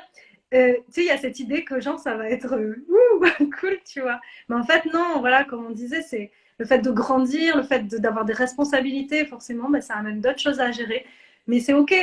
euh, 0.52 0.74
tu 0.74 0.82
sais, 0.92 1.00
il 1.02 1.06
y 1.06 1.10
a 1.10 1.16
cette 1.16 1.40
idée 1.40 1.64
que, 1.64 1.80
genre, 1.80 1.98
ça 1.98 2.14
va 2.16 2.28
être 2.28 2.50
cool, 3.60 3.78
tu 3.86 4.00
vois. 4.02 4.20
Mais 4.48 4.56
en 4.56 4.64
fait, 4.64 4.84
non, 4.92 5.20
voilà, 5.20 5.44
comme 5.44 5.64
on 5.64 5.70
disait, 5.70 6.02
c'est 6.02 6.30
le 6.58 6.66
fait 6.66 6.78
de 6.78 6.90
grandir, 6.90 7.56
le 7.56 7.62
fait 7.62 7.86
d'avoir 7.86 8.24
des 8.24 8.32
responsabilités, 8.32 9.24
forcément, 9.26 9.70
ben, 9.70 9.80
ça 9.80 9.94
amène 9.94 10.20
d'autres 10.20 10.38
choses 10.38 10.60
à 10.60 10.70
gérer. 10.70 11.06
Mais 11.46 11.60
c'est 11.60 11.74
OK. 11.74 11.94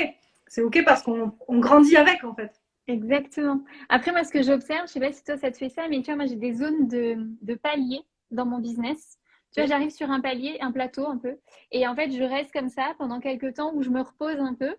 C'est 0.47 0.61
OK 0.61 0.83
parce 0.83 1.03
qu'on 1.03 1.31
grandit 1.49 1.95
avec, 1.95 2.23
en 2.23 2.33
fait. 2.33 2.51
Exactement. 2.87 3.61
Après, 3.87 4.11
moi, 4.11 4.23
ce 4.23 4.31
que 4.31 4.41
j'observe, 4.41 4.87
je 4.87 4.93
sais 4.93 4.99
pas 4.99 5.11
si 5.11 5.23
toi, 5.23 5.37
ça 5.37 5.51
te 5.51 5.57
fait 5.57 5.69
ça, 5.69 5.87
mais 5.87 5.97
tu 5.97 6.05
vois, 6.05 6.15
moi, 6.15 6.25
j'ai 6.25 6.35
des 6.35 6.53
zones 6.53 6.87
de, 6.87 7.17
de 7.41 7.53
paliers 7.53 8.01
dans 8.31 8.45
mon 8.45 8.57
business. 8.57 9.19
Tu 9.53 9.61
vois, 9.61 9.67
j'arrive 9.67 9.91
sur 9.91 10.09
un 10.09 10.21
palier, 10.21 10.57
un 10.61 10.71
plateau 10.71 11.07
un 11.07 11.17
peu. 11.17 11.37
Et 11.71 11.87
en 11.87 11.95
fait, 11.95 12.11
je 12.11 12.23
reste 12.23 12.51
comme 12.51 12.69
ça 12.69 12.93
pendant 12.97 13.19
quelques 13.19 13.55
temps 13.55 13.73
où 13.73 13.83
je 13.83 13.89
me 13.89 14.01
repose 14.01 14.39
un 14.39 14.53
peu. 14.55 14.75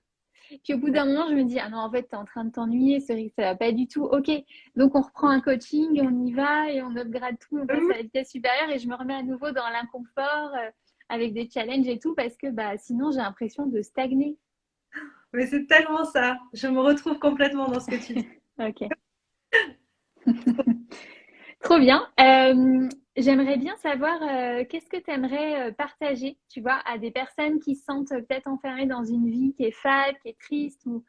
Puis 0.65 0.75
au 0.75 0.79
bout 0.79 0.91
d'un 0.91 1.05
moment, 1.05 1.29
je 1.29 1.35
me 1.35 1.45
dis, 1.45 1.59
ah 1.59 1.69
non, 1.69 1.79
en 1.79 1.91
fait, 1.91 2.09
tu 2.09 2.15
es 2.15 2.19
en 2.19 2.25
train 2.25 2.45
de 2.45 2.51
t'ennuyer, 2.51 3.01
c'est 3.01 3.15
vrai 3.15 3.29
que 3.29 3.35
ça 3.37 3.43
va 3.43 3.55
pas 3.55 3.73
du 3.73 3.87
tout. 3.87 4.05
Ok, 4.05 4.31
donc 4.77 4.95
on 4.95 5.01
reprend 5.01 5.29
un 5.29 5.41
coaching, 5.41 6.01
on 6.03 6.25
y 6.25 6.33
va 6.33 6.71
et 6.71 6.83
on 6.83 6.95
upgrade 6.97 7.39
tout, 7.39 7.59
on 7.59 7.67
passe 7.67 7.79
à 7.79 7.97
la 7.97 8.03
vitesse 8.03 8.31
supérieure 8.31 8.71
et 8.71 8.79
je 8.79 8.89
me 8.89 8.95
remets 8.95 9.15
à 9.15 9.23
nouveau 9.23 9.51
dans 9.53 9.69
l'inconfort 9.69 10.55
euh, 10.55 10.71
avec 11.09 11.33
des 11.33 11.49
challenges 11.49 11.89
et 11.89 11.99
tout 11.99 12.15
parce 12.15 12.37
que 12.37 12.51
bah, 12.51 12.77
sinon, 12.77 13.11
j'ai 13.11 13.19
l'impression 13.19 13.67
de 13.67 13.83
stagner. 13.83 14.37
Mais 15.33 15.47
c'est 15.47 15.67
tellement 15.67 16.05
ça. 16.05 16.39
Je 16.53 16.67
me 16.67 16.81
retrouve 16.81 17.19
complètement 17.19 17.69
dans 17.69 17.81
ce 17.81 17.87
que 17.87 18.05
tu 18.05 18.15
dis. 18.15 18.29
ok. 18.59 18.89
Trop 21.61 21.79
bien. 21.79 22.09
Euh, 22.19 22.89
J'aimerais 23.17 23.57
bien 23.57 23.77
savoir 23.77 24.23
euh, 24.23 24.65
qu'est-ce 24.69 24.89
que 24.89 24.97
tu 24.97 25.11
aimerais 25.11 25.69
euh, 25.69 25.73
partager, 25.73 26.39
tu 26.49 26.61
vois, 26.61 26.81
à 26.87 26.97
des 26.97 27.11
personnes 27.11 27.59
qui 27.59 27.75
se 27.75 27.85
sentent 27.85 28.11
peut-être 28.11 28.47
enfermées 28.47 28.87
dans 28.87 29.05
une 29.05 29.29
vie 29.29 29.53
qui 29.57 29.65
est 29.65 29.73
fade, 29.73 30.15
qui 30.23 30.29
est 30.29 30.39
triste 30.39 30.83
ou 30.87 31.05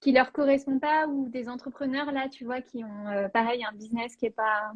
qui 0.00 0.10
leur 0.10 0.32
correspond 0.32 0.80
pas, 0.80 1.06
ou 1.06 1.28
des 1.28 1.48
entrepreneurs 1.48 2.10
là, 2.10 2.28
tu 2.28 2.44
vois, 2.44 2.60
qui 2.60 2.84
ont 2.84 3.06
euh, 3.08 3.28
pareil 3.28 3.64
un 3.64 3.72
business 3.72 4.16
qui 4.16 4.26
est 4.26 4.36
pas 4.36 4.72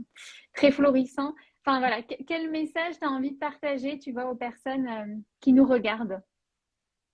très 0.54 0.70
florissant. 0.70 1.34
Enfin 1.66 1.80
voilà, 1.80 2.00
quel 2.02 2.50
message 2.50 2.98
tu 2.98 3.04
as 3.04 3.10
envie 3.10 3.32
de 3.32 3.38
partager, 3.38 3.98
tu 3.98 4.12
vois, 4.12 4.30
aux 4.30 4.36
personnes 4.36 5.22
qui 5.40 5.52
nous 5.52 5.66
regardent? 5.66 6.22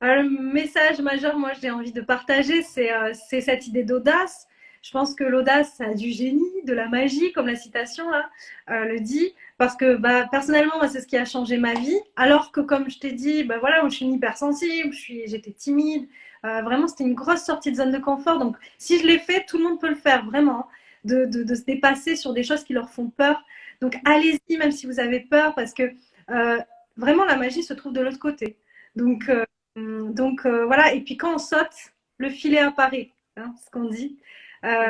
Le 0.01 0.53
message 0.53 1.01
majeur, 1.01 1.39
moi, 1.39 1.55
j'ai 1.55 1.71
envie 1.71 1.93
de 1.93 2.03
partager, 2.03 2.63
c'est 2.63 3.41
cette 3.41 3.67
idée 3.67 3.83
d'audace. 3.83 4.47
Je 4.85 4.91
pense 4.91 5.15
que 5.15 5.25
l'audace, 5.25 5.73
ça 5.79 5.87
a 5.87 5.95
du 5.95 6.11
génie, 6.11 6.63
de 6.67 6.75
la 6.75 6.89
magie, 6.89 7.33
comme 7.33 7.47
la 7.47 7.57
citation 7.57 8.05
là 8.11 8.29
le 8.69 9.01
dit. 9.01 9.33
Parce 9.57 9.77
que 9.77 9.97
bah, 9.97 10.29
personnellement, 10.31 10.87
c'est 10.89 11.01
ce 11.01 11.07
qui 11.07 11.17
a 11.17 11.25
changé 11.25 11.57
ma 11.57 11.73
vie. 11.73 11.99
Alors 12.17 12.53
que, 12.53 12.61
comme 12.61 12.91
je 12.91 12.99
t'ai 12.99 13.13
dit, 13.13 13.45
bah, 13.45 13.57
voilà, 13.59 13.83
je 13.89 13.95
suis 13.95 14.05
une 14.05 14.13
hypersensible, 14.13 14.93
j'étais 14.93 15.53
timide. 15.53 16.07
Euh, 16.45 16.61
vraiment, 16.61 16.87
c'était 16.87 17.05
une 17.05 17.15
grosse 17.15 17.43
sortie 17.43 17.71
de 17.73 17.77
zone 17.77 17.93
de 17.93 17.99
confort. 17.99 18.39
Donc, 18.39 18.57
si 18.77 18.99
je 18.99 19.07
l'ai 19.07 19.19
fait, 19.19 19.47
tout 19.47 19.57
le 19.57 19.65
monde 19.65 19.81
peut 19.81 19.89
le 19.89 19.95
faire, 19.95 20.27
vraiment. 20.27 20.69
De, 21.05 21.25
de, 21.25 21.55
se 21.55 21.65
dépasser 21.65 22.17
sur 22.17 22.33
des 22.33 22.43
choses 22.43 22.65
qui 22.65 22.75
leur 22.75 22.91
font 22.91 23.09
peur. 23.09 23.43
Donc, 23.81 23.97
allez-y, 24.05 24.57
même 24.59 24.73
si 24.73 24.87
vous 24.87 25.01
avez 25.01 25.21
peur, 25.21 25.55
parce 25.55 25.73
que 25.73 25.93
euh, 26.31 26.59
vraiment, 26.97 27.25
la 27.25 27.37
magie 27.37 27.63
se 27.63 27.73
trouve 27.75 27.93
de 27.95 28.01
l'autre 28.01 28.19
côté. 28.19 28.57
Donc, 28.97 29.31
euh, 29.31 29.45
donc 29.77 30.47
voilà. 30.47 30.93
Et 30.93 31.01
puis, 31.01 31.17
quand 31.17 31.35
on 31.35 31.39
saute, 31.39 31.93
le 32.19 32.29
filet 32.29 32.59
apparaît. 32.59 33.11
Hein, 33.37 33.53
ce 33.65 33.71
qu'on 33.71 33.89
dit. 33.89 34.19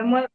Moi, 0.05 0.27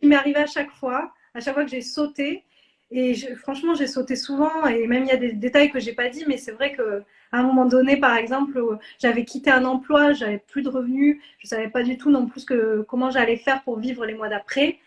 il 0.00 0.08
m'est 0.08 0.16
arrivé 0.16 0.38
à 0.38 0.46
chaque 0.46 0.70
fois, 0.70 1.12
à 1.34 1.40
chaque 1.40 1.54
fois 1.54 1.64
que 1.64 1.70
j'ai 1.70 1.82
sauté, 1.82 2.44
et 2.90 3.14
franchement, 3.36 3.74
j'ai 3.74 3.86
sauté 3.86 4.14
souvent 4.14 4.66
et 4.66 4.86
même 4.86 5.04
il 5.04 5.08
y 5.08 5.12
a 5.12 5.16
des 5.16 5.32
détails 5.32 5.70
que 5.70 5.80
j'ai 5.80 5.94
pas 5.94 6.08
dit, 6.08 6.24
mais 6.28 6.36
c'est 6.36 6.52
vrai 6.52 6.72
que 6.72 7.02
à 7.32 7.38
un 7.38 7.42
moment 7.42 7.66
donné, 7.66 7.96
par 7.96 8.16
exemple, 8.16 8.78
j'avais 9.00 9.24
quitté 9.24 9.50
un 9.50 9.64
emploi, 9.64 10.12
j'avais 10.12 10.38
plus 10.38 10.62
de 10.62 10.68
revenus, 10.68 11.20
je 11.38 11.48
savais 11.48 11.68
pas 11.68 11.82
du 11.82 11.98
tout 11.98 12.10
non 12.10 12.26
plus 12.26 12.44
que 12.44 12.82
comment 12.88 13.10
j'allais 13.10 13.36
faire 13.36 13.64
pour 13.64 13.80
vivre 13.80 14.06
les 14.06 14.14
mois 14.14 14.28
d'après. 14.28 14.78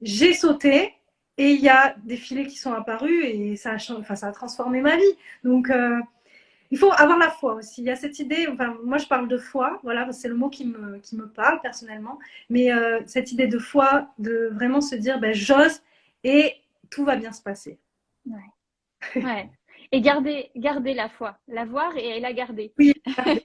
J'ai 0.00 0.34
sauté 0.34 0.94
et 1.38 1.52
il 1.52 1.60
y 1.60 1.68
a 1.68 1.94
des 2.04 2.16
filets 2.16 2.46
qui 2.46 2.58
sont 2.58 2.72
apparus 2.72 3.24
et 3.24 3.56
ça 3.56 3.72
a, 3.72 3.92
enfin, 3.98 4.16
ça 4.16 4.28
a 4.28 4.32
transformé 4.32 4.80
ma 4.80 4.96
vie. 4.96 5.16
Donc 5.44 5.70
euh, 5.70 6.00
il 6.72 6.78
faut 6.78 6.90
avoir 6.90 7.18
la 7.18 7.28
foi 7.28 7.54
aussi. 7.54 7.82
Il 7.82 7.84
y 7.84 7.90
a 7.90 7.96
cette 7.96 8.18
idée, 8.18 8.48
enfin, 8.50 8.74
moi 8.82 8.96
je 8.96 9.06
parle 9.06 9.28
de 9.28 9.36
foi, 9.36 9.78
voilà, 9.82 10.10
c'est 10.10 10.26
le 10.26 10.34
mot 10.34 10.48
qui 10.48 10.64
me, 10.64 10.98
qui 11.00 11.16
me 11.16 11.28
parle 11.28 11.60
personnellement, 11.60 12.18
mais 12.48 12.72
euh, 12.72 13.00
cette 13.04 13.30
idée 13.30 13.46
de 13.46 13.58
foi, 13.58 14.08
de 14.18 14.48
vraiment 14.54 14.80
se 14.80 14.94
dire, 14.94 15.20
ben, 15.20 15.34
j'ose 15.34 15.82
et 16.24 16.54
tout 16.90 17.04
va 17.04 17.16
bien 17.16 17.30
se 17.30 17.42
passer. 17.42 17.78
Ouais. 18.24 19.50
Et 19.92 20.00
garder, 20.00 20.50
garder 20.56 20.94
la 20.94 21.10
foi, 21.10 21.38
la 21.46 21.66
voir 21.66 21.94
et 21.98 22.20
la 22.20 22.32
garder. 22.32 22.72
Oui. 22.78 22.94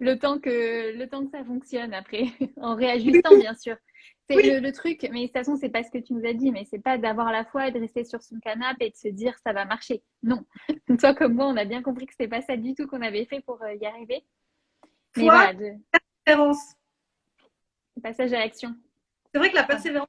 le 0.00 0.14
temps 0.16 0.38
que 0.38 0.94
le 0.94 1.08
temps 1.08 1.24
que 1.24 1.30
ça 1.30 1.42
fonctionne 1.42 1.94
après, 1.94 2.26
en 2.60 2.74
réajustant 2.74 3.34
bien 3.38 3.54
sûr. 3.54 3.76
C'est 4.30 4.60
le, 4.60 4.72
truc, 4.72 5.08
mais 5.10 5.22
de 5.22 5.26
toute 5.26 5.32
façon, 5.32 5.56
c'est 5.56 5.68
pas 5.68 5.82
ce 5.82 5.90
que 5.90 5.98
tu 5.98 6.12
nous 6.14 6.24
as 6.24 6.32
dit, 6.32 6.52
mais 6.52 6.64
c'est 6.64 6.78
pas 6.78 6.98
d'avoir 6.98 7.32
la 7.32 7.44
foi 7.44 7.68
et 7.68 7.72
de 7.72 7.80
rester 7.80 8.04
sur 8.04 8.22
son 8.22 8.38
canapé 8.38 8.86
et 8.86 8.90
de 8.90 8.96
se 8.96 9.08
dire 9.08 9.34
ça 9.44 9.52
va 9.52 9.64
marcher. 9.64 10.02
Non. 10.22 10.44
Toi 11.00 11.14
comme 11.14 11.34
moi, 11.34 11.46
on 11.46 11.56
a 11.56 11.64
bien 11.64 11.82
compris 11.82 12.06
que 12.06 12.12
c'était 12.12 12.28
pas 12.28 12.42
ça 12.42 12.56
du 12.56 12.74
tout 12.74 12.86
qu'on 12.86 13.02
avait 13.02 13.24
fait 13.24 13.40
pour 13.40 13.62
euh, 13.62 13.74
y 13.74 13.86
arriver. 13.86 14.24
Mais 15.16 15.24
foi, 15.24 15.52
de... 15.54 15.72
persévérance. 16.24 16.74
Passage 18.02 18.32
à 18.32 18.38
l'action. 18.38 18.74
C'est 19.32 19.38
vrai 19.38 19.50
que 19.50 19.56
la 19.56 19.64
persévérance, 19.64 20.08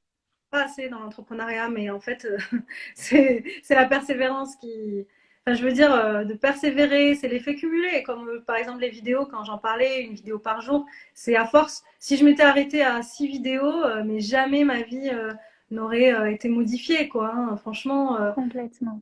pas 0.49 0.65
assez 0.65 0.89
dans 0.89 0.99
l'entrepreneuriat, 0.99 1.69
mais 1.69 1.89
en 1.89 1.99
fait, 1.99 2.25
euh, 2.25 2.38
c'est 2.95 3.43
la 3.69 3.86
persévérance 3.86 4.55
qui. 4.57 5.07
Enfin, 5.45 5.56
je 5.56 5.63
veux 5.65 5.73
dire, 5.73 5.93
euh, 5.93 6.23
de 6.23 6.34
persévérer, 6.34 7.15
c'est 7.15 7.27
l'effet 7.27 7.56
cumulé. 7.56 8.04
Comme 8.04 8.27
euh, 8.30 8.43
par 8.45 8.58
exemple 8.58 8.82
les 8.82 8.89
vidéos, 8.89 9.25
quand 9.25 9.43
j'en 9.43 9.58
parlais, 9.58 10.04
une 10.04 10.13
vidéo 10.13 10.39
par 10.39 10.62
jour, 10.62 10.86
c'est 11.13 11.36
à 11.36 11.45
force. 11.45 11.84
Si 11.99 12.17
je 12.17 12.25
m'étais 12.25 12.43
arrêtée 12.43 12.84
à 12.84 13.01
six 13.01 13.27
vidéos, 13.27 13.84
mais 14.06 14.19
jamais 14.19 14.63
ma 14.63 14.82
vie 14.82 15.12
n'aurait 15.71 16.34
été 16.34 16.49
modifiée, 16.49 17.08
quoi. 17.08 17.32
Hein. 17.34 17.58
Franchement. 17.58 18.17
Complètement. 18.36 19.01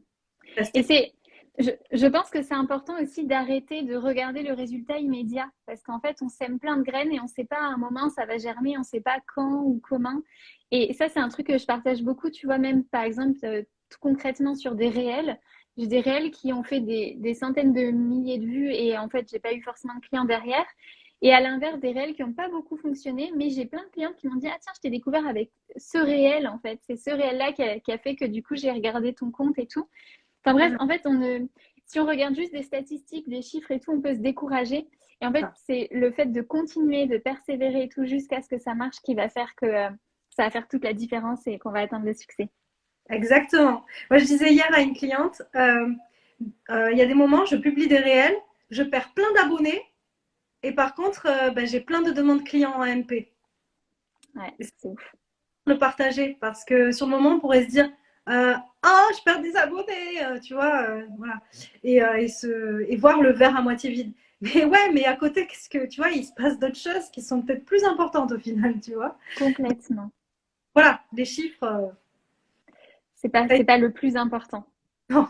Et 0.74 0.84
c'est 0.84 1.14
je, 1.60 2.08
pense 2.08 2.30
que 2.30 2.42
c'est 2.42 2.54
important 2.54 3.02
aussi 3.02 3.26
d'arrêter 3.26 3.84
de 3.84 3.96
regarder 3.96 4.44
le 4.44 4.54
résultat 4.54 4.98
immédiat 4.98 5.50
parce 5.66 5.82
qu'en 5.84 6.00
fait, 6.00 6.18
on 6.22 6.30
sème 6.30 6.58
plein 6.58 6.78
de 6.78 6.84
graines 6.84 7.12
et 7.12 7.20
on 7.20 7.24
ne 7.24 7.30
sait 7.30 7.44
pas 7.44 7.58
à 7.58 7.66
un 7.66 7.78
moment 7.78 8.10
ça 8.10 8.26
va 8.26 8.38
germer, 8.38 8.78
on 8.78 8.80
ne 8.80 8.86
sait 8.86 9.02
pas 9.02 9.20
quand 9.36 9.64
ou 9.64 9.82
comment. 9.84 10.22
Et 10.72 10.94
ça, 10.94 11.10
c'est 11.10 11.20
un 11.20 11.28
truc 11.28 11.48
que 11.48 11.58
je 11.58 11.66
partage 11.66 12.02
beaucoup, 12.02 12.30
tu 12.30 12.46
vois, 12.46 12.60
même 12.60 12.86
par 12.86 13.04
exemple, 13.04 13.38
euh, 13.44 13.64
tout 13.90 14.00
concrètement 14.00 14.56
sur 14.56 14.76
des 14.76 14.90
réels. 14.90 15.38
J'ai 15.80 15.88
des 15.88 16.02
réels 16.02 16.32
qui 16.32 16.52
ont 16.52 16.62
fait 16.62 16.82
des, 16.82 17.34
centaines 17.34 17.72
de 17.72 17.90
milliers 17.92 18.38
de 18.38 18.46
vues 18.46 18.74
et 18.74 18.98
en 18.98 19.08
fait, 19.08 19.26
j'ai 19.32 19.40
pas 19.40 19.54
eu 19.54 19.62
forcément 19.62 19.96
de 19.96 20.02
clients 20.02 20.26
derrière. 20.26 20.66
Et 21.22 21.34
à 21.34 21.40
l'inverse, 21.40 21.80
des 21.80 21.94
réels 21.94 22.16
qui 22.16 22.22
n'ont 22.22 22.34
pas 22.34 22.50
beaucoup 22.50 22.76
fonctionné, 22.76 23.32
mais 23.38 23.50
j'ai 23.50 23.66
plein 23.66 23.84
de 23.84 23.90
clients 23.90 24.12
qui 24.18 24.28
m'ont 24.28 24.36
dit 24.36 24.48
Ah, 24.48 24.58
tiens, 24.60 24.74
je 24.76 24.82
t'ai 24.82 24.90
découvert 24.90 25.26
avec 25.26 25.52
ce 25.78 25.98
réel, 25.98 26.50
en 26.50 26.60
fait. 26.60 26.80
C'est 26.86 26.98
ce 26.98 27.10
réel-là 27.10 27.54
qui, 27.54 27.64
qui 27.82 27.92
a, 27.94 27.98
fait 27.98 28.18
que 28.18 28.26
du 28.26 28.44
coup, 28.44 28.56
j'ai 28.56 28.72
regardé 28.72 29.14
ton 29.14 29.32
compte 29.32 29.58
et 29.58 29.68
tout. 29.68 29.88
Enfin 30.44 30.54
bref, 30.54 30.74
en 30.80 30.88
fait, 30.88 31.02
on 31.06 31.48
si 31.86 32.00
on 32.00 32.06
regarde 32.06 32.36
juste 32.36 32.54
des 32.54 32.62
statistiques, 32.64 33.28
des 33.30 33.42
chiffres 33.42 33.72
et 33.72 33.80
tout, 33.80 33.92
on 33.92 34.02
peut 34.02 34.14
se 34.14 34.20
décourager. 34.20 34.88
Et 35.22 35.26
en 35.26 35.32
fait, 35.32 35.44
ah. 35.44 35.54
c'est 35.56 35.88
le 35.92 36.12
fait 36.12 36.28
de 36.28 36.42
continuer, 36.42 37.08
de 37.08 37.18
persévérer 37.18 37.84
et 37.84 37.90
tout 37.90 38.06
jusqu'à 38.06 38.42
ce 38.42 38.50
que 38.50 38.60
ça 38.60 38.76
marche 38.76 38.98
qui 39.04 39.16
va 39.16 39.30
faire 39.30 39.56
que 39.56 39.66
euh, 39.66 39.90
ça 40.30 40.44
va 40.44 40.52
faire 40.52 40.68
toute 40.68 40.84
la 40.84 40.94
différence 40.94 41.48
et 41.48 41.58
qu'on 41.58 41.72
va 41.72 41.80
atteindre 41.80 42.06
le 42.06 42.14
succès. 42.14 42.50
Exactement. 43.10 43.86
Moi, 44.10 44.20
je 44.20 44.26
disais 44.26 44.52
hier 44.52 44.70
à 44.74 44.82
une 44.82 44.94
cliente, 44.94 45.42
euh, 45.56 45.90
euh, 46.70 46.92
il 46.92 46.98
y 46.98 47.02
a 47.02 47.06
des 47.06 47.14
moments, 47.14 47.46
je 47.46 47.56
publie 47.56 47.88
des 47.88 47.98
réels, 47.98 48.38
je 48.70 48.84
perds 48.84 49.14
plein 49.14 49.32
d'abonnés 49.34 49.82
et 50.64 50.74
par 50.74 50.94
contre, 50.94 51.28
ben, 51.54 51.66
j'ai 51.66 51.80
plein 51.80 52.02
de 52.02 52.12
demandes 52.12 52.44
clients 52.44 52.74
en 52.74 52.86
MP. 52.86 53.32
Ouais, 54.36 54.54
c'est 54.60 54.88
ouf. 54.88 55.16
Le 55.66 55.78
partager 55.78 56.38
parce 56.40 56.66
que 56.66 56.92
sur 56.92 57.06
le 57.08 57.12
moment, 57.12 57.32
on 57.32 57.40
pourrait 57.40 57.66
se 57.66 57.70
dire, 57.70 57.90
euh, 58.30 58.54
ah, 58.84 59.08
je 59.18 59.24
perds 59.24 59.42
des 59.42 59.56
abonnés, 59.56 60.24
euh, 60.24 60.40
tu 60.40 60.54
vois, 60.54 60.84
euh, 60.84 61.06
voilà. 61.18 61.42
Et, 61.84 61.96
et, 61.98 62.94
et, 62.94 62.96
voir 62.98 63.22
le 63.22 63.32
verre 63.34 63.58
à 63.58 63.62
moitié 63.62 63.90
vide. 63.90 64.14
Mais 64.42 64.64
ouais, 64.64 64.90
mais 64.94 65.04
à 65.04 65.18
côté, 65.18 65.46
qu'est-ce 65.48 65.68
que 65.70 65.86
tu 65.86 66.00
vois, 66.00 66.12
il 66.12 66.24
se 66.24 66.32
passe 66.32 66.58
d'autres 66.58 66.78
choses 66.78 67.10
qui 67.12 67.22
sont 67.22 67.42
peut-être 67.42 67.66
plus 67.66 67.84
importantes 67.84 68.32
au 68.32 68.40
final, 68.40 68.80
tu 68.80 68.94
vois. 68.94 69.18
Complètement. 69.38 70.12
Voilà, 70.74 71.02
les 71.12 71.26
chiffres. 71.26 71.94
Euh, 73.20 73.28
c'est 73.28 73.30
pas, 73.30 73.48
c'est 73.48 73.64
pas 73.64 73.78
le 73.78 73.92
plus 73.92 74.16
important. 74.16 74.66
Non. 75.10 75.28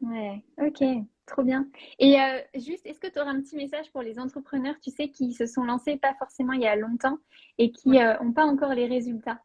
Ouais, 0.00 0.42
ok, 0.58 0.82
trop 1.26 1.42
bien. 1.42 1.68
Et 1.98 2.20
euh, 2.20 2.38
juste, 2.54 2.86
est-ce 2.86 3.00
que 3.00 3.06
tu 3.06 3.20
auras 3.20 3.30
un 3.30 3.40
petit 3.40 3.56
message 3.56 3.90
pour 3.92 4.02
les 4.02 4.18
entrepreneurs, 4.18 4.76
tu 4.82 4.90
sais, 4.90 5.08
qui 5.08 5.34
se 5.34 5.46
sont 5.46 5.64
lancés 5.64 5.96
pas 5.96 6.14
forcément 6.14 6.54
il 6.54 6.62
y 6.62 6.66
a 6.66 6.76
longtemps 6.76 7.18
et 7.58 7.70
qui 7.70 7.90
n'ont 7.90 8.32
pas 8.32 8.44
encore 8.44 8.74
les 8.74 8.86
résultats? 8.86 9.40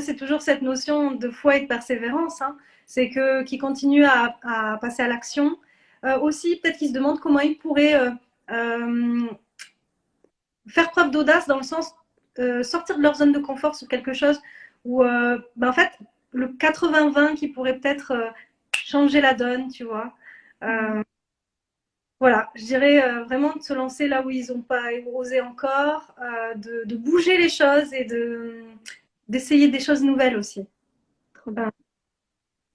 C'est 0.00 0.16
toujours 0.16 0.42
cette 0.42 0.62
notion 0.62 1.12
de 1.12 1.30
foi 1.30 1.56
et 1.56 1.60
de 1.62 1.66
persévérance. 1.66 2.42
Hein 2.42 2.56
c'est 2.92 3.08
que 3.08 3.42
qui 3.44 3.56
continuent 3.56 4.04
à, 4.04 4.78
passer 4.80 5.02
à 5.02 5.08
l'action. 5.08 5.56
Euh, 6.04 6.18
aussi, 6.18 6.56
peut-être 6.56 6.76
qu'ils 6.76 6.88
se 6.88 6.92
demandent 6.92 7.20
comment 7.20 7.40
ils 7.40 7.56
pourraient 7.56 7.94
euh, 7.94 8.10
euh, 8.50 9.26
faire 10.68 10.90
preuve 10.90 11.10
d'audace 11.10 11.46
dans 11.46 11.56
le 11.56 11.62
sens 11.62 11.94
sortir 12.62 12.96
de 12.96 13.02
leur 13.02 13.14
zone 13.14 13.32
de 13.32 13.38
confort 13.38 13.74
sur 13.74 13.88
quelque 13.88 14.12
chose 14.12 14.40
où, 14.84 15.02
ben, 15.02 15.68
en 15.68 15.72
fait, 15.72 15.90
le 16.32 16.48
80-20 16.48 17.34
qui 17.34 17.48
pourrait 17.48 17.78
peut-être 17.78 18.32
changer 18.76 19.20
la 19.20 19.34
donne, 19.34 19.68
tu 19.68 19.84
vois. 19.84 20.14
voilà, 22.20 22.50
je 22.54 22.64
dirais 22.64 23.22
vraiment 23.24 23.54
de 23.54 23.62
se 23.62 23.72
lancer 23.72 24.08
là 24.08 24.22
où 24.22 24.30
ils 24.30 24.52
n'ont 24.52 24.62
pas 24.62 24.90
osé 25.12 25.40
encore, 25.40 26.14
de, 26.56 26.84
de, 26.84 26.96
bouger 26.96 27.36
les 27.36 27.48
choses 27.48 27.92
et 27.92 28.04
de 28.04 28.64
d'essayer 29.28 29.68
des 29.68 29.80
choses 29.80 30.02
nouvelles 30.02 30.36
aussi. 30.36 30.66
Trop 31.34 31.50
bien. 31.50 31.70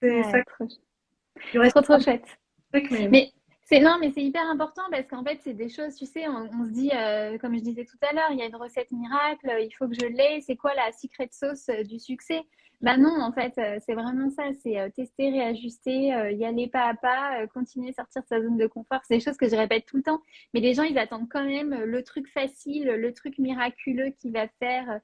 C'est 0.02 0.22
ça. 0.24 0.42
Trop, 0.44 1.82
trop, 1.82 2.00
chouette. 2.00 2.38
Mais 2.72 3.32
c'est 3.68 3.80
non, 3.80 3.98
mais 4.00 4.10
c'est 4.12 4.22
hyper 4.22 4.48
important 4.48 4.84
parce 4.90 5.06
qu'en 5.06 5.22
fait, 5.22 5.40
c'est 5.44 5.52
des 5.52 5.68
choses, 5.68 5.94
tu 5.94 6.06
sais, 6.06 6.26
on, 6.26 6.64
se 6.64 6.70
dit, 6.70 6.90
euh, 6.94 7.36
comme 7.36 7.54
je 7.54 7.60
disais 7.60 7.84
tout 7.84 7.98
à 8.00 8.14
l'heure, 8.14 8.30
il 8.30 8.38
y 8.38 8.42
a 8.42 8.46
une 8.46 8.56
recette 8.56 8.90
miracle, 8.92 9.54
il 9.60 9.70
faut 9.72 9.86
que 9.86 9.94
je 9.94 10.06
l'ai. 10.06 10.40
C'est 10.40 10.56
quoi 10.56 10.72
la 10.74 10.90
secret 10.92 11.28
sauce 11.30 11.68
euh, 11.68 11.82
du 11.82 11.98
succès? 11.98 12.40
Bah 12.80 12.96
non, 12.96 13.20
en 13.20 13.30
fait, 13.30 13.58
euh, 13.58 13.78
c'est 13.84 13.92
vraiment 13.92 14.30
ça. 14.30 14.44
C'est 14.62 14.90
tester, 14.94 15.28
réajuster, 15.30 16.06
y 16.32 16.46
aller 16.46 16.66
pas 16.68 16.86
à 16.86 16.94
pas, 16.94 17.46
continuer 17.48 17.90
à 17.90 17.92
sortir 17.92 18.22
de 18.22 18.28
sa 18.28 18.40
zone 18.40 18.56
de 18.56 18.66
confort. 18.66 19.00
C'est 19.06 19.18
des 19.18 19.22
choses 19.22 19.36
que 19.36 19.50
je 19.50 19.56
répète 19.56 19.84
tout 19.84 19.98
le 19.98 20.02
temps. 20.02 20.22
Mais 20.54 20.60
les 20.60 20.72
gens, 20.72 20.84
ils 20.84 20.98
attendent 20.98 21.28
quand 21.28 21.44
même 21.44 21.74
le 21.74 22.02
truc 22.02 22.26
facile, 22.28 22.86
le 22.86 23.12
truc 23.12 23.36
miraculeux 23.36 24.14
qui 24.18 24.30
va 24.30 24.48
faire 24.60 25.00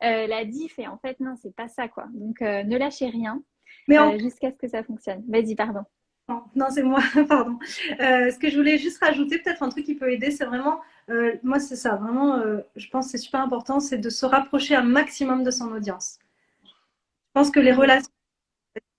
la 0.00 0.44
diff. 0.46 0.78
Et 0.78 0.86
en 0.86 0.96
fait, 0.98 1.20
non, 1.20 1.34
c'est 1.42 1.54
pas 1.54 1.68
ça, 1.68 1.86
quoi. 1.88 2.06
Donc, 2.14 2.40
ne 2.40 2.78
lâchez 2.78 3.08
rien. 3.08 3.42
Mais 3.88 4.18
Jusqu'à 4.20 4.52
ce 4.52 4.56
que 4.56 4.68
ça 4.68 4.82
fonctionne. 4.84 5.22
Vas-y, 5.28 5.54
pardon. 5.54 5.82
Non, 6.28 6.66
c'est 6.70 6.82
moi, 6.82 7.00
pardon. 7.28 7.58
Euh, 8.00 8.30
ce 8.30 8.38
que 8.38 8.50
je 8.50 8.56
voulais 8.56 8.78
juste 8.78 8.98
rajouter, 9.02 9.38
peut-être 9.38 9.62
un 9.62 9.68
truc 9.68 9.84
qui 9.84 9.94
peut 9.94 10.10
aider, 10.10 10.30
c'est 10.30 10.44
vraiment, 10.44 10.80
euh, 11.08 11.36
moi 11.44 11.60
c'est 11.60 11.76
ça, 11.76 11.94
vraiment, 11.96 12.42
je 12.74 12.88
pense 12.88 13.06
que 13.06 13.12
c'est 13.12 13.18
super 13.18 13.40
important, 13.40 13.78
c'est 13.78 13.98
de 13.98 14.10
se 14.10 14.26
rapprocher 14.26 14.74
un 14.74 14.82
maximum 14.82 15.44
de 15.44 15.50
son 15.52 15.70
audience. 15.70 16.18
Je 16.64 17.32
pense 17.32 17.50
que 17.50 17.60
les 17.60 17.72
relations, 17.72 18.10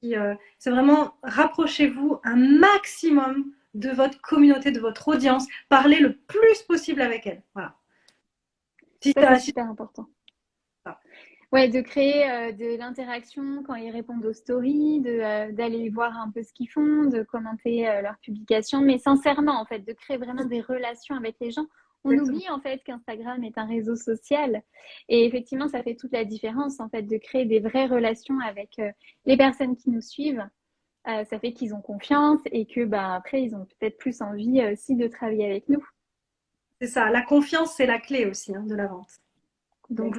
c'est 0.01 0.69
vraiment 0.69 1.15
rapprochez-vous 1.23 2.19
un 2.23 2.35
maximum 2.35 3.51
de 3.73 3.89
votre 3.89 4.19
communauté, 4.21 4.71
de 4.71 4.79
votre 4.79 5.07
audience, 5.07 5.45
parlez 5.69 5.99
le 5.99 6.15
plus 6.15 6.63
possible 6.67 7.01
avec 7.01 7.27
elle. 7.27 7.43
Voilà. 7.53 7.75
c'est 9.01 9.39
super 9.39 9.65
important. 9.65 10.07
Ouais, 11.53 11.69
de 11.69 11.79
créer 11.79 12.29
euh, 12.29 12.51
de 12.51 12.77
l'interaction 12.77 13.63
quand 13.65 13.75
ils 13.75 13.89
répondent 13.89 14.25
aux 14.25 14.33
stories, 14.33 15.01
euh, 15.05 15.49
d'aller 15.53 15.89
voir 15.89 16.17
un 16.17 16.29
peu 16.29 16.43
ce 16.43 16.51
qu'ils 16.51 16.69
font, 16.69 17.05
de 17.05 17.23
commenter 17.23 17.87
euh, 17.87 18.01
leurs 18.01 18.17
publications, 18.17 18.81
mais 18.81 18.97
sincèrement 18.97 19.61
en 19.61 19.65
fait, 19.65 19.79
de 19.79 19.93
créer 19.93 20.17
vraiment 20.17 20.43
des 20.43 20.59
relations 20.59 21.15
avec 21.15 21.37
les 21.39 21.51
gens. 21.51 21.65
On 22.03 22.11
oublie 22.11 22.49
en 22.49 22.59
fait 22.59 22.83
qu'Instagram 22.83 23.43
est 23.43 23.57
un 23.57 23.65
réseau 23.65 23.95
social 23.95 24.61
et 25.09 25.25
effectivement 25.25 25.67
ça 25.67 25.83
fait 25.83 25.95
toute 25.95 26.13
la 26.13 26.23
différence 26.23 26.79
en 26.79 26.87
fait 26.89 27.01
de 27.01 27.17
créer 27.17 27.45
des 27.45 27.59
vraies 27.59 27.87
relations 27.87 28.39
avec 28.39 28.79
les 29.25 29.35
personnes 29.35 29.75
qui 29.75 29.89
nous 29.89 29.99
suivent. 29.99 30.47
ça 31.05 31.39
fait 31.39 31.51
qu'ils 31.51 31.73
ont 31.73 31.81
confiance 31.81 32.39
et 32.51 32.65
que 32.65 32.85
bah, 32.85 33.15
après 33.15 33.41
ils 33.41 33.55
ont 33.55 33.65
peut-être 33.65 33.97
plus 33.97 34.21
envie 34.21 34.63
aussi 34.71 34.95
de 34.95 35.07
travailler 35.07 35.45
avec 35.45 35.67
nous. 35.67 35.83
C'est 36.79 36.87
ça, 36.87 37.09
la 37.09 37.23
confiance 37.23 37.73
c'est 37.75 37.87
la 37.87 37.99
clé 37.99 38.25
aussi 38.25 38.55
hein, 38.55 38.63
de 38.63 38.75
la 38.75 38.87
vente. 38.87 39.19
Donc 39.89 40.17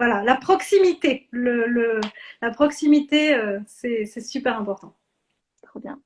voilà, 0.00 0.22
la 0.22 0.36
proximité. 0.36 1.28
La 1.30 2.50
proximité, 2.52 3.34
euh, 3.34 3.60
c'est 3.66 4.06
super 4.06 4.58
important. 4.58 4.96
Trop 5.62 5.78
bien. 5.78 6.00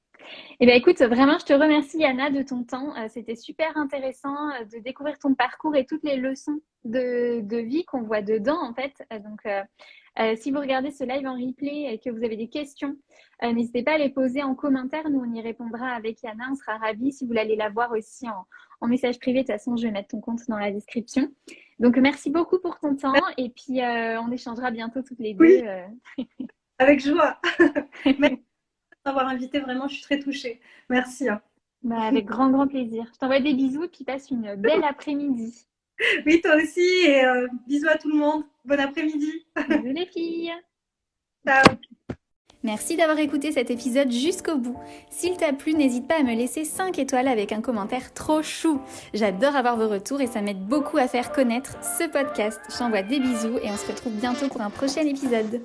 Eh 0.59 0.67
bien, 0.67 0.75
écoute, 0.75 1.01
vraiment, 1.01 1.39
je 1.39 1.45
te 1.45 1.53
remercie, 1.53 2.05
Anna, 2.05 2.29
de 2.29 2.43
ton 2.43 2.65
temps. 2.65 2.93
Euh, 2.97 3.07
c'était 3.09 3.37
super 3.37 3.77
intéressant 3.77 4.51
euh, 4.51 4.65
de 4.65 4.83
découvrir 4.83 5.17
ton 5.21 5.37
parcours 5.37 5.77
et 5.77 5.87
toutes 5.87 6.03
les 6.03 6.17
leçons 6.17 6.61
de, 6.85 7.41
de 7.43 7.57
vie 7.59 7.85
qu'on 7.85 8.03
voit 8.03 8.21
dedans, 8.21 8.61
en 8.61 8.75
fait. 8.75 8.95
donc, 9.23 9.47
si 10.37 10.51
vous 10.51 10.61
regardez 10.61 10.91
ce 10.91 11.05
live 11.05 11.27
en 11.27 11.35
replay 11.35 11.93
et 11.93 11.99
que 11.99 12.11
vous 12.11 12.25
avez 12.25 12.37
des 12.37 12.49
questions, 12.49 12.97
euh, 13.43 13.53
n'hésitez 13.53 13.83
pas 13.83 13.95
à 13.95 13.99
les 13.99 14.11
poser 14.11 14.43
en 14.43 14.55
commentaire. 14.55 15.09
Nous, 15.11 15.21
on 15.21 15.35
y 15.35 15.41
répondra 15.41 15.89
avec 15.89 16.23
Yana. 16.23 16.45
On 16.51 16.55
sera 16.55 16.79
ravis 16.79 17.13
si 17.13 17.27
vous 17.27 17.33
l'allez 17.33 17.57
la 17.57 17.69
voir 17.69 17.91
aussi 17.93 18.27
en, 18.29 18.47
message 18.87 19.19
privé. 19.19 19.41
De 19.41 19.47
toute 19.47 19.53
façon, 19.53 19.77
je 19.77 19.87
vais 19.87 19.91
mettre 19.91 20.09
ton 20.09 20.21
compte 20.21 20.41
dans 20.49 20.59
la 20.59 20.71
description. 20.71 21.31
Donc, 21.79 21.97
merci 21.97 22.31
beaucoup 22.31 22.59
pour 22.59 22.79
ton 22.79 22.95
temps. 22.95 23.15
Et 23.39 23.49
puis, 23.49 23.83
euh, 23.83 24.21
on 24.21 24.31
échangera 24.31 24.71
bientôt 24.71 25.03
toutes 25.03 25.19
les 25.19 25.35
deux. 25.35 25.63
avec 26.79 27.01
joie. 27.01 27.41
Merci 28.19 28.43
d'avoir 29.05 29.29
invité. 29.29 29.61
Vraiment, 29.61 29.89
je 29.89 29.95
suis 29.95 30.03
très 30.03 30.19
touchée. 30.19 30.61
Merci. 30.91 31.29
Hein. 31.29 31.41
Bah, 31.83 32.03
avec 32.03 32.27
grand, 32.27 32.51
grand 32.51 32.67
plaisir. 32.67 33.11
Je 33.13 33.19
t'envoie 33.19 33.41
des 33.41 33.55
bisous 33.55 33.85
et 33.85 33.89
puis 33.89 34.05
passe 34.05 34.31
une 34.31 34.55
belle 34.57 34.85
après-midi. 34.85 35.67
Oui, 36.27 36.41
toi 36.41 36.57
aussi. 36.57 37.05
Et 37.07 37.25
euh, 37.25 37.47
bisous 37.67 37.89
à 37.89 37.97
tout 37.97 38.09
le 38.09 38.19
monde. 38.19 38.45
Bon 38.65 38.79
après-midi. 38.79 39.47
Bisous 39.69 39.95
les 39.95 40.07
filles. 40.07 40.53
Ciao. 41.47 41.77
Merci 42.63 42.97
d'avoir 42.97 43.19
écouté 43.19 43.53
cet 43.53 43.71
épisode 43.71 44.11
jusqu'au 44.11 44.57
bout. 44.57 44.79
S'il 45.11 45.37
t'a 45.37 45.53
plu, 45.53 45.75
n'hésite 45.75 46.09
pas 46.09 46.21
à 46.21 46.23
me 46.23 46.35
laisser 46.35 46.65
5 46.65 46.99
étoiles 46.99 47.29
avec 47.29 47.53
un 47.53 47.61
commentaire 47.61 48.15
trop 48.15 48.43
chou. 48.43 48.81
J'adore 49.13 49.55
avoir 49.55 49.77
vos 49.77 49.89
retours 49.89 50.23
et 50.23 50.27
ça 50.27 50.41
m'aide 50.41 50.65
beaucoup 50.67 50.97
à 50.97 51.07
faire 51.07 51.31
connaître 51.31 51.77
ce 51.99 52.09
podcast. 52.09 52.59
Je 52.73 52.79
t'envoie 52.79 53.03
des 53.03 53.21
bisous 53.21 53.59
et 53.63 53.71
on 53.71 53.77
se 53.77 53.87
retrouve 53.87 54.15
bientôt 54.15 54.49
pour 54.49 54.63
un 54.63 54.71
prochain 54.71 55.03
épisode. 55.03 55.61